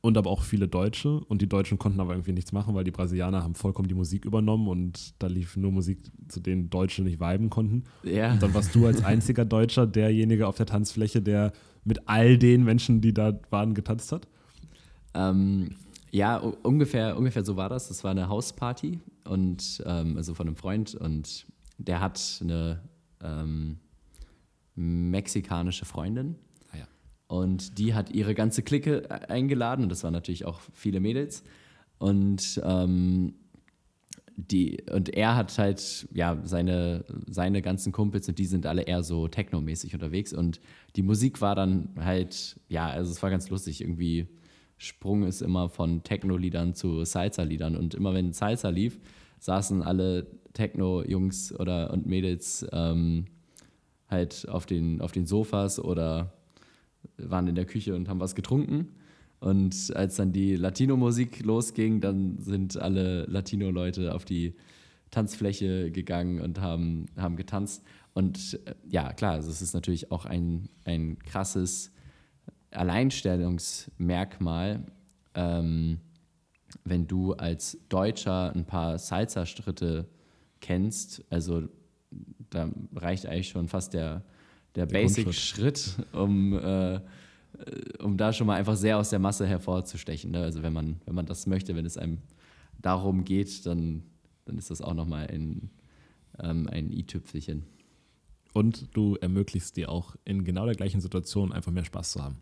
und 0.00 0.16
aber 0.16 0.30
auch 0.30 0.42
viele 0.42 0.68
Deutsche 0.68 1.20
und 1.24 1.42
die 1.42 1.48
Deutschen 1.48 1.78
konnten 1.78 2.00
aber 2.00 2.12
irgendwie 2.12 2.32
nichts 2.32 2.52
machen, 2.52 2.74
weil 2.74 2.84
die 2.84 2.90
Brasilianer 2.90 3.42
haben 3.42 3.54
vollkommen 3.54 3.88
die 3.88 3.94
Musik 3.94 4.24
übernommen 4.24 4.68
und 4.68 5.14
da 5.18 5.26
lief 5.26 5.56
nur 5.56 5.72
Musik, 5.72 5.98
zu 6.28 6.40
denen 6.40 6.70
Deutsche 6.70 7.02
nicht 7.02 7.20
viben 7.20 7.50
konnten. 7.50 7.84
Ja. 8.04 8.32
Und 8.32 8.42
dann 8.42 8.54
warst 8.54 8.74
du 8.74 8.86
als 8.86 9.04
einziger 9.04 9.44
Deutscher 9.44 9.86
derjenige 9.86 10.46
auf 10.46 10.56
der 10.56 10.66
Tanzfläche, 10.66 11.20
der 11.20 11.52
mit 11.84 12.08
all 12.08 12.38
den 12.38 12.64
Menschen, 12.64 13.00
die 13.00 13.12
da 13.12 13.40
waren, 13.50 13.74
getanzt 13.74 14.12
hat? 14.12 14.28
Ähm, 15.14 15.70
ja, 16.10 16.36
ungefähr, 16.36 17.16
ungefähr 17.16 17.44
so 17.44 17.56
war 17.56 17.68
das. 17.68 17.88
Das 17.88 18.04
war 18.04 18.12
eine 18.12 18.28
Hausparty 18.28 19.00
und 19.24 19.82
ähm, 19.84 20.16
also 20.16 20.34
von 20.34 20.46
einem 20.46 20.56
Freund 20.56 20.94
und 20.94 21.46
der 21.78 22.00
hat 22.00 22.40
eine 22.40 22.82
ähm, 23.22 23.78
mexikanische 24.74 25.84
Freundin. 25.84 26.36
Und 27.38 27.78
die 27.78 27.94
hat 27.94 28.10
ihre 28.10 28.34
ganze 28.34 28.62
Clique 28.62 29.08
eingeladen 29.28 29.84
und 29.84 29.88
das 29.90 30.04
waren 30.04 30.12
natürlich 30.12 30.44
auch 30.44 30.60
viele 30.72 31.00
Mädels. 31.00 31.42
Und, 31.98 32.60
ähm, 32.64 33.34
die, 34.36 34.84
und 34.92 35.08
er 35.08 35.34
hat 35.34 35.58
halt, 35.58 36.08
ja, 36.12 36.40
seine, 36.44 37.04
seine 37.28 37.60
ganzen 37.60 37.92
Kumpels 37.92 38.28
und 38.28 38.38
die 38.38 38.46
sind 38.46 38.66
alle 38.66 38.82
eher 38.82 39.02
so 39.02 39.26
technomäßig 39.26 39.94
unterwegs. 39.94 40.32
Und 40.32 40.60
die 40.94 41.02
Musik 41.02 41.40
war 41.40 41.56
dann 41.56 41.90
halt, 41.98 42.60
ja, 42.68 42.86
also 42.88 43.10
es 43.10 43.20
war 43.20 43.30
ganz 43.30 43.50
lustig. 43.50 43.80
Irgendwie 43.80 44.28
Sprung 44.76 45.24
ist 45.24 45.42
immer 45.42 45.68
von 45.68 46.04
Techno-Liedern 46.04 46.74
zu 46.74 47.04
Salsa-Liedern. 47.04 47.76
Und 47.76 47.94
immer 47.94 48.14
wenn 48.14 48.32
Salsa 48.32 48.68
lief, 48.68 49.00
saßen 49.40 49.82
alle 49.82 50.28
Techno-Jungs 50.52 51.52
oder 51.58 51.92
und 51.92 52.06
Mädels 52.06 52.64
ähm, 52.72 53.26
halt 54.08 54.48
auf 54.48 54.66
den, 54.66 55.00
auf 55.00 55.10
den 55.10 55.26
Sofas 55.26 55.80
oder 55.80 56.37
waren 57.18 57.48
in 57.48 57.54
der 57.54 57.66
Küche 57.66 57.94
und 57.94 58.08
haben 58.08 58.20
was 58.20 58.34
getrunken. 58.34 58.88
Und 59.40 59.92
als 59.94 60.16
dann 60.16 60.32
die 60.32 60.56
Latino-Musik 60.56 61.44
losging, 61.44 62.00
dann 62.00 62.38
sind 62.38 62.76
alle 62.76 63.24
Latino-Leute 63.26 64.14
auf 64.14 64.24
die 64.24 64.54
Tanzfläche 65.10 65.90
gegangen 65.90 66.40
und 66.40 66.60
haben, 66.60 67.06
haben 67.16 67.36
getanzt. 67.36 67.82
Und 68.14 68.60
äh, 68.66 68.74
ja, 68.88 69.12
klar, 69.12 69.34
also 69.34 69.50
es 69.50 69.62
ist 69.62 69.74
natürlich 69.74 70.10
auch 70.10 70.26
ein, 70.26 70.68
ein 70.84 71.18
krasses 71.20 71.92
Alleinstellungsmerkmal, 72.70 74.84
ähm, 75.34 76.00
wenn 76.84 77.06
du 77.06 77.32
als 77.34 77.78
Deutscher 77.88 78.52
ein 78.54 78.66
paar 78.66 78.98
Salsa-Schritte 78.98 80.06
kennst. 80.60 81.24
Also 81.30 81.68
da 82.50 82.68
reicht 82.94 83.24
eigentlich 83.26 83.48
schon 83.48 83.68
fast 83.68 83.94
der, 83.94 84.22
der, 84.74 84.86
der 84.86 85.00
Basic-Schritt, 85.00 85.96
um, 86.12 86.52
äh, 86.52 87.00
um 88.00 88.16
da 88.16 88.32
schon 88.32 88.46
mal 88.46 88.56
einfach 88.56 88.76
sehr 88.76 88.98
aus 88.98 89.10
der 89.10 89.18
Masse 89.18 89.46
hervorzustechen. 89.46 90.30
Ne? 90.30 90.42
Also 90.42 90.62
wenn 90.62 90.72
man, 90.72 91.00
wenn 91.06 91.14
man 91.14 91.26
das 91.26 91.46
möchte, 91.46 91.74
wenn 91.74 91.86
es 91.86 91.96
einem 91.96 92.18
darum 92.80 93.24
geht, 93.24 93.66
dann, 93.66 94.02
dann 94.44 94.58
ist 94.58 94.70
das 94.70 94.80
auch 94.80 94.94
nochmal 94.94 95.26
ein, 95.30 95.70
ähm, 96.38 96.68
ein 96.68 96.92
i-Tüpfelchen. 96.92 97.64
Und 98.52 98.96
du 98.96 99.16
ermöglichst 99.16 99.76
dir 99.76 99.90
auch 99.90 100.16
in 100.24 100.44
genau 100.44 100.66
der 100.66 100.74
gleichen 100.74 101.00
Situation 101.00 101.52
einfach 101.52 101.72
mehr 101.72 101.84
Spaß 101.84 102.12
zu 102.12 102.22
haben. 102.22 102.38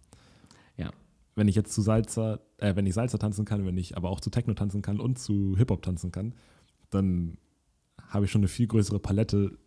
Ja. 0.76 0.90
Wenn 1.34 1.48
ich 1.48 1.54
jetzt 1.54 1.74
zu 1.74 1.82
Salsa, 1.82 2.40
äh, 2.58 2.76
wenn 2.76 2.86
ich 2.86 2.94
Salsa 2.94 3.18
tanzen 3.18 3.44
kann, 3.44 3.66
wenn 3.66 3.76
ich 3.76 3.96
aber 3.96 4.10
auch 4.10 4.20
zu 4.20 4.30
Techno 4.30 4.54
tanzen 4.54 4.82
kann 4.82 5.00
und 5.00 5.18
zu 5.18 5.54
Hip-Hop 5.56 5.82
tanzen 5.82 6.12
kann, 6.12 6.34
dann 6.90 7.38
habe 8.08 8.24
ich 8.24 8.30
schon 8.30 8.40
eine 8.40 8.48
viel 8.48 8.66
größere 8.66 8.98
Palette 8.98 9.58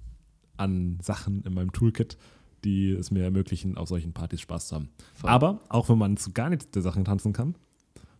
an 0.57 0.97
Sachen 1.01 1.43
in 1.43 1.53
meinem 1.53 1.71
Toolkit, 1.71 2.17
die 2.63 2.91
es 2.91 3.11
mir 3.11 3.23
ermöglichen, 3.23 3.77
auf 3.77 3.89
solchen 3.89 4.13
Partys 4.13 4.41
Spaß 4.41 4.67
zu 4.69 4.75
haben. 4.75 4.89
Voll. 5.13 5.29
Aber 5.29 5.61
auch 5.69 5.89
wenn 5.89 5.97
man 5.97 6.17
zu 6.17 6.31
gar 6.31 6.49
nichts 6.49 6.69
der 6.71 6.81
Sachen 6.81 7.05
tanzen 7.05 7.33
kann, 7.33 7.55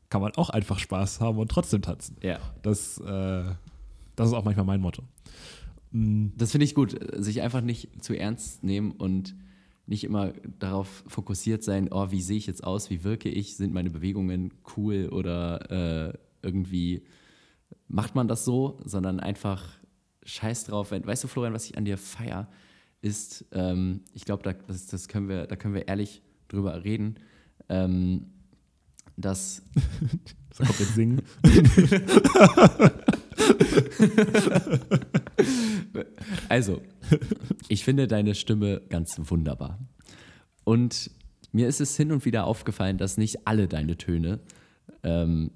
kann 0.10 0.22
man 0.22 0.34
auch 0.36 0.50
einfach 0.50 0.80
Spaß 0.80 1.22
haben 1.22 1.38
und 1.38 1.50
trotzdem 1.50 1.82
tanzen. 1.82 2.18
Ja. 2.22 2.40
Das, 2.62 3.00
äh, 3.00 3.44
das 4.16 4.28
ist 4.28 4.34
auch 4.34 4.44
manchmal 4.44 4.66
mein 4.66 4.82
Motto. 4.82 5.04
Mhm. 5.92 6.34
Das 6.36 6.52
finde 6.52 6.66
ich 6.66 6.76
gut, 6.76 6.98
sich 7.16 7.42
einfach 7.42 7.62
nicht 7.62 8.04
zu 8.04 8.18
ernst 8.18 8.64
nehmen 8.64 8.92
und 8.92 9.36
nicht 9.86 10.04
immer 10.04 10.34
darauf 10.60 11.04
fokussiert 11.08 11.64
sein, 11.64 11.90
oh, 11.92 12.12
wie 12.12 12.22
sehe 12.22 12.38
ich 12.38 12.46
jetzt 12.46 12.64
aus, 12.64 12.92
wie 12.92 13.04
wirke 13.04 13.30
ich, 13.30 13.56
sind 13.56 13.74
meine 13.74 13.90
Bewegungen 13.90 14.54
cool 14.78 15.10
oder 15.12 16.12
äh, 16.12 16.18
irgendwie 16.44 17.04
macht 17.88 18.14
man 18.14 18.28
das 18.28 18.46
so, 18.46 18.80
sondern 18.86 19.20
einfach 19.20 19.66
scheiß 20.24 20.66
drauf. 20.66 20.92
Wenn, 20.92 21.06
weißt 21.06 21.24
du, 21.24 21.28
Florian, 21.28 21.54
was 21.54 21.66
ich 21.66 21.78
an 21.78 21.86
dir 21.86 21.98
feier, 21.98 22.48
ist, 23.02 23.46
ähm, 23.52 24.02
ich 24.14 24.26
glaube, 24.26 24.44
da, 24.44 24.54
das, 24.54 24.88
das 24.88 25.08
können 25.08 25.30
wir, 25.30 25.48
da 25.48 25.56
können 25.56 25.74
wir 25.74 25.88
ehrlich 25.88 26.22
drüber 26.48 26.84
reden, 26.84 27.16
ähm, 27.70 28.28
dass. 29.16 29.64
das 30.50 30.58
kommt 30.58 30.80
jetzt 30.80 30.96
singen. 30.96 31.22
also, 36.50 36.82
ich 37.68 37.84
finde 37.84 38.08
deine 38.08 38.36
Stimme 38.36 38.82
ganz 38.90 39.16
wunderbar. 39.18 39.80
Und 40.64 41.12
mir 41.52 41.68
ist 41.68 41.82
es 41.82 41.98
hin 41.98 42.12
und 42.12 42.26
wieder 42.26 42.46
aufgefallen, 42.46 42.98
dass 42.98 43.18
nicht 43.18 43.48
alle 43.48 43.68
deine 43.68 43.98
Töne 43.98 44.40
ähm, 45.04 45.52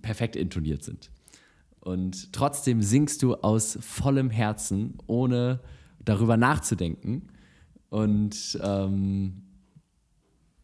perfekt 0.00 0.36
intoniert 0.36 0.82
sind. 0.82 1.10
Und 1.80 2.32
trotzdem 2.32 2.80
singst 2.80 3.22
du 3.22 3.34
aus 3.34 3.76
vollem 3.80 4.30
Herzen, 4.30 4.98
ohne 5.06 5.60
darüber 6.04 6.36
nachzudenken. 6.36 7.28
Und 7.88 8.58
ähm, 8.62 9.42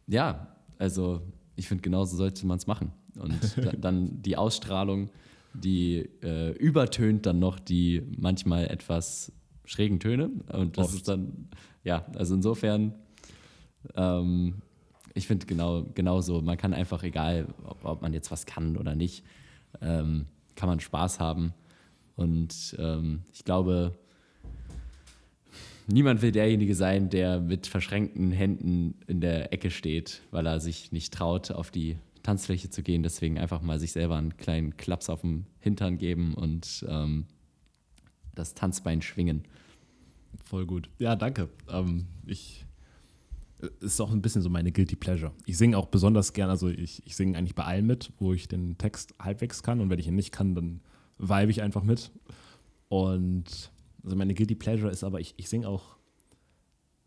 ja, 0.07 0.55
also 0.77 1.21
ich 1.55 1.67
finde, 1.67 1.81
genauso 1.81 2.17
sollte 2.17 2.45
man 2.47 2.57
es 2.57 2.67
machen. 2.67 2.91
Und 3.19 3.39
dann 3.83 4.21
die 4.21 4.37
Ausstrahlung, 4.37 5.09
die 5.53 6.09
äh, 6.23 6.51
übertönt 6.57 7.25
dann 7.25 7.39
noch 7.39 7.59
die 7.59 8.03
manchmal 8.17 8.67
etwas 8.67 9.31
schrägen 9.65 9.99
Töne. 9.99 10.31
Und 10.51 10.77
das 10.77 10.87
Oft. 10.87 10.95
ist 10.95 11.07
dann, 11.07 11.49
ja, 11.83 12.05
also 12.15 12.35
insofern, 12.35 12.93
ähm, 13.95 14.61
ich 15.13 15.27
finde 15.27 15.45
genau, 15.45 15.85
genauso, 15.93 16.41
man 16.41 16.57
kann 16.57 16.73
einfach, 16.73 17.03
egal 17.03 17.47
ob, 17.65 17.85
ob, 17.85 18.01
man 18.01 18.13
jetzt 18.13 18.31
was 18.31 18.45
kann 18.45 18.77
oder 18.77 18.95
nicht, 18.95 19.23
ähm, 19.81 20.25
kann 20.55 20.69
man 20.69 20.79
Spaß 20.79 21.19
haben. 21.19 21.53
Und 22.15 22.75
ähm, 22.79 23.23
ich 23.31 23.43
glaube, 23.43 23.97
niemand 25.89 26.21
will 26.21 26.31
derjenige 26.31 26.75
sein, 26.75 27.09
der 27.09 27.39
mit 27.39 27.67
verschränkten 27.67 28.31
Händen 28.31 28.95
in 29.07 29.21
der 29.21 29.53
Ecke 29.53 29.71
steht, 29.71 30.21
weil 30.31 30.45
er 30.45 30.59
sich 30.59 30.91
nicht 30.91 31.13
traut, 31.13 31.51
auf 31.51 31.71
die 31.71 31.97
Tanzfläche 32.23 32.69
zu 32.69 32.83
gehen. 32.83 33.03
Deswegen 33.03 33.37
einfach 33.37 33.61
mal 33.61 33.79
sich 33.79 33.91
selber 33.91 34.17
einen 34.17 34.37
kleinen 34.37 34.77
Klaps 34.77 35.09
auf 35.09 35.21
den 35.21 35.45
Hintern 35.59 35.97
geben 35.97 36.33
und 36.33 36.85
ähm, 36.87 37.25
das 38.35 38.53
Tanzbein 38.53 39.01
schwingen. 39.01 39.43
Voll 40.45 40.65
gut. 40.65 40.89
Ja, 40.99 41.15
danke. 41.15 41.49
Ähm, 41.69 42.07
ich 42.25 42.65
ist 43.81 43.99
auch 43.99 44.11
ein 44.11 44.21
bisschen 44.21 44.41
so 44.41 44.49
meine 44.49 44.71
Guilty 44.71 44.95
Pleasure. 44.95 45.33
Ich 45.45 45.57
singe 45.57 45.77
auch 45.77 45.87
besonders 45.87 46.33
gern, 46.33 46.49
also 46.49 46.69
ich, 46.69 47.05
ich 47.05 47.15
singe 47.15 47.37
eigentlich 47.37 47.55
bei 47.55 47.65
allem 47.65 47.87
mit, 47.87 48.11
wo 48.17 48.33
ich 48.33 48.47
den 48.47 48.77
Text 48.77 49.13
halbwegs 49.19 49.63
kann 49.63 49.81
und 49.81 49.89
wenn 49.89 49.99
ich 49.99 50.07
ihn 50.07 50.15
nicht 50.15 50.31
kann, 50.31 50.55
dann 50.55 50.81
vibe 51.17 51.51
ich 51.51 51.61
einfach 51.61 51.83
mit. 51.83 52.11
Und 52.87 53.71
also 54.03 54.15
meine 54.15 54.33
Guilty 54.33 54.55
Pleasure 54.55 54.91
ist 54.91 55.03
aber, 55.03 55.19
ich, 55.19 55.33
ich 55.37 55.49
singe 55.49 55.67
auch, 55.67 55.97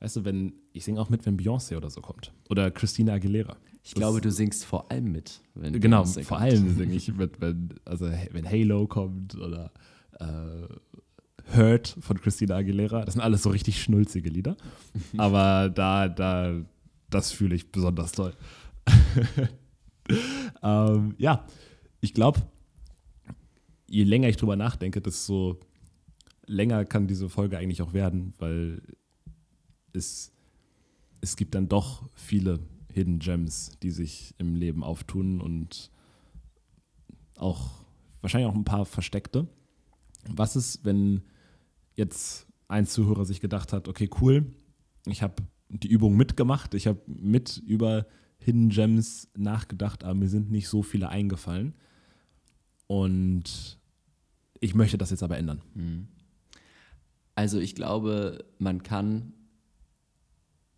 weißt 0.01 0.16
du, 0.16 0.24
wenn, 0.24 0.55
ich 0.72 0.84
singe 0.84 1.01
auch 1.01 1.11
mit, 1.11 1.24
wenn 1.26 1.38
Beyoncé 1.38 1.76
oder 1.76 1.90
so 1.90 2.01
kommt. 2.01 2.32
Oder 2.51 2.70
Christina 2.70 3.14
Aguilera. 3.14 3.57
Ich 3.84 3.90
das, 3.90 3.99
glaube, 3.99 4.20
du 4.20 4.30
singst 4.30 4.64
vor 4.64 4.90
allem 4.90 5.11
mit. 5.11 5.40
Wenn 5.55 5.80
genau, 5.80 6.03
Beyoncé 6.03 6.24
vor 6.24 6.38
kommt. 6.38 6.51
allem 6.51 6.76
singe 6.76 6.95
ich 6.95 7.12
mit, 7.12 7.40
wenn, 7.40 7.74
also 7.84 8.11
wenn 8.30 8.49
Halo 8.49 8.86
kommt 8.86 9.34
oder 9.36 9.72
äh, 10.20 11.57
Hurt 11.57 11.97
von 12.01 12.20
Christina 12.20 12.57
Aguilera. 12.57 13.05
Das 13.05 13.14
sind 13.14 13.22
alles 13.22 13.43
so 13.43 13.51
richtig 13.51 13.82
schnulzige 13.82 14.28
Lieder. 14.28 14.57
Aber 15.16 15.68
da, 15.68 16.09
da, 16.09 16.61
das 17.11 17.32
fühle 17.32 17.55
ich 17.55 17.72
besonders 17.72 18.12
toll. 18.12 18.34
ähm, 20.62 21.14
ja, 21.18 21.45
ich 22.01 22.14
glaube, 22.14 22.40
je 23.88 24.05
länger 24.05 24.28
ich 24.28 24.36
drüber 24.36 24.57
nachdenke, 24.57 25.01
desto 25.01 25.61
länger 26.47 26.84
kann 26.84 27.07
diese 27.07 27.28
Folge 27.28 27.59
eigentlich 27.59 27.82
auch 27.82 27.93
werden, 27.93 28.34
weil 28.38 28.82
es, 29.93 30.32
es 31.20 31.36
gibt 31.36 31.55
dann 31.55 31.68
doch 31.68 32.09
viele 32.14 32.61
Hidden 32.93 33.18
Gems, 33.18 33.72
die 33.82 33.90
sich 33.90 34.34
im 34.38 34.55
Leben 34.55 34.84
auftun 34.84 35.40
und 35.40 35.90
auch 37.36 37.84
wahrscheinlich 38.20 38.51
auch 38.51 38.55
ein 38.55 38.64
paar 38.64 38.84
versteckte. 38.84 39.49
Was 40.28 40.57
ist, 40.57 40.84
wenn 40.84 41.22
jetzt 41.97 42.47
ein 42.68 42.86
Zuhörer 42.86 43.24
sich 43.24 43.40
gedacht 43.40 43.72
hat, 43.72 43.88
okay, 43.88 44.09
cool, 44.20 44.47
ich 45.07 45.22
habe 45.22 45.43
die 45.68 45.88
Übung 45.88 46.16
mitgemacht, 46.16 46.74
ich 46.74 46.86
habe 46.86 47.01
mit 47.07 47.62
über 47.66 48.07
Hidden 48.38 48.68
Gems 48.70 49.28
nachgedacht, 49.36 50.05
aber 50.05 50.14
mir 50.14 50.28
sind 50.28 50.51
nicht 50.51 50.68
so 50.68 50.82
viele 50.82 51.09
eingefallen. 51.09 51.74
Und 52.86 53.78
ich 54.61 54.74
möchte 54.74 54.99
das 54.99 55.11
jetzt 55.11 55.22
aber 55.22 55.38
ändern. 55.38 55.62
Hm. 55.74 56.09
Also 57.34 57.58
ich 57.58 57.74
glaube, 57.74 58.44
man 58.58 58.82
kann 58.82 59.32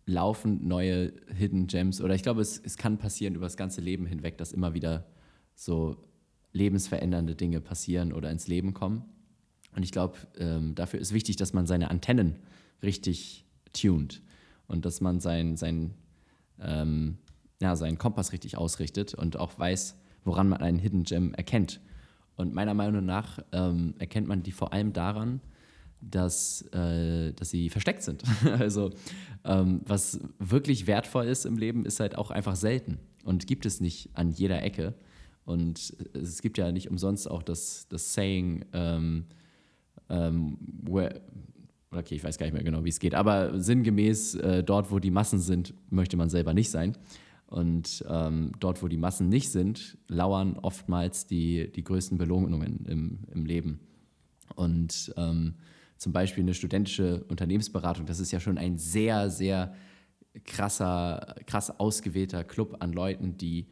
laufend 0.05 0.65
neue 0.65 1.13
Hidden 1.33 1.67
Gems 1.67 2.01
oder 2.01 2.13
ich 2.15 2.23
glaube, 2.23 2.41
es, 2.41 2.59
es 2.59 2.77
kann 2.77 2.97
passieren 2.97 3.35
über 3.35 3.45
das 3.45 3.57
ganze 3.57 3.81
Leben 3.81 4.05
hinweg, 4.05 4.37
dass 4.37 4.51
immer 4.51 4.73
wieder 4.73 5.05
so 5.55 5.97
lebensverändernde 6.53 7.35
Dinge 7.35 7.59
passieren 7.59 8.13
oder 8.13 8.31
ins 8.31 8.47
Leben 8.47 8.73
kommen. 8.73 9.03
Und 9.75 9.83
ich 9.83 9.91
glaube, 9.91 10.17
ähm, 10.37 10.73
dafür 10.75 10.99
ist 10.99 11.13
wichtig, 11.13 11.35
dass 11.35 11.53
man 11.53 11.65
seine 11.65 11.89
Antennen 11.89 12.37
richtig 12.81 13.45
tunt 13.73 14.21
und 14.67 14.85
dass 14.85 15.01
man 15.01 15.19
sein, 15.19 15.57
sein, 15.57 15.93
ähm, 16.59 17.17
ja, 17.61 17.75
seinen 17.75 17.97
Kompass 17.97 18.31
richtig 18.31 18.57
ausrichtet 18.57 19.13
und 19.13 19.37
auch 19.37 19.57
weiß, 19.59 19.97
woran 20.23 20.47
man 20.47 20.61
einen 20.61 20.79
Hidden 20.79 21.03
Gem 21.03 21.33
erkennt. 21.33 21.81
Und 22.37 22.53
meiner 22.53 22.73
Meinung 22.73 23.05
nach 23.05 23.39
ähm, 23.51 23.95
erkennt 23.99 24.27
man 24.27 24.43
die 24.43 24.51
vor 24.51 24.71
allem 24.71 24.93
daran, 24.93 25.41
dass, 26.09 26.61
äh, 26.73 27.33
dass 27.33 27.49
sie 27.49 27.69
versteckt 27.69 28.03
sind. 28.03 28.23
also 28.59 28.91
ähm, 29.43 29.81
was 29.85 30.19
wirklich 30.39 30.87
wertvoll 30.87 31.25
ist 31.25 31.45
im 31.45 31.57
Leben, 31.57 31.85
ist 31.85 31.99
halt 31.99 32.17
auch 32.17 32.31
einfach 32.31 32.55
selten 32.55 32.99
und 33.23 33.47
gibt 33.47 33.65
es 33.65 33.81
nicht 33.81 34.09
an 34.13 34.31
jeder 34.31 34.63
Ecke. 34.63 34.93
Und 35.45 35.95
es 36.13 36.41
gibt 36.41 36.57
ja 36.57 36.71
nicht 36.71 36.89
umsonst 36.89 37.29
auch 37.29 37.43
das, 37.43 37.87
das 37.87 38.13
Saying, 38.13 38.65
ähm, 38.73 39.25
ähm, 40.09 40.57
where, 40.83 41.21
okay, 41.91 42.15
ich 42.15 42.23
weiß 42.23 42.37
gar 42.37 42.47
nicht 42.47 42.53
mehr 42.53 42.63
genau, 42.63 42.83
wie 42.83 42.89
es 42.89 42.99
geht, 42.99 43.13
aber 43.13 43.59
sinngemäß, 43.59 44.35
äh, 44.35 44.63
dort, 44.63 44.91
wo 44.91 44.99
die 44.99 45.11
Massen 45.11 45.39
sind, 45.39 45.73
möchte 45.89 46.17
man 46.17 46.29
selber 46.29 46.53
nicht 46.53 46.71
sein. 46.71 46.97
Und 47.47 48.03
ähm, 48.09 48.53
dort, 48.59 48.81
wo 48.81 48.87
die 48.87 48.97
Massen 48.97 49.29
nicht 49.29 49.51
sind, 49.51 49.97
lauern 50.07 50.57
oftmals 50.59 51.27
die, 51.27 51.71
die 51.71 51.83
größten 51.83 52.17
Belohnungen 52.17 52.85
im, 52.87 53.19
im 53.31 53.45
Leben. 53.45 53.79
Und 54.55 55.13
ähm, 55.15 55.53
zum 55.97 56.13
Beispiel 56.13 56.43
eine 56.43 56.53
studentische 56.53 57.23
Unternehmensberatung, 57.25 58.05
das 58.05 58.19
ist 58.19 58.31
ja 58.31 58.39
schon 58.39 58.57
ein 58.57 58.77
sehr, 58.77 59.29
sehr 59.29 59.73
krasser, 60.43 61.35
krass 61.45 61.79
ausgewählter 61.79 62.43
Club 62.43 62.77
an 62.79 62.91
Leuten, 62.91 63.37
die 63.37 63.67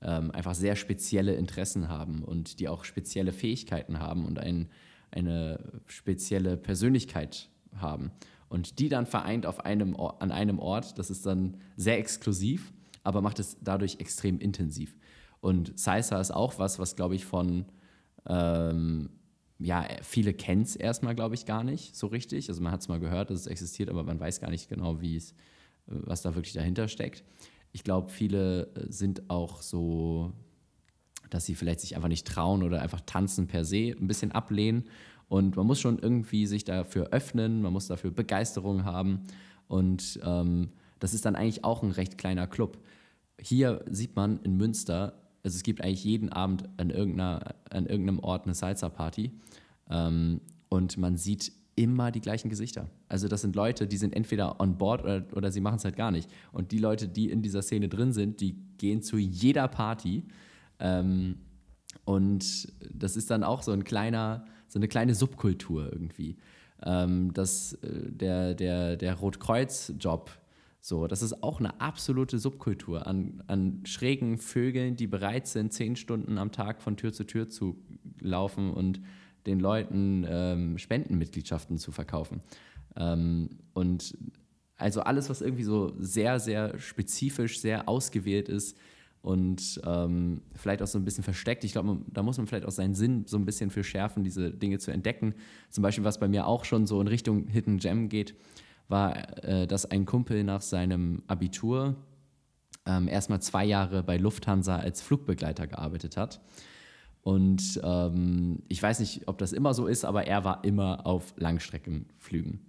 ähm, 0.00 0.30
einfach 0.30 0.54
sehr 0.54 0.76
spezielle 0.76 1.34
Interessen 1.34 1.88
haben 1.88 2.22
und 2.22 2.60
die 2.60 2.68
auch 2.68 2.84
spezielle 2.84 3.32
Fähigkeiten 3.32 3.98
haben 3.98 4.24
und 4.24 4.38
ein, 4.38 4.68
eine 5.10 5.58
spezielle 5.86 6.56
Persönlichkeit 6.56 7.48
haben. 7.76 8.12
Und 8.48 8.78
die 8.78 8.88
dann 8.88 9.06
vereint 9.06 9.46
auf 9.46 9.64
einem, 9.64 9.96
an 9.96 10.30
einem 10.30 10.58
Ort, 10.58 10.98
das 10.98 11.10
ist 11.10 11.26
dann 11.26 11.56
sehr 11.76 11.98
exklusiv, 11.98 12.72
aber 13.02 13.20
macht 13.20 13.40
es 13.40 13.56
dadurch 13.60 13.96
extrem 13.98 14.38
intensiv. 14.38 14.94
Und 15.40 15.78
Salsa 15.78 16.20
ist 16.20 16.30
auch 16.30 16.58
was, 16.58 16.78
was 16.78 16.94
glaube 16.96 17.16
ich 17.16 17.24
von 17.24 17.66
ähm, 18.26 19.10
ja, 19.64 19.86
viele 20.02 20.34
kennen 20.34 20.62
es 20.62 20.76
erstmal, 20.76 21.14
glaube 21.14 21.34
ich, 21.34 21.46
gar 21.46 21.64
nicht 21.64 21.96
so 21.96 22.06
richtig. 22.06 22.48
Also 22.50 22.62
man 22.62 22.70
hat 22.70 22.82
es 22.82 22.88
mal 22.88 23.00
gehört, 23.00 23.30
dass 23.30 23.40
es 23.40 23.46
existiert, 23.46 23.88
aber 23.88 24.04
man 24.04 24.20
weiß 24.20 24.40
gar 24.40 24.50
nicht 24.50 24.68
genau, 24.68 25.00
wie 25.00 25.16
es, 25.16 25.34
was 25.86 26.20
da 26.20 26.34
wirklich 26.34 26.52
dahinter 26.52 26.86
steckt. 26.86 27.24
Ich 27.72 27.82
glaube, 27.82 28.10
viele 28.10 28.74
äh, 28.74 28.92
sind 28.92 29.30
auch 29.30 29.62
so, 29.62 30.32
dass 31.30 31.46
sie 31.46 31.54
vielleicht 31.54 31.80
sich 31.80 31.96
einfach 31.96 32.08
nicht 32.08 32.26
trauen 32.26 32.62
oder 32.62 32.82
einfach 32.82 33.00
tanzen 33.00 33.46
per 33.46 33.64
se 33.64 33.94
ein 33.98 34.06
bisschen 34.06 34.32
ablehnen. 34.32 34.84
Und 35.28 35.56
man 35.56 35.66
muss 35.66 35.80
schon 35.80 35.98
irgendwie 35.98 36.46
sich 36.46 36.64
dafür 36.64 37.08
öffnen, 37.12 37.62
man 37.62 37.72
muss 37.72 37.86
dafür 37.86 38.10
Begeisterung 38.10 38.84
haben. 38.84 39.22
Und 39.66 40.20
ähm, 40.22 40.72
das 40.98 41.14
ist 41.14 41.24
dann 41.24 41.36
eigentlich 41.36 41.64
auch 41.64 41.82
ein 41.82 41.90
recht 41.90 42.18
kleiner 42.18 42.46
Club. 42.46 42.78
Hier 43.40 43.82
sieht 43.90 44.14
man 44.14 44.40
in 44.42 44.58
Münster, 44.58 45.23
also 45.44 45.56
es 45.56 45.62
gibt 45.62 45.82
eigentlich 45.82 46.02
jeden 46.02 46.30
Abend 46.30 46.68
an, 46.78 46.90
irgendeiner, 46.90 47.54
an 47.70 47.86
irgendeinem 47.86 48.18
Ort 48.18 48.46
eine 48.46 48.54
Salsa-Party 48.54 49.30
ähm, 49.90 50.40
und 50.70 50.96
man 50.96 51.16
sieht 51.16 51.52
immer 51.76 52.10
die 52.10 52.20
gleichen 52.20 52.48
Gesichter. 52.48 52.88
Also 53.08 53.28
das 53.28 53.42
sind 53.42 53.54
Leute, 53.54 53.86
die 53.86 53.96
sind 53.96 54.14
entweder 54.14 54.60
on 54.60 54.78
board 54.78 55.02
oder, 55.02 55.24
oder 55.34 55.52
sie 55.52 55.60
machen 55.60 55.76
es 55.76 55.84
halt 55.84 55.96
gar 55.96 56.10
nicht. 56.10 56.30
Und 56.52 56.72
die 56.72 56.78
Leute, 56.78 57.08
die 57.08 57.30
in 57.30 57.42
dieser 57.42 57.62
Szene 57.62 57.88
drin 57.88 58.12
sind, 58.12 58.40
die 58.40 58.56
gehen 58.78 59.02
zu 59.02 59.18
jeder 59.18 59.68
Party. 59.68 60.24
Ähm, 60.78 61.36
und 62.04 62.72
das 62.92 63.16
ist 63.16 63.30
dann 63.30 63.44
auch 63.44 63.62
so 63.62 63.72
ein 63.72 63.84
kleiner, 63.84 64.44
so 64.68 64.78
eine 64.78 64.88
kleine 64.88 65.14
Subkultur 65.14 65.92
irgendwie. 65.92 66.36
Ähm, 66.82 67.32
das, 67.34 67.74
äh, 67.74 68.10
der 68.10 68.54
der, 68.54 68.96
der 68.96 69.14
Rotkreuz-Job, 69.14 70.30
so, 70.86 71.06
das 71.06 71.22
ist 71.22 71.42
auch 71.42 71.60
eine 71.60 71.80
absolute 71.80 72.38
Subkultur 72.38 73.06
an, 73.06 73.42
an 73.46 73.80
schrägen 73.86 74.36
Vögeln, 74.36 74.96
die 74.96 75.06
bereit 75.06 75.46
sind, 75.46 75.72
zehn 75.72 75.96
Stunden 75.96 76.36
am 76.36 76.52
Tag 76.52 76.82
von 76.82 76.98
Tür 76.98 77.14
zu 77.14 77.24
Tür 77.24 77.48
zu 77.48 77.78
laufen 78.20 78.70
und 78.70 79.00
den 79.46 79.60
Leuten 79.60 80.26
ähm, 80.28 80.76
Spendenmitgliedschaften 80.76 81.78
zu 81.78 81.90
verkaufen. 81.90 82.42
Ähm, 82.96 83.48
und 83.72 84.14
also 84.76 85.00
alles, 85.00 85.30
was 85.30 85.40
irgendwie 85.40 85.62
so 85.62 85.94
sehr, 85.98 86.38
sehr 86.38 86.78
spezifisch, 86.78 87.60
sehr 87.60 87.88
ausgewählt 87.88 88.50
ist 88.50 88.76
und 89.22 89.80
ähm, 89.86 90.42
vielleicht 90.54 90.82
auch 90.82 90.86
so 90.86 90.98
ein 90.98 91.06
bisschen 91.06 91.24
versteckt. 91.24 91.64
Ich 91.64 91.72
glaube, 91.72 91.96
da 92.12 92.22
muss 92.22 92.36
man 92.36 92.46
vielleicht 92.46 92.66
auch 92.66 92.70
seinen 92.70 92.94
Sinn 92.94 93.24
so 93.24 93.38
ein 93.38 93.46
bisschen 93.46 93.70
für 93.70 93.84
schärfen, 93.84 94.22
diese 94.22 94.50
Dinge 94.50 94.78
zu 94.80 94.90
entdecken. 94.90 95.34
Zum 95.70 95.80
Beispiel, 95.80 96.04
was 96.04 96.20
bei 96.20 96.28
mir 96.28 96.46
auch 96.46 96.66
schon 96.66 96.86
so 96.86 97.00
in 97.00 97.08
Richtung 97.08 97.46
Hidden 97.46 97.78
Gem 97.78 98.10
geht 98.10 98.34
war, 98.88 99.44
äh, 99.44 99.66
dass 99.66 99.86
ein 99.86 100.06
Kumpel 100.06 100.44
nach 100.44 100.60
seinem 100.60 101.22
Abitur 101.26 101.96
ähm, 102.86 103.08
erstmal 103.08 103.40
zwei 103.40 103.64
Jahre 103.64 104.02
bei 104.02 104.16
Lufthansa 104.16 104.76
als 104.76 105.00
Flugbegleiter 105.02 105.66
gearbeitet 105.66 106.16
hat. 106.16 106.40
Und 107.22 107.80
ähm, 107.82 108.62
ich 108.68 108.82
weiß 108.82 109.00
nicht, 109.00 109.26
ob 109.28 109.38
das 109.38 109.52
immer 109.52 109.72
so 109.72 109.86
ist, 109.86 110.04
aber 110.04 110.26
er 110.26 110.44
war 110.44 110.62
immer 110.64 111.06
auf 111.06 111.32
Langstreckenflügen. 111.36 112.60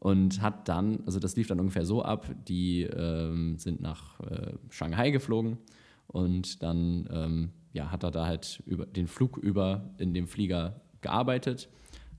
Und 0.00 0.42
hat 0.42 0.68
dann, 0.68 1.00
also 1.06 1.18
das 1.20 1.36
lief 1.36 1.48
dann 1.48 1.60
ungefähr 1.60 1.84
so 1.84 2.02
ab, 2.02 2.28
die 2.46 2.82
ähm, 2.82 3.56
sind 3.58 3.80
nach 3.80 4.20
äh, 4.20 4.52
Shanghai 4.70 5.10
geflogen 5.10 5.58
und 6.06 6.62
dann 6.62 7.08
ähm, 7.12 7.50
ja, 7.72 7.90
hat 7.90 8.04
er 8.04 8.10
da 8.10 8.26
halt 8.26 8.62
über 8.66 8.86
den 8.86 9.08
Flug 9.08 9.38
über 9.38 9.90
in 9.98 10.14
dem 10.14 10.28
Flieger 10.28 10.80
gearbeitet 11.00 11.68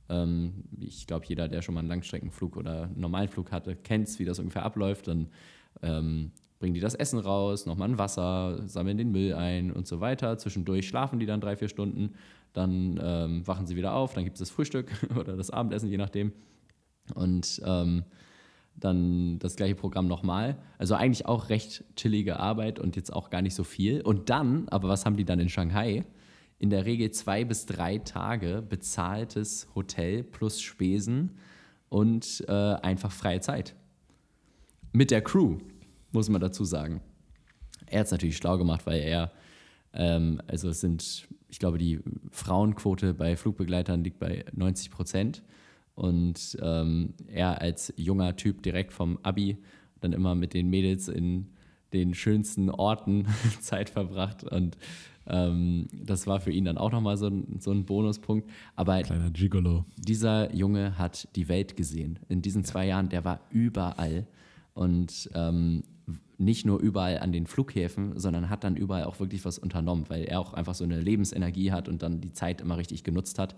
ähm, 0.09 0.63
ich 0.79 1.07
glaube, 1.07 1.25
jeder, 1.27 1.47
der 1.47 1.61
schon 1.61 1.75
mal 1.75 1.79
einen 1.79 1.89
Langstreckenflug 1.89 2.57
oder 2.57 2.83
einen 2.83 2.99
normalen 2.99 3.29
Flug 3.29 3.51
hatte, 3.51 3.75
kennt 3.75 4.07
es, 4.07 4.19
wie 4.19 4.25
das 4.25 4.39
ungefähr 4.39 4.63
abläuft. 4.63 5.07
Dann 5.07 5.29
ähm, 5.81 6.31
bringen 6.59 6.73
die 6.73 6.79
das 6.79 6.95
Essen 6.95 7.19
raus, 7.19 7.65
nochmal 7.65 7.89
ein 7.89 7.97
Wasser, 7.97 8.67
sammeln 8.67 8.97
den 8.97 9.11
Müll 9.11 9.33
ein 9.33 9.71
und 9.71 9.87
so 9.87 10.01
weiter. 10.01 10.37
Zwischendurch 10.37 10.87
schlafen 10.87 11.19
die 11.19 11.25
dann 11.25 11.41
drei, 11.41 11.55
vier 11.55 11.69
Stunden, 11.69 12.15
dann 12.53 12.99
ähm, 13.01 13.47
wachen 13.47 13.65
sie 13.65 13.75
wieder 13.75 13.93
auf, 13.93 14.13
dann 14.13 14.25
gibt 14.25 14.35
es 14.35 14.39
das 14.39 14.49
Frühstück 14.49 14.91
oder 15.17 15.37
das 15.37 15.51
Abendessen, 15.51 15.89
je 15.89 15.97
nachdem. 15.97 16.33
Und 17.15 17.61
ähm, 17.65 18.03
dann 18.75 19.39
das 19.39 19.55
gleiche 19.55 19.75
Programm 19.75 20.07
nochmal. 20.07 20.57
Also 20.77 20.95
eigentlich 20.95 21.25
auch 21.25 21.49
recht 21.49 21.83
chillige 21.95 22.39
Arbeit 22.39 22.79
und 22.79 22.95
jetzt 22.95 23.11
auch 23.11 23.29
gar 23.29 23.41
nicht 23.41 23.55
so 23.55 23.63
viel. 23.63 24.01
Und 24.01 24.29
dann, 24.29 24.67
aber 24.69 24.89
was 24.89 25.05
haben 25.05 25.17
die 25.17 25.25
dann 25.25 25.39
in 25.39 25.49
Shanghai? 25.49 26.05
In 26.59 26.69
der 26.69 26.85
Regel 26.85 27.11
zwei 27.11 27.45
bis 27.45 27.65
drei 27.65 27.97
Tage 27.97 28.61
bezahltes 28.61 29.67
Hotel 29.75 30.23
plus 30.23 30.61
Spesen 30.61 31.37
und 31.87 32.43
äh, 32.47 32.51
einfach 32.51 33.11
freie 33.11 33.39
Zeit. 33.39 33.75
Mit 34.91 35.11
der 35.11 35.21
Crew. 35.21 35.57
muss 36.11 36.29
man 36.29 36.41
dazu 36.41 36.65
sagen. 36.65 37.01
Er 37.85 37.99
hat 37.99 38.07
es 38.07 38.11
natürlich 38.11 38.37
schlau 38.37 38.57
gemacht, 38.57 38.85
weil 38.85 39.01
er, 39.01 39.31
ähm, 39.93 40.41
also 40.47 40.69
es 40.69 40.81
sind, 40.81 41.27
ich 41.49 41.59
glaube, 41.59 41.77
die 41.77 41.99
Frauenquote 42.31 43.13
bei 43.13 43.35
Flugbegleitern 43.35 44.03
liegt 44.03 44.19
bei 44.19 44.45
90 44.53 44.91
Prozent. 44.91 45.43
Und 45.95 46.57
ähm, 46.61 47.13
er 47.27 47.61
als 47.61 47.93
junger 47.97 48.35
Typ 48.35 48.63
direkt 48.63 48.93
vom 48.93 49.19
Abi 49.23 49.57
dann 49.99 50.13
immer 50.13 50.33
mit 50.33 50.53
den 50.53 50.69
Mädels 50.69 51.07
in 51.07 51.47
den 51.93 52.13
schönsten 52.13 52.69
Orten 52.69 53.27
Zeit 53.61 53.89
verbracht. 53.89 54.43
Und 54.43 54.77
ähm, 55.29 55.87
das 55.93 56.27
war 56.27 56.39
für 56.39 56.51
ihn 56.51 56.65
dann 56.65 56.77
auch 56.77 56.91
nochmal 56.91 57.17
so 57.17 57.27
ein, 57.27 57.59
so 57.59 57.71
ein 57.71 57.85
Bonuspunkt. 57.85 58.49
Aber 58.75 59.01
Kleiner 59.01 59.29
Gigolo. 59.31 59.85
dieser 59.97 60.53
Junge 60.53 60.97
hat 60.97 61.27
die 61.35 61.47
Welt 61.47 61.77
gesehen. 61.77 62.19
In 62.27 62.41
diesen 62.41 62.63
zwei 62.63 62.87
Jahren, 62.87 63.09
der 63.09 63.23
war 63.25 63.41
überall. 63.51 64.27
Und 64.73 65.29
ähm, 65.33 65.83
nicht 66.37 66.65
nur 66.65 66.79
überall 66.79 67.19
an 67.19 67.31
den 67.31 67.47
Flughäfen, 67.47 68.17
sondern 68.17 68.49
hat 68.49 68.63
dann 68.63 68.77
überall 68.77 69.03
auch 69.03 69.19
wirklich 69.19 69.43
was 69.43 69.59
unternommen, 69.59 70.05
weil 70.07 70.23
er 70.23 70.39
auch 70.39 70.53
einfach 70.53 70.73
so 70.73 70.85
eine 70.85 70.99
Lebensenergie 70.99 71.71
hat 71.71 71.89
und 71.89 72.01
dann 72.01 72.21
die 72.21 72.31
Zeit 72.31 72.61
immer 72.61 72.77
richtig 72.77 73.03
genutzt 73.03 73.39
hat. 73.39 73.55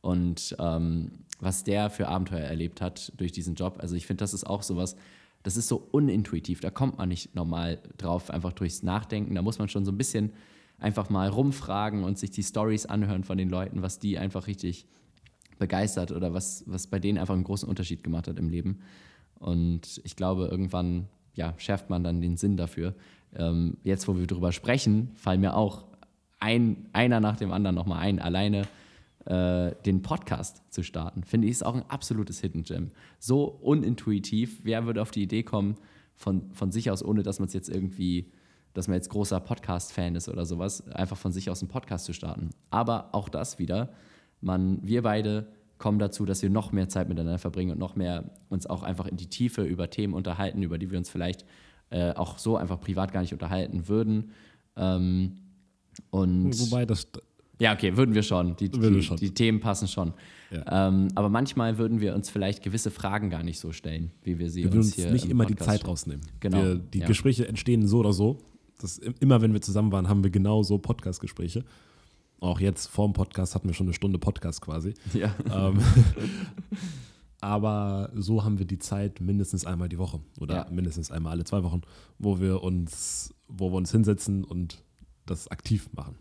Und 0.00 0.56
ähm, 0.58 1.12
was 1.40 1.64
der 1.64 1.88
für 1.88 2.08
Abenteuer 2.08 2.40
erlebt 2.40 2.80
hat 2.80 3.12
durch 3.16 3.32
diesen 3.32 3.54
Job, 3.54 3.78
also 3.80 3.94
ich 3.94 4.06
finde, 4.06 4.22
das 4.22 4.34
ist 4.34 4.44
auch 4.44 4.62
sowas, 4.62 4.96
das 5.44 5.56
ist 5.56 5.68
so 5.68 5.86
unintuitiv, 5.92 6.60
da 6.60 6.70
kommt 6.70 6.98
man 6.98 7.08
nicht 7.08 7.34
normal 7.36 7.78
drauf, 7.96 8.30
einfach 8.30 8.52
durchs 8.52 8.82
Nachdenken, 8.82 9.36
da 9.36 9.42
muss 9.42 9.60
man 9.60 9.68
schon 9.68 9.84
so 9.84 9.92
ein 9.92 9.98
bisschen 9.98 10.32
einfach 10.78 11.10
mal 11.10 11.28
rumfragen 11.28 12.04
und 12.04 12.18
sich 12.18 12.30
die 12.30 12.42
Stories 12.42 12.86
anhören 12.86 13.24
von 13.24 13.38
den 13.38 13.48
Leuten, 13.48 13.82
was 13.82 13.98
die 13.98 14.18
einfach 14.18 14.46
richtig 14.46 14.86
begeistert 15.58 16.12
oder 16.12 16.34
was, 16.34 16.64
was 16.66 16.86
bei 16.86 16.98
denen 16.98 17.18
einfach 17.18 17.34
einen 17.34 17.44
großen 17.44 17.68
Unterschied 17.68 18.04
gemacht 18.04 18.28
hat 18.28 18.38
im 18.38 18.48
Leben. 18.48 18.80
Und 19.38 20.00
ich 20.04 20.16
glaube, 20.16 20.46
irgendwann 20.46 21.08
ja, 21.34 21.54
schärft 21.58 21.90
man 21.90 22.02
dann 22.02 22.20
den 22.20 22.36
Sinn 22.36 22.56
dafür. 22.56 22.94
Ähm, 23.34 23.76
jetzt, 23.84 24.08
wo 24.08 24.16
wir 24.16 24.26
drüber 24.26 24.52
sprechen, 24.52 25.10
fallen 25.14 25.40
mir 25.40 25.54
auch 25.54 25.84
ein, 26.40 26.88
einer 26.92 27.20
nach 27.20 27.36
dem 27.36 27.52
anderen 27.52 27.76
nochmal 27.76 28.00
ein, 28.00 28.18
alleine 28.18 28.62
äh, 29.26 29.74
den 29.84 30.02
Podcast 30.02 30.62
zu 30.72 30.82
starten. 30.82 31.24
Finde 31.24 31.46
ich, 31.46 31.52
ist 31.52 31.66
auch 31.66 31.74
ein 31.74 31.88
absolutes 31.88 32.40
Hidden 32.40 32.62
Gem. 32.62 32.90
So 33.18 33.44
unintuitiv, 33.44 34.60
wer 34.64 34.86
würde 34.86 35.02
auf 35.02 35.10
die 35.10 35.22
Idee 35.22 35.42
kommen, 35.42 35.76
von, 36.14 36.50
von 36.52 36.72
sich 36.72 36.90
aus, 36.90 37.04
ohne 37.04 37.22
dass 37.22 37.38
man 37.38 37.48
es 37.48 37.54
jetzt 37.54 37.68
irgendwie, 37.68 38.30
dass 38.76 38.88
man 38.88 38.96
jetzt 38.96 39.08
großer 39.08 39.40
Podcast-Fan 39.40 40.14
ist 40.16 40.28
oder 40.28 40.44
sowas, 40.44 40.86
einfach 40.88 41.16
von 41.16 41.32
sich 41.32 41.48
aus 41.48 41.62
einen 41.62 41.68
Podcast 41.70 42.04
zu 42.04 42.12
starten. 42.12 42.50
Aber 42.70 43.08
auch 43.12 43.28
das 43.28 43.58
wieder, 43.58 43.90
man, 44.40 44.78
wir 44.82 45.02
beide 45.02 45.48
kommen 45.78 45.98
dazu, 45.98 46.24
dass 46.24 46.42
wir 46.42 46.50
noch 46.50 46.72
mehr 46.72 46.88
Zeit 46.88 47.08
miteinander 47.08 47.38
verbringen 47.38 47.72
und 47.72 47.78
noch 47.78 47.96
mehr 47.96 48.30
uns 48.48 48.66
auch 48.66 48.82
einfach 48.82 49.06
in 49.06 49.16
die 49.16 49.28
Tiefe 49.28 49.62
über 49.62 49.90
Themen 49.90 50.14
unterhalten, 50.14 50.62
über 50.62 50.78
die 50.78 50.90
wir 50.90 50.98
uns 50.98 51.08
vielleicht 51.08 51.44
äh, 51.90 52.12
auch 52.12 52.38
so 52.38 52.56
einfach 52.56 52.80
privat 52.80 53.12
gar 53.12 53.20
nicht 53.20 53.32
unterhalten 53.32 53.88
würden. 53.88 54.30
Ähm, 54.76 55.38
und 56.10 56.52
Wobei 56.60 56.84
das. 56.84 57.08
ja, 57.60 57.72
okay, 57.72 57.96
würden 57.96 58.14
wir 58.14 58.22
schon. 58.22 58.56
Die, 58.56 58.72
Würden 58.72 58.82
wir 58.94 59.00
die, 59.00 59.02
schon. 59.02 59.16
die 59.16 59.32
Themen 59.32 59.60
passen 59.60 59.88
schon. 59.88 60.12
Ja. 60.50 60.88
Ähm, 60.88 61.08
aber 61.14 61.28
manchmal 61.28 61.78
würden 61.78 62.00
wir 62.00 62.14
uns 62.14 62.28
vielleicht 62.28 62.62
gewisse 62.62 62.90
Fragen 62.90 63.30
gar 63.30 63.42
nicht 63.42 63.58
so 63.58 63.72
stellen, 63.72 64.12
wie 64.22 64.38
wir 64.38 64.50
sie 64.50 64.64
Wir 64.64 64.70
würden 64.70 64.78
uns 64.78 64.86
uns 64.88 64.96
hier 64.96 65.10
nicht 65.10 65.24
im 65.24 65.30
immer 65.32 65.46
die 65.46 65.54
Podcast 65.54 65.70
Zeit 65.70 65.80
stellen. 65.80 65.90
rausnehmen. 65.90 66.26
Genau, 66.40 66.62
Wir, 66.62 66.74
die 66.76 66.98
ja. 67.00 67.06
Gespräche 67.06 67.48
entstehen 67.48 67.86
so 67.86 67.98
oder 67.98 68.12
so. 68.12 68.38
Das, 68.78 68.98
immer 68.98 69.40
wenn 69.40 69.52
wir 69.52 69.62
zusammen 69.62 69.90
waren, 69.92 70.08
haben 70.08 70.22
wir 70.22 70.30
genau 70.30 70.62
so 70.62 70.78
Podcast-Gespräche. 70.78 71.64
Auch 72.40 72.60
jetzt 72.60 72.88
vorm 72.88 73.12
Podcast 73.14 73.54
hatten 73.54 73.66
wir 73.68 73.74
schon 73.74 73.86
eine 73.86 73.94
Stunde 73.94 74.18
Podcast 74.18 74.60
quasi. 74.60 74.92
Ja. 75.14 75.34
Ähm, 75.50 75.78
aber 77.40 78.10
so 78.14 78.44
haben 78.44 78.58
wir 78.58 78.66
die 78.66 78.78
Zeit 78.78 79.20
mindestens 79.20 79.64
einmal 79.66 79.88
die 79.88 79.98
Woche 79.98 80.20
oder 80.40 80.54
Ja. 80.54 80.66
mindestens 80.70 81.10
einmal 81.10 81.32
alle 81.32 81.44
zwei 81.44 81.62
Wochen, 81.62 81.82
wo 82.18 82.40
wir 82.40 82.62
uns, 82.62 83.34
wo 83.48 83.70
wir 83.70 83.76
uns 83.76 83.90
hinsetzen 83.92 84.44
und 84.44 84.82
das 85.26 85.48
aktiv 85.48 85.88
machen. 85.92 86.16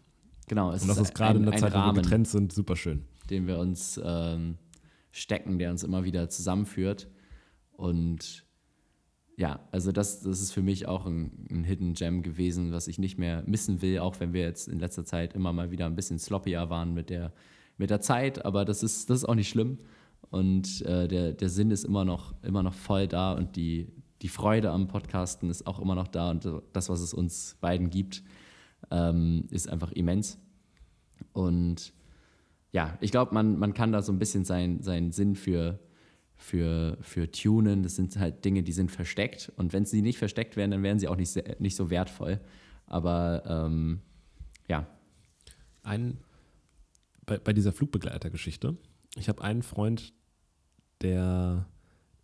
Genau, 0.48 0.72
Und 0.72 0.88
das 0.88 0.98
ist 0.98 1.16
gerade 1.16 1.40
ein, 1.40 1.46
in 1.46 1.52
der 1.52 1.60
Zeit, 1.60 1.72
wo 1.72 1.78
wir 1.78 1.82
Rahmen, 1.82 2.02
getrennt 2.02 2.28
sind, 2.28 2.54
super 2.54 2.76
schön. 2.76 3.04
den 3.30 3.48
wir 3.48 3.58
uns 3.58 4.00
ähm, 4.04 4.58
stecken, 5.12 5.58
der 5.58 5.72
uns 5.72 5.84
immer 5.84 6.04
wieder 6.04 6.30
zusammenführt. 6.30 7.08
Und 7.72 8.46
ja, 9.38 9.60
also 9.72 9.92
das, 9.92 10.22
das 10.22 10.42
ist 10.42 10.52
für 10.52 10.62
mich 10.62 10.88
auch 10.88 11.06
ein, 11.06 11.46
ein 11.52 11.64
Hidden 11.64 11.94
Gem 11.94 12.24
gewesen, 12.24 12.72
was 12.72 12.88
ich 12.88 13.00
nicht 13.00 13.18
mehr 13.18 13.44
missen 13.46 13.82
will, 13.82 14.00
auch 14.00 14.20
wenn 14.20 14.34
wir 14.34 14.42
jetzt 14.42 14.68
in 14.68 14.80
letzter 14.80 15.04
Zeit 15.04 15.34
immer 15.34 15.52
mal 15.52 15.72
wieder 15.72 15.86
ein 15.86 15.96
bisschen 15.96 16.20
sloppier 16.20 16.70
waren 16.70 16.94
mit 16.94 17.10
der, 17.10 17.34
mit 17.78 17.90
der 17.90 18.00
Zeit, 18.00 18.46
aber 18.46 18.64
das 18.64 18.82
ist, 18.82 19.10
das 19.10 19.20
ist 19.20 19.26
auch 19.26 19.36
nicht 19.36 19.50
schlimm. 19.50 19.80
Und 20.30 20.82
äh, 20.84 21.08
der, 21.08 21.34
der 21.34 21.50
Sinn 21.50 21.70
ist 21.72 21.84
immer 21.84 22.06
noch, 22.06 22.34
immer 22.44 22.64
noch 22.64 22.74
voll 22.74 23.08
da 23.08 23.34
und 23.34 23.56
die, 23.56 23.92
die 24.22 24.30
Freude 24.30 24.72
am 24.72 24.88
Podcasten 24.88 25.50
ist 25.50 25.68
auch 25.68 25.80
immer 25.80 25.96
noch 25.96 26.08
da 26.08 26.32
und 26.32 26.50
das, 26.74 26.90
was 26.90 27.02
es 27.02 27.14
uns 27.14 27.58
beiden 27.60 27.90
gibt, 27.90 28.24
ähm, 28.90 29.46
ist 29.52 29.70
einfach 29.70 29.92
immens. 29.92 30.40
Und 31.34 31.94
ja, 32.72 32.98
ich 33.02 33.12
glaube, 33.12 33.34
man, 33.34 33.60
man 33.60 33.74
kann 33.74 33.92
da 33.92 34.02
so 34.02 34.12
ein 34.12 34.20
bisschen 34.20 34.46
sein, 34.46 34.82
seinen 34.82 35.12
Sinn 35.12 35.36
für, 35.36 35.80
für, 36.38 36.98
für 37.02 37.32
tunen. 37.32 37.84
Das 37.84 37.96
sind 37.96 38.18
halt 38.18 38.46
Dinge, 38.46 38.64
die 38.64 38.74
sind 38.74 38.92
versteckt. 38.92 39.52
Und 39.58 39.74
wenn 39.74 39.86
sie 39.86 40.02
nicht 40.02 40.18
versteckt 40.18 40.56
wären, 40.56 40.72
dann 40.72 40.84
wären 40.84 41.00
sie 41.00 41.08
auch 41.08 41.16
nicht, 41.16 41.30
sehr, 41.30 41.56
nicht 41.60 41.76
so 41.76 41.90
wertvoll. 41.90 42.40
Aber 42.86 43.44
ähm, 43.48 44.02
ja, 44.68 44.88
Ein, 45.84 46.18
bei, 47.26 47.38
bei 47.38 47.54
dieser 47.54 47.72
Flugbegleitergeschichte, 47.72 48.78
ich 49.16 49.30
habe 49.30 49.44
einen 49.44 49.62
Freund, 49.64 50.14
der 51.02 51.68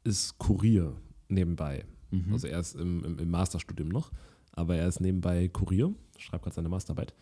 ist 0.04 0.40
Kurier 0.40 0.96
nebenbei. 1.28 1.86
Also 2.32 2.48
er 2.48 2.60
ist 2.60 2.76
im, 2.76 3.04
im, 3.06 3.20
im 3.20 3.30
Masterstudium 3.30 3.90
noch, 3.90 4.12
aber 4.52 4.76
er 4.76 4.88
ist 4.88 5.00
nebenbei 5.00 5.48
Kurier, 5.48 5.94
schreibt 6.18 6.44
gerade 6.44 6.56
seine 6.56 6.70
Masterarbeit. 6.70 7.14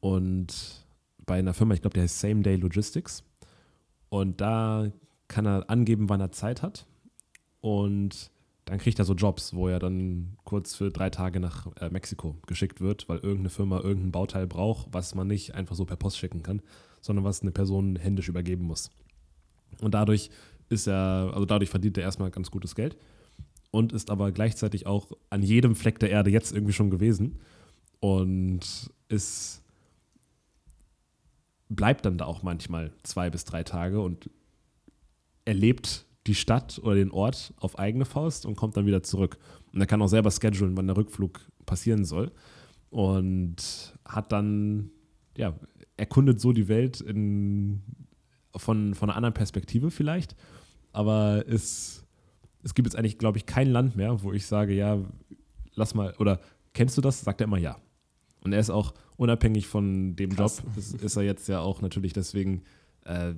Und 0.00 0.86
bei 1.26 1.38
einer 1.38 1.52
Firma, 1.52 1.74
ich 1.74 1.82
glaube, 1.82 1.94
der 1.94 2.04
heißt 2.04 2.20
Same 2.20 2.42
Day 2.42 2.56
Logistics. 2.56 3.22
Und 4.08 4.40
da 4.40 4.90
kann 5.30 5.46
er 5.46 5.70
angeben, 5.70 6.10
wann 6.10 6.20
er 6.20 6.32
Zeit 6.32 6.60
hat. 6.60 6.86
Und 7.60 8.30
dann 8.66 8.78
kriegt 8.78 8.98
er 8.98 9.04
so 9.04 9.14
Jobs, 9.14 9.54
wo 9.54 9.68
er 9.68 9.78
dann 9.78 10.36
kurz 10.44 10.74
für 10.74 10.90
drei 10.90 11.08
Tage 11.08 11.40
nach 11.40 11.66
äh, 11.76 11.88
Mexiko 11.88 12.36
geschickt 12.46 12.80
wird, 12.80 13.08
weil 13.08 13.18
irgendeine 13.18 13.48
Firma 13.48 13.80
irgendein 13.80 14.12
Bauteil 14.12 14.46
braucht, 14.46 14.88
was 14.92 15.14
man 15.14 15.26
nicht 15.26 15.54
einfach 15.54 15.74
so 15.74 15.84
per 15.86 15.96
Post 15.96 16.18
schicken 16.18 16.42
kann, 16.42 16.60
sondern 17.00 17.24
was 17.24 17.42
eine 17.42 17.50
Person 17.50 17.96
händisch 17.96 18.28
übergeben 18.28 18.64
muss. 18.64 18.90
Und 19.80 19.94
dadurch 19.94 20.30
ist 20.68 20.86
er, 20.86 21.30
also 21.32 21.46
dadurch 21.46 21.70
verdient 21.70 21.96
er 21.96 22.04
erstmal 22.04 22.30
ganz 22.30 22.50
gutes 22.50 22.74
Geld 22.74 22.96
und 23.70 23.92
ist 23.92 24.10
aber 24.10 24.32
gleichzeitig 24.32 24.86
auch 24.86 25.12
an 25.30 25.42
jedem 25.42 25.74
Fleck 25.74 25.98
der 25.98 26.10
Erde 26.10 26.30
jetzt 26.30 26.52
irgendwie 26.52 26.72
schon 26.72 26.90
gewesen 26.90 27.38
und 28.00 28.90
ist 29.08 29.62
bleibt 31.68 32.04
dann 32.04 32.18
da 32.18 32.24
auch 32.24 32.42
manchmal 32.42 32.92
zwei 33.04 33.30
bis 33.30 33.44
drei 33.44 33.62
Tage 33.62 34.00
und 34.00 34.28
erlebt 35.50 36.06
die 36.28 36.36
Stadt 36.36 36.80
oder 36.82 36.94
den 36.94 37.10
Ort 37.10 37.52
auf 37.56 37.76
eigene 37.76 38.04
Faust 38.04 38.46
und 38.46 38.54
kommt 38.54 38.76
dann 38.76 38.86
wieder 38.86 39.02
zurück. 39.02 39.36
Und 39.72 39.80
er 39.80 39.86
kann 39.86 40.00
auch 40.00 40.06
selber 40.06 40.30
schedulen, 40.30 40.76
wann 40.76 40.86
der 40.86 40.96
Rückflug 40.96 41.40
passieren 41.66 42.04
soll. 42.04 42.30
Und 42.90 43.56
hat 44.04 44.30
dann, 44.30 44.90
ja, 45.36 45.54
erkundet 45.96 46.40
so 46.40 46.52
die 46.52 46.68
Welt 46.68 47.00
in, 47.00 47.82
von, 48.54 48.94
von 48.94 49.10
einer 49.10 49.16
anderen 49.16 49.34
Perspektive 49.34 49.90
vielleicht. 49.90 50.36
Aber 50.92 51.44
es, 51.48 52.06
es 52.62 52.74
gibt 52.74 52.86
jetzt 52.86 52.96
eigentlich, 52.96 53.18
glaube 53.18 53.38
ich, 53.38 53.46
kein 53.46 53.68
Land 53.68 53.96
mehr, 53.96 54.22
wo 54.22 54.32
ich 54.32 54.46
sage, 54.46 54.72
ja, 54.72 55.00
lass 55.74 55.94
mal, 55.94 56.14
oder 56.18 56.40
kennst 56.74 56.96
du 56.96 57.00
das? 57.00 57.22
Sagt 57.22 57.40
er 57.40 57.46
immer 57.46 57.58
ja. 57.58 57.76
Und 58.44 58.52
er 58.52 58.60
ist 58.60 58.70
auch 58.70 58.94
unabhängig 59.16 59.66
von 59.66 60.14
dem 60.14 60.30
Krass. 60.30 60.58
Job, 60.58 60.76
ist, 60.76 61.02
ist 61.02 61.16
er 61.16 61.22
jetzt 61.24 61.48
ja 61.48 61.60
auch 61.60 61.80
natürlich 61.80 62.12
deswegen 62.12 62.62
äh, 63.04 63.34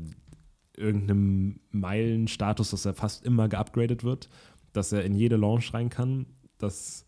irgendeinem 0.76 1.60
Meilenstatus, 1.70 2.70
dass 2.70 2.84
er 2.84 2.94
fast 2.94 3.24
immer 3.24 3.48
geupgradet 3.48 4.04
wird, 4.04 4.28
dass 4.72 4.92
er 4.92 5.04
in 5.04 5.14
jede 5.14 5.36
Lounge 5.36 5.64
rein 5.72 5.90
kann, 5.90 6.26
dass, 6.58 7.04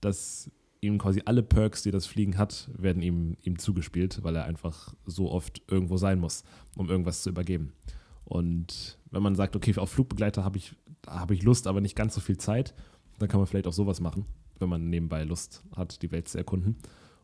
dass 0.00 0.50
ihm 0.80 0.98
quasi 0.98 1.22
alle 1.24 1.42
Perks, 1.42 1.82
die 1.82 1.90
das 1.90 2.06
Fliegen 2.06 2.36
hat, 2.38 2.70
werden 2.76 3.02
ihm, 3.02 3.36
ihm 3.42 3.58
zugespielt, 3.58 4.22
weil 4.22 4.36
er 4.36 4.44
einfach 4.44 4.94
so 5.06 5.30
oft 5.30 5.62
irgendwo 5.68 5.96
sein 5.96 6.18
muss, 6.18 6.44
um 6.76 6.90
irgendwas 6.90 7.22
zu 7.22 7.30
übergeben. 7.30 7.72
Und 8.24 8.98
wenn 9.10 9.22
man 9.22 9.34
sagt, 9.34 9.56
okay, 9.56 9.76
auf 9.76 9.90
Flugbegleiter 9.90 10.44
habe 10.44 10.58
ich, 10.58 10.74
da 11.02 11.20
habe 11.20 11.34
ich 11.34 11.42
Lust, 11.42 11.66
aber 11.66 11.80
nicht 11.80 11.96
ganz 11.96 12.14
so 12.14 12.20
viel 12.20 12.38
Zeit, 12.38 12.74
dann 13.18 13.28
kann 13.28 13.40
man 13.40 13.46
vielleicht 13.46 13.66
auch 13.66 13.72
sowas 13.72 14.00
machen, 14.00 14.26
wenn 14.58 14.68
man 14.68 14.90
nebenbei 14.90 15.24
Lust 15.24 15.62
hat, 15.76 16.02
die 16.02 16.10
Welt 16.10 16.28
zu 16.28 16.38
erkunden 16.38 16.76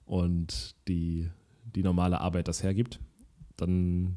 und 0.05 0.77
die, 0.89 1.29
die 1.75 1.83
normale 1.83 2.21
Arbeit 2.21 2.49
das 2.49 2.63
hergibt, 2.63 3.01
dann, 3.57 4.17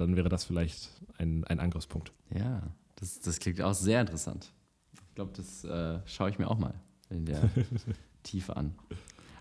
dann 0.00 0.16
wäre 0.16 0.28
das 0.28 0.44
vielleicht 0.44 0.90
ein, 1.18 1.44
ein 1.44 1.60
Angriffspunkt. 1.60 2.12
ja, 2.34 2.62
das, 2.96 3.20
das 3.20 3.38
klingt 3.38 3.60
auch 3.62 3.72
sehr 3.72 4.00
interessant. 4.00 4.52
Ich 4.92 5.14
glaube, 5.14 5.32
das 5.34 5.64
äh, 5.64 6.00
schaue 6.04 6.28
ich 6.30 6.38
mir 6.38 6.48
auch 6.48 6.58
mal 6.58 6.74
in 7.08 7.24
der 7.24 7.50
Tiefe 8.22 8.56
an. 8.56 8.74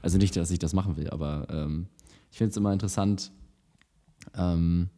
Also 0.02 0.18
nicht, 0.18 0.36
dass 0.38 0.50
ich 0.52 0.60
das 0.60 0.74
machen 0.74 0.96
will, 0.96 1.10
aber 1.10 1.48
ähm, 1.50 1.88
ich 2.32 2.38
finde 2.38 2.52
es 2.52 2.58
immer 2.58 2.72
interessant, 2.72 3.32
ähm, 4.36 4.90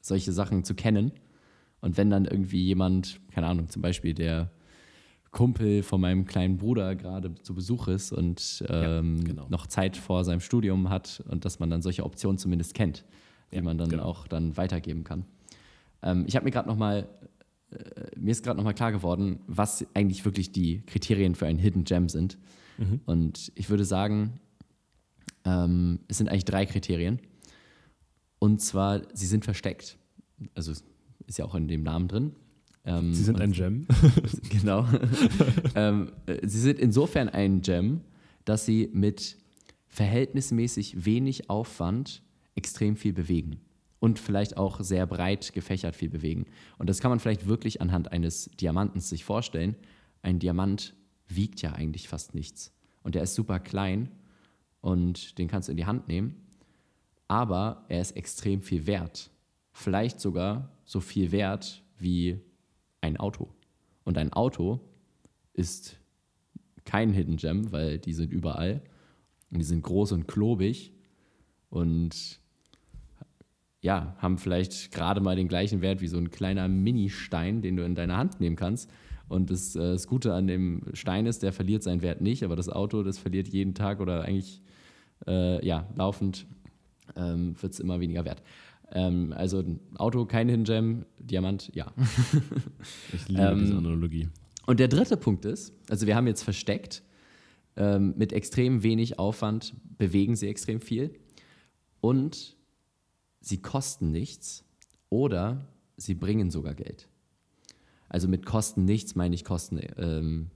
solche 0.00 0.32
Sachen 0.32 0.64
zu 0.64 0.74
kennen. 0.74 1.12
Und 1.80 1.96
wenn 1.96 2.10
dann 2.10 2.24
irgendwie 2.26 2.62
jemand, 2.62 3.20
keine 3.32 3.46
Ahnung, 3.46 3.68
zum 3.68 3.80
Beispiel 3.82 4.12
der 4.14 4.50
Kumpel 5.30 5.82
von 5.82 6.00
meinem 6.00 6.26
kleinen 6.26 6.58
Bruder 6.58 6.94
gerade 6.94 7.34
zu 7.42 7.54
Besuch 7.54 7.88
ist 7.88 8.12
und 8.12 8.64
ähm, 8.68 9.16
Ja, 9.18 9.24
genau. 9.24 9.46
noch 9.48 9.66
Zeit 9.66 9.96
vor 9.96 10.24
seinem 10.24 10.40
Studium 10.40 10.90
hat 10.90 11.22
und 11.28 11.44
dass 11.44 11.58
man 11.58 11.70
dann 11.70 11.82
solche 11.82 12.04
Optionen 12.04 12.38
zumindest 12.38 12.74
kennt, 12.74 13.04
die 13.54 13.58
Ja, 13.58 13.64
man 13.64 13.78
dann 13.78 13.88
genau. 13.88 14.04
auch 14.04 14.26
dann 14.28 14.56
weitergeben 14.56 15.04
kann. 15.04 15.24
Ähm, 16.02 16.24
ich 16.26 16.36
habe 16.36 16.44
mir 16.44 16.50
gerade 16.50 16.68
noch 16.68 16.76
mal 16.76 17.08
äh, 17.70 18.10
mir 18.16 18.30
ist 18.30 18.42
gerade 18.44 18.56
noch 18.56 18.64
mal 18.64 18.72
klar 18.74 18.92
geworden, 18.92 19.40
was 19.46 19.86
eigentlich 19.94 20.24
wirklich 20.24 20.52
die 20.52 20.82
Kriterien 20.86 21.34
für 21.34 21.46
einen 21.46 21.58
Hidden 21.58 21.84
Gem 21.84 22.08
sind. 22.08 22.38
Und 23.06 23.52
ich 23.54 23.70
würde 23.70 23.84
sagen, 23.84 24.40
ähm, 25.44 26.00
es 26.08 26.18
sind 26.18 26.28
eigentlich 26.28 26.44
drei 26.44 26.66
Kriterien. 26.66 27.20
Und 28.40 28.60
zwar, 28.60 29.02
sie 29.14 29.26
sind 29.26 29.44
versteckt. 29.44 29.96
Also 30.56 30.72
ist 30.72 31.38
ja 31.38 31.44
auch 31.44 31.54
in 31.54 31.68
dem 31.68 31.84
Namen 31.84 32.08
drin. 32.08 32.32
Ähm, 32.84 33.14
Sie 33.14 33.22
sind 33.22 33.40
ein 33.40 33.52
Gem. 33.52 33.86
genau. 34.50 34.88
ähm, 35.76 36.10
äh, 36.26 36.44
sie 36.46 36.58
sind 36.58 36.80
insofern 36.80 37.28
ein 37.28 37.62
Gem, 37.62 38.00
dass 38.44 38.66
sie 38.66 38.90
mit 38.92 39.38
verhältnismäßig 39.86 41.04
wenig 41.04 41.48
Aufwand 41.48 42.23
extrem 42.54 42.96
viel 42.96 43.12
bewegen. 43.12 43.60
Und 44.00 44.18
vielleicht 44.18 44.56
auch 44.56 44.80
sehr 44.80 45.06
breit 45.06 45.52
gefächert 45.54 45.96
viel 45.96 46.10
bewegen. 46.10 46.44
Und 46.78 46.90
das 46.90 47.00
kann 47.00 47.10
man 47.10 47.20
vielleicht 47.20 47.46
wirklich 47.46 47.80
anhand 47.80 48.12
eines 48.12 48.50
Diamantens 48.60 49.08
sich 49.08 49.24
vorstellen. 49.24 49.76
Ein 50.20 50.38
Diamant 50.38 50.94
wiegt 51.26 51.62
ja 51.62 51.72
eigentlich 51.72 52.08
fast 52.08 52.34
nichts. 52.34 52.72
Und 53.02 53.14
der 53.14 53.22
ist 53.22 53.34
super 53.34 53.60
klein 53.60 54.10
und 54.80 55.38
den 55.38 55.48
kannst 55.48 55.68
du 55.68 55.72
in 55.72 55.76
die 55.76 55.86
Hand 55.86 56.08
nehmen. 56.08 56.34
Aber 57.28 57.84
er 57.88 58.02
ist 58.02 58.12
extrem 58.12 58.60
viel 58.60 58.86
wert. 58.86 59.30
Vielleicht 59.72 60.20
sogar 60.20 60.70
so 60.84 61.00
viel 61.00 61.32
wert 61.32 61.82
wie 61.98 62.40
ein 63.00 63.16
Auto. 63.16 63.48
Und 64.04 64.18
ein 64.18 64.32
Auto 64.32 64.80
ist 65.54 65.96
kein 66.84 67.12
Hidden 67.12 67.36
Gem, 67.36 67.72
weil 67.72 67.98
die 67.98 68.12
sind 68.12 68.30
überall. 68.32 68.82
Und 69.50 69.58
die 69.58 69.64
sind 69.64 69.82
groß 69.82 70.12
und 70.12 70.26
klobig 70.26 70.92
und 71.70 72.40
ja, 73.84 74.16
haben 74.16 74.38
vielleicht 74.38 74.92
gerade 74.92 75.20
mal 75.20 75.36
den 75.36 75.46
gleichen 75.46 75.82
Wert 75.82 76.00
wie 76.00 76.06
so 76.06 76.16
ein 76.16 76.30
kleiner 76.30 76.68
Mini-Stein, 76.68 77.60
den 77.60 77.76
du 77.76 77.84
in 77.84 77.94
deine 77.94 78.16
Hand 78.16 78.40
nehmen 78.40 78.56
kannst. 78.56 78.90
Und 79.28 79.50
das, 79.50 79.76
äh, 79.76 79.78
das 79.78 80.06
Gute 80.06 80.32
an 80.32 80.46
dem 80.46 80.84
Stein 80.94 81.26
ist, 81.26 81.42
der 81.42 81.52
verliert 81.52 81.82
seinen 81.82 82.00
Wert 82.00 82.22
nicht, 82.22 82.44
aber 82.44 82.56
das 82.56 82.70
Auto, 82.70 83.02
das 83.02 83.18
verliert 83.18 83.46
jeden 83.46 83.74
Tag 83.74 84.00
oder 84.00 84.22
eigentlich 84.22 84.62
äh, 85.26 85.64
ja, 85.64 85.86
laufend 85.96 86.46
ähm, 87.14 87.60
wird 87.60 87.74
es 87.74 87.80
immer 87.80 88.00
weniger 88.00 88.24
wert. 88.24 88.42
Ähm, 88.90 89.34
also 89.36 89.58
ein 89.58 89.80
Auto, 89.96 90.24
kein 90.24 90.48
Hidden 90.48 90.64
Gem, 90.64 91.04
Diamant, 91.18 91.70
ja. 91.74 91.92
Ich 93.12 93.28
liebe 93.28 93.42
Ähm, 93.42 93.58
diese 93.58 93.76
Analogie. 93.76 94.28
Und 94.64 94.80
der 94.80 94.88
dritte 94.88 95.18
Punkt 95.18 95.44
ist, 95.44 95.74
also 95.90 96.06
wir 96.06 96.16
haben 96.16 96.26
jetzt 96.26 96.42
versteckt, 96.42 97.02
ähm, 97.76 98.14
mit 98.16 98.32
extrem 98.32 98.82
wenig 98.82 99.18
Aufwand 99.18 99.74
bewegen 99.98 100.36
sie 100.36 100.48
extrem 100.48 100.80
viel 100.80 101.10
und 102.00 102.56
sie 103.44 103.58
kosten 103.58 104.10
nichts 104.10 104.64
oder 105.10 105.68
sie 105.96 106.14
bringen 106.14 106.50
sogar 106.50 106.74
Geld. 106.74 107.08
Also 108.08 108.28
mit 108.28 108.46
kosten 108.46 108.84
nichts 108.84 109.14
meine 109.14 109.34
ich 109.34 109.44
kosten 109.44 109.80
ähm, 109.96 110.50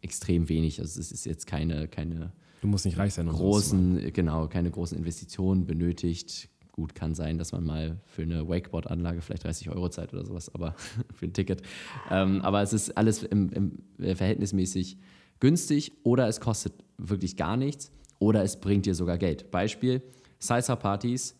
extrem 0.00 0.48
wenig. 0.48 0.80
Also 0.80 1.00
es 1.00 1.12
ist 1.12 1.26
jetzt 1.26 1.46
keine, 1.46 1.88
keine 1.88 2.32
Du 2.62 2.68
musst 2.68 2.84
nicht 2.84 2.98
reich 2.98 3.14
sein, 3.14 3.28
um 3.28 3.34
großen, 3.34 4.12
genau, 4.12 4.46
keine 4.48 4.70
großen 4.70 4.96
Investitionen 4.96 5.66
benötigt. 5.66 6.48
Gut, 6.72 6.94
kann 6.94 7.14
sein, 7.14 7.36
dass 7.36 7.52
man 7.52 7.64
mal 7.64 8.00
für 8.06 8.22
eine 8.22 8.48
Wakeboard-Anlage 8.48 9.20
vielleicht 9.22 9.44
30 9.44 9.70
Euro 9.70 9.88
zahlt 9.88 10.12
oder 10.12 10.24
sowas, 10.24 10.54
aber 10.54 10.74
für 11.14 11.26
ein 11.26 11.32
Ticket. 11.32 11.62
Ähm, 12.10 12.40
aber 12.42 12.62
es 12.62 12.72
ist 12.72 12.96
alles 12.96 13.22
im, 13.22 13.50
im, 13.50 13.78
äh, 13.98 14.14
verhältnismäßig 14.14 14.98
günstig 15.40 15.92
oder 16.04 16.28
es 16.28 16.40
kostet 16.40 16.74
wirklich 16.96 17.36
gar 17.36 17.56
nichts 17.56 17.92
oder 18.18 18.42
es 18.44 18.60
bringt 18.60 18.86
dir 18.86 18.94
sogar 18.94 19.18
Geld. 19.18 19.50
Beispiel: 19.50 20.02
Salsa-Partys 20.38 21.34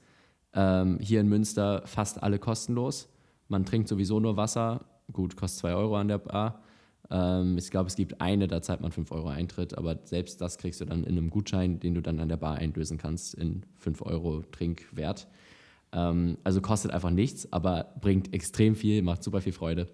ähm, 0.55 0.99
hier 1.01 1.21
in 1.21 1.29
Münster 1.29 1.83
fast 1.87 2.23
alle 2.23 2.39
kostenlos. 2.39 3.09
Man 3.49 3.65
trinkt 3.65 3.89
sowieso 3.89 4.21
nur 4.21 4.37
Wasser. 4.37 4.85
Gut, 5.13 5.37
kostet 5.37 5.61
2 5.61 5.75
Euro 5.75 5.97
an 5.97 6.09
der 6.09 6.19
Bar. 6.19 6.63
Ähm, 7.11 7.59
ich 7.59 7.71
glaube, 7.71 7.89
es 7.89 7.97
gibt 7.97 8.21
eine, 8.21 8.47
da 8.47 8.63
zahlt 8.63 8.81
man 8.81 8.93
5 8.93 9.11
Euro 9.13 9.29
Eintritt, 9.29 9.77
aber 9.77 9.99
selbst 10.05 10.41
das 10.41 10.59
kriegst 10.59 10.81
du 10.81 10.85
dann 10.85 11.05
in 11.05 11.19
einem 11.19 11.31
Gutschein, 11.31 11.81
den 11.81 11.95
du 11.95 12.01
dann 12.01 12.21
an 12.21 12.29
der 12.29 12.37
Bar 12.37 12.57
einlösen 12.57 12.99
kannst, 12.99 13.35
in 13.35 13.65
5 13.79 14.03
Euro 14.03 14.43
Trinkwert. 14.53 15.27
Ähm, 15.93 16.39
also 16.45 16.61
kostet 16.61 16.93
einfach 16.93 17.11
nichts, 17.11 17.53
aber 17.53 17.95
bringt 18.01 18.33
extrem 18.33 18.77
viel, 18.77 19.03
macht 19.03 19.23
super 19.23 19.41
viel 19.41 19.53
Freude. 19.53 19.89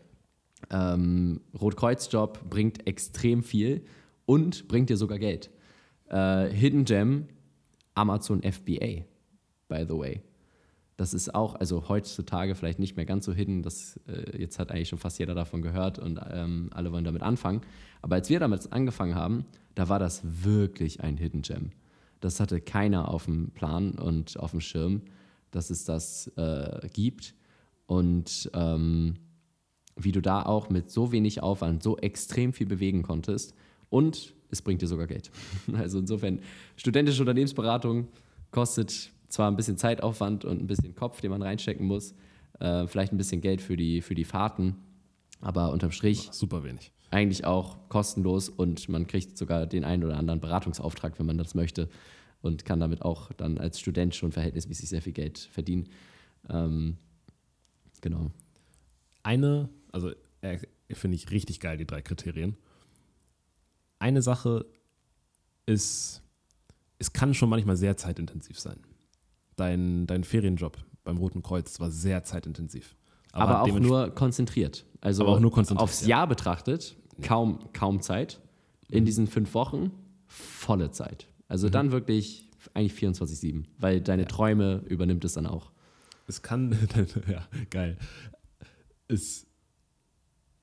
Ähm, 0.70 1.40
Rotkreuzjob 1.58 2.48
bringt 2.50 2.86
extrem 2.86 3.42
viel 3.42 3.84
und 4.26 4.68
bringt 4.68 4.90
dir 4.90 4.96
sogar 4.96 5.18
Geld. 5.18 5.50
Äh, 6.08 6.48
Hidden 6.50 6.84
Gem, 6.84 7.26
Amazon 7.94 8.42
FBA, 8.42 9.04
by 9.68 9.84
the 9.88 9.96
way. 9.96 10.20
Das 10.96 11.12
ist 11.12 11.34
auch, 11.34 11.54
also 11.56 11.88
heutzutage 11.88 12.54
vielleicht 12.54 12.78
nicht 12.78 12.96
mehr 12.96 13.04
ganz 13.04 13.26
so 13.26 13.32
hidden. 13.32 13.62
Das, 13.62 14.00
äh, 14.08 14.40
jetzt 14.40 14.58
hat 14.58 14.70
eigentlich 14.70 14.88
schon 14.88 14.98
fast 14.98 15.18
jeder 15.18 15.34
davon 15.34 15.60
gehört 15.60 15.98
und 15.98 16.18
ähm, 16.30 16.70
alle 16.72 16.90
wollen 16.90 17.04
damit 17.04 17.22
anfangen. 17.22 17.60
Aber 18.00 18.14
als 18.14 18.30
wir 18.30 18.40
damit 18.40 18.72
angefangen 18.72 19.14
haben, 19.14 19.44
da 19.74 19.88
war 19.88 19.98
das 19.98 20.22
wirklich 20.24 21.02
ein 21.02 21.18
Hidden 21.18 21.42
Gem. 21.42 21.72
Das 22.20 22.40
hatte 22.40 22.60
keiner 22.60 23.08
auf 23.08 23.26
dem 23.26 23.50
Plan 23.50 23.92
und 23.92 24.38
auf 24.40 24.52
dem 24.52 24.60
Schirm, 24.60 25.02
dass 25.50 25.68
es 25.68 25.84
das 25.84 26.28
äh, 26.36 26.88
gibt. 26.92 27.34
Und 27.86 28.50
ähm, 28.54 29.16
wie 29.96 30.12
du 30.12 30.22
da 30.22 30.42
auch 30.42 30.70
mit 30.70 30.90
so 30.90 31.12
wenig 31.12 31.42
Aufwand 31.42 31.82
so 31.82 31.98
extrem 31.98 32.52
viel 32.52 32.66
bewegen 32.66 33.02
konntest 33.02 33.54
und 33.90 34.34
es 34.50 34.62
bringt 34.62 34.82
dir 34.82 34.86
sogar 34.86 35.06
Geld. 35.06 35.30
Also 35.74 35.98
insofern, 35.98 36.40
studentische 36.76 37.22
Unternehmensberatung 37.22 38.08
kostet 38.50 39.10
zwar 39.28 39.50
ein 39.50 39.56
bisschen 39.56 39.76
Zeitaufwand 39.76 40.44
und 40.44 40.60
ein 40.60 40.66
bisschen 40.66 40.94
Kopf, 40.94 41.20
den 41.20 41.30
man 41.30 41.42
reinstecken 41.42 41.86
muss, 41.86 42.14
äh, 42.60 42.86
vielleicht 42.86 43.12
ein 43.12 43.18
bisschen 43.18 43.40
Geld 43.40 43.60
für 43.60 43.76
die, 43.76 44.00
für 44.00 44.14
die 44.14 44.24
Fahrten, 44.24 44.76
aber 45.40 45.72
unterm 45.72 45.90
Strich 45.90 46.28
Super 46.32 46.64
wenig. 46.64 46.92
eigentlich 47.10 47.44
auch 47.44 47.88
kostenlos 47.88 48.48
und 48.48 48.88
man 48.88 49.06
kriegt 49.06 49.36
sogar 49.36 49.66
den 49.66 49.84
einen 49.84 50.04
oder 50.04 50.16
anderen 50.16 50.40
Beratungsauftrag, 50.40 51.18
wenn 51.18 51.26
man 51.26 51.38
das 51.38 51.54
möchte 51.54 51.88
und 52.42 52.64
kann 52.64 52.80
damit 52.80 53.02
auch 53.02 53.32
dann 53.32 53.58
als 53.58 53.80
Student 53.80 54.14
schon 54.14 54.32
verhältnismäßig 54.32 54.88
sehr 54.88 55.02
viel 55.02 55.12
Geld 55.12 55.38
verdienen. 55.38 55.88
Ähm, 56.48 56.96
genau. 58.00 58.30
Eine, 59.22 59.68
also 59.92 60.12
äh, 60.40 60.58
finde 60.92 61.16
ich 61.16 61.30
richtig 61.30 61.60
geil, 61.60 61.76
die 61.76 61.86
drei 61.86 62.02
Kriterien. 62.02 62.56
Eine 63.98 64.22
Sache 64.22 64.66
ist, 65.66 66.22
es 66.98 67.12
kann 67.12 67.34
schon 67.34 67.48
manchmal 67.48 67.76
sehr 67.76 67.96
zeitintensiv 67.96 68.60
sein. 68.60 68.78
Dein, 69.56 70.06
dein 70.06 70.24
Ferienjob 70.24 70.76
beim 71.04 71.16
Roten 71.18 71.42
Kreuz 71.42 71.80
war 71.80 71.90
sehr 71.90 72.24
zeitintensiv. 72.24 72.94
Aber, 73.32 73.62
auch 73.62 73.66
dementsprechend- 73.66 73.88
nur 74.06 74.14
konzentriert. 74.14 74.84
Also 75.00 75.22
Aber 75.24 75.32
auch 75.32 75.40
nur 75.40 75.50
konzentriert, 75.52 75.82
aufs 75.82 76.02
ja. 76.02 76.08
Jahr 76.08 76.26
betrachtet, 76.26 76.96
kaum, 77.22 77.58
kaum 77.72 78.00
Zeit. 78.00 78.40
In 78.88 79.02
Mhm. 79.02 79.06
diesen 79.06 79.26
fünf 79.26 79.52
Wochen 79.54 79.90
volle 80.26 80.90
Zeit. 80.92 81.26
Also 81.48 81.68
dann 81.68 81.90
wirklich 81.92 82.50
eigentlich 82.74 82.92
24-7, 82.94 83.66
weil 83.78 84.00
deine 84.00 84.26
Träume 84.26 84.82
übernimmt 84.88 85.24
es 85.24 85.34
dann 85.34 85.46
auch. 85.46 85.70
Es 86.28 86.42
kann, 86.42 86.70
ja, 87.28 87.46
geil. 87.70 87.96
Es, 89.08 89.46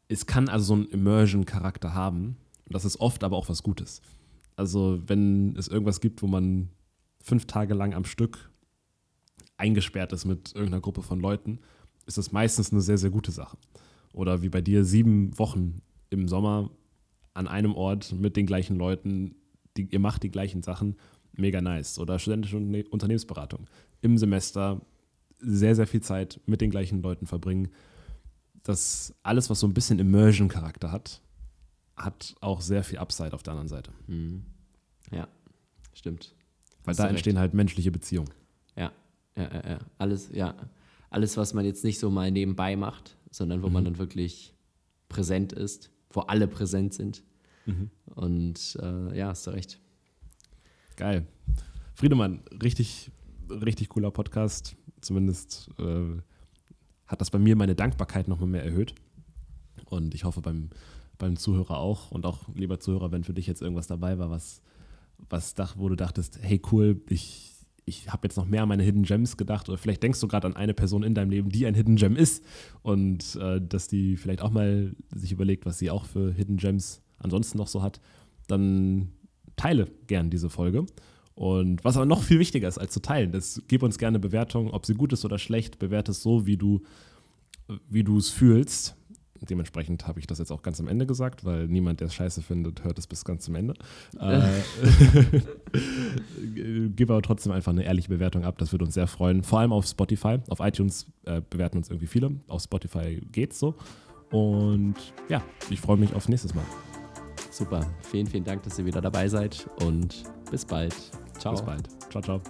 es 0.08 0.26
kann 0.26 0.50
also 0.50 0.66
so 0.66 0.74
einen 0.74 0.86
Immersion-Charakter 0.86 1.94
haben. 1.94 2.38
Und 2.66 2.76
das 2.76 2.86
ist 2.86 3.00
oft 3.00 3.24
aber 3.24 3.38
auch 3.38 3.50
was 3.50 3.64
Gutes. 3.64 4.02
Also, 4.56 5.02
wenn 5.08 5.56
es 5.58 5.68
irgendwas 5.68 6.00
gibt, 6.02 6.22
wo 6.22 6.28
man 6.28 6.70
fünf 7.24 7.46
Tage 7.46 7.74
lang 7.74 7.94
am 7.94 8.06
Stück 8.06 8.52
eingesperrt 9.64 10.12
ist 10.12 10.26
mit 10.26 10.54
irgendeiner 10.54 10.82
Gruppe 10.82 11.02
von 11.02 11.20
Leuten, 11.22 11.60
ist 12.06 12.18
das 12.18 12.34
meistens 12.34 12.72
eine 12.72 12.82
sehr, 12.82 12.98
sehr 12.98 13.10
gute 13.10 13.32
Sache. 13.32 13.58
Oder 14.12 14.42
wie 14.42 14.50
bei 14.50 14.62
dir, 14.62 14.84
sieben 14.84 15.38
Wochen 15.40 15.82
im 16.10 16.28
Sommer 16.28 16.70
an 17.34 17.48
einem 17.48 17.74
Ort 17.74 18.12
mit 18.12 18.36
den 18.36 18.46
gleichen 18.46 18.76
Leuten, 18.76 19.36
die, 19.78 19.88
ihr 19.90 20.00
macht 20.00 20.24
die 20.24 20.30
gleichen 20.30 20.62
Sachen, 20.62 20.98
mega 21.32 21.62
nice. 21.62 21.98
Oder 21.98 22.20
studentische 22.20 22.58
Unterne- 22.58 22.88
Unternehmensberatung. 22.90 23.68
Im 24.02 24.18
Semester 24.18 24.82
sehr, 25.40 25.76
sehr 25.76 25.88
viel 25.88 26.02
Zeit 26.02 26.40
mit 26.46 26.60
den 26.62 26.70
gleichen 26.70 27.02
Leuten 27.02 27.26
verbringen. 27.26 27.70
Das 28.64 29.16
alles, 29.24 29.50
was 29.50 29.62
so 29.62 29.68
ein 29.68 29.74
bisschen 29.74 30.00
Immersion-Charakter 30.00 30.92
hat, 30.92 31.22
hat 31.96 32.36
auch 32.42 32.62
sehr 32.62 32.84
viel 32.84 32.98
Upside 33.00 33.34
auf 33.34 33.44
der 33.44 33.52
anderen 33.54 33.70
Seite. 33.70 33.92
Ja, 35.12 35.28
stimmt. 35.94 36.36
Weil 36.84 36.92
Hast 36.92 37.00
da 37.00 37.08
entstehen 37.08 37.40
halt 37.40 37.54
menschliche 37.54 37.92
Beziehungen. 37.92 38.30
Ja, 38.76 38.92
ja, 39.36 39.44
ja, 39.44 39.70
ja. 39.70 39.80
Alles, 39.98 40.30
ja. 40.32 40.56
Alles, 41.10 41.38
was 41.38 41.54
man 41.54 41.66
jetzt 41.66 41.84
nicht 41.84 42.00
so 42.00 42.10
mal 42.10 42.32
nebenbei 42.32 42.76
macht, 42.76 43.18
sondern 43.30 43.62
wo 43.62 43.70
man 43.70 43.86
dann 43.86 44.00
wirklich 44.00 44.54
präsent 45.10 45.54
ist, 45.54 45.92
wo 46.10 46.22
alle 46.22 46.48
präsent 46.48 46.94
sind. 46.94 47.24
Und 48.06 48.78
äh, 48.82 49.18
ja, 49.18 49.30
hast 49.30 49.48
du 49.48 49.52
recht. 49.52 49.80
Geil. 50.96 51.28
Friedemann, 51.96 52.42
richtig, 52.62 53.12
richtig 53.50 53.90
cooler 53.90 54.12
Podcast. 54.12 54.76
Zumindest 55.02 55.70
äh, 55.80 56.18
hat 57.08 57.22
das 57.22 57.32
bei 57.32 57.40
mir 57.40 57.56
meine 57.56 57.76
Dankbarkeit 57.76 58.28
nochmal 58.28 58.50
mehr 58.50 58.64
erhöht. 58.64 58.96
Und 59.86 60.16
ich 60.16 60.24
hoffe 60.24 60.42
beim, 60.42 60.70
beim 61.18 61.38
Zuhörer 61.38 61.78
auch. 61.78 62.12
Und 62.12 62.26
auch, 62.26 62.48
lieber 62.56 62.80
Zuhörer, 62.80 63.12
wenn 63.12 63.24
für 63.24 63.34
dich 63.34 63.48
jetzt 63.48 63.62
irgendwas 63.62 63.88
dabei 63.88 64.18
war, 64.18 64.30
was, 64.30 64.62
was 65.30 65.54
dach, 65.54 65.76
wo 65.78 65.90
du 65.90 65.96
dachtest, 65.96 66.40
hey 66.42 66.62
cool, 66.72 67.02
ich, 67.10 67.53
ich 67.86 68.12
habe 68.12 68.28
jetzt 68.28 68.38
noch 68.38 68.46
mehr 68.46 68.64
an 68.64 68.70
meine 68.70 68.84
Hidden 68.84 69.04
Gems 69.04 69.38
gedacht. 69.38 69.70
Oder 69.70 69.78
vielleicht 69.78 70.04
denkst 70.04 70.20
du 70.20 70.28
gerade 70.28 70.48
an 70.48 70.56
eine 70.56 70.74
Person 70.74 71.04
in 71.04 71.16
deinem 71.16 71.30
Leben, 71.30 71.50
die 71.50 71.66
ein 71.66 71.76
Hidden 71.76 71.96
Gem 71.96 72.16
ist. 72.16 72.44
Und 72.82 73.36
äh, 73.36 73.60
dass 73.62 73.88
die 73.88 74.18
vielleicht 74.18 74.42
auch 74.42 74.52
mal 74.52 74.96
sich 75.14 75.32
überlegt, 75.32 75.66
was 75.66 75.80
sie 75.80 75.90
auch 75.90 76.06
für 76.06 76.32
Hidden 76.32 76.58
Gems 76.58 77.02
ansonsten 77.20 77.58
noch 77.58 77.68
so 77.68 77.82
hat. 77.82 78.00
Dann 78.48 79.10
teile 79.56 79.88
gern 80.08 80.30
diese 80.30 80.50
Folge. 80.50 80.86
Und 81.36 81.84
was 81.84 81.98
aber 81.98 82.06
noch 82.06 82.24
viel 82.24 82.40
wichtiger 82.40 82.68
ist 82.68 82.78
als 82.78 82.94
zu 82.94 83.02
teilen, 83.02 83.32
das 83.32 83.62
gib 83.68 83.82
uns 83.82 83.98
gerne 83.98 84.20
Bewertung, 84.20 84.70
ob 84.72 84.86
sie 84.86 84.94
gut 84.94 85.14
ist 85.14 85.26
oder 85.26 85.40
schlecht, 85.40 85.80
bewerte 85.80 86.12
es 86.12 86.22
so, 86.22 86.46
wie 86.46 86.58
du 86.58 86.82
wie 87.90 88.04
du 88.04 88.18
es 88.18 88.30
fühlst. 88.30 88.96
Dementsprechend 89.50 90.08
habe 90.08 90.20
ich 90.20 90.28
das 90.28 90.40
jetzt 90.40 90.52
auch 90.52 90.62
ganz 90.62 90.80
am 90.80 90.88
Ende 90.88 91.06
gesagt, 91.06 91.46
weil 91.46 91.68
niemand, 91.68 92.00
der 92.00 92.08
es 92.08 92.14
scheiße 92.14 92.42
findet, 92.42 92.84
hört 92.84 92.98
es 93.00 93.08
bis 93.08 93.26
ganz 93.26 93.46
zum 93.46 93.56
Ende. 93.56 93.74
äh, 94.20 94.62
gib 96.96 97.10
aber 97.10 97.22
trotzdem 97.22 97.52
einfach 97.52 97.72
eine 97.72 97.84
ehrliche 97.84 98.10
Bewertung 98.10 98.46
ab, 98.46 98.58
das 98.58 98.72
würde 98.72 98.86
uns 98.86 98.94
sehr 98.94 99.08
freuen. 99.08 99.44
Vor 99.44 99.60
allem 99.60 99.72
auf 99.72 99.86
Spotify. 99.86 100.40
Auf 100.50 100.60
iTunes 100.60 101.08
äh, 101.26 101.42
bewerten 101.50 101.78
uns 101.78 101.90
irgendwie 101.90 102.08
viele. 102.08 102.32
Auf 102.48 102.64
Spotify 102.64 103.22
geht's 103.32 103.60
so. 103.60 103.76
Und 104.32 104.96
ja, 105.30 105.44
ich 105.70 105.80
freue 105.80 105.98
mich 105.98 106.14
aufs 106.14 106.28
nächste 106.28 106.54
Mal. 106.56 106.66
Super. 107.52 107.86
Vielen, 108.02 108.26
vielen 108.26 108.44
Dank, 108.44 108.64
dass 108.64 108.80
ihr 108.80 108.86
wieder 108.86 109.00
dabei 109.00 109.28
seid 109.28 109.70
und 109.86 110.24
bis 110.50 110.66
bald. 110.66 110.96
Ciao. 111.38 111.54
Bis 111.54 111.62
bald. 111.62 111.88
Ciao, 112.10 112.22
ciao. 112.22 112.42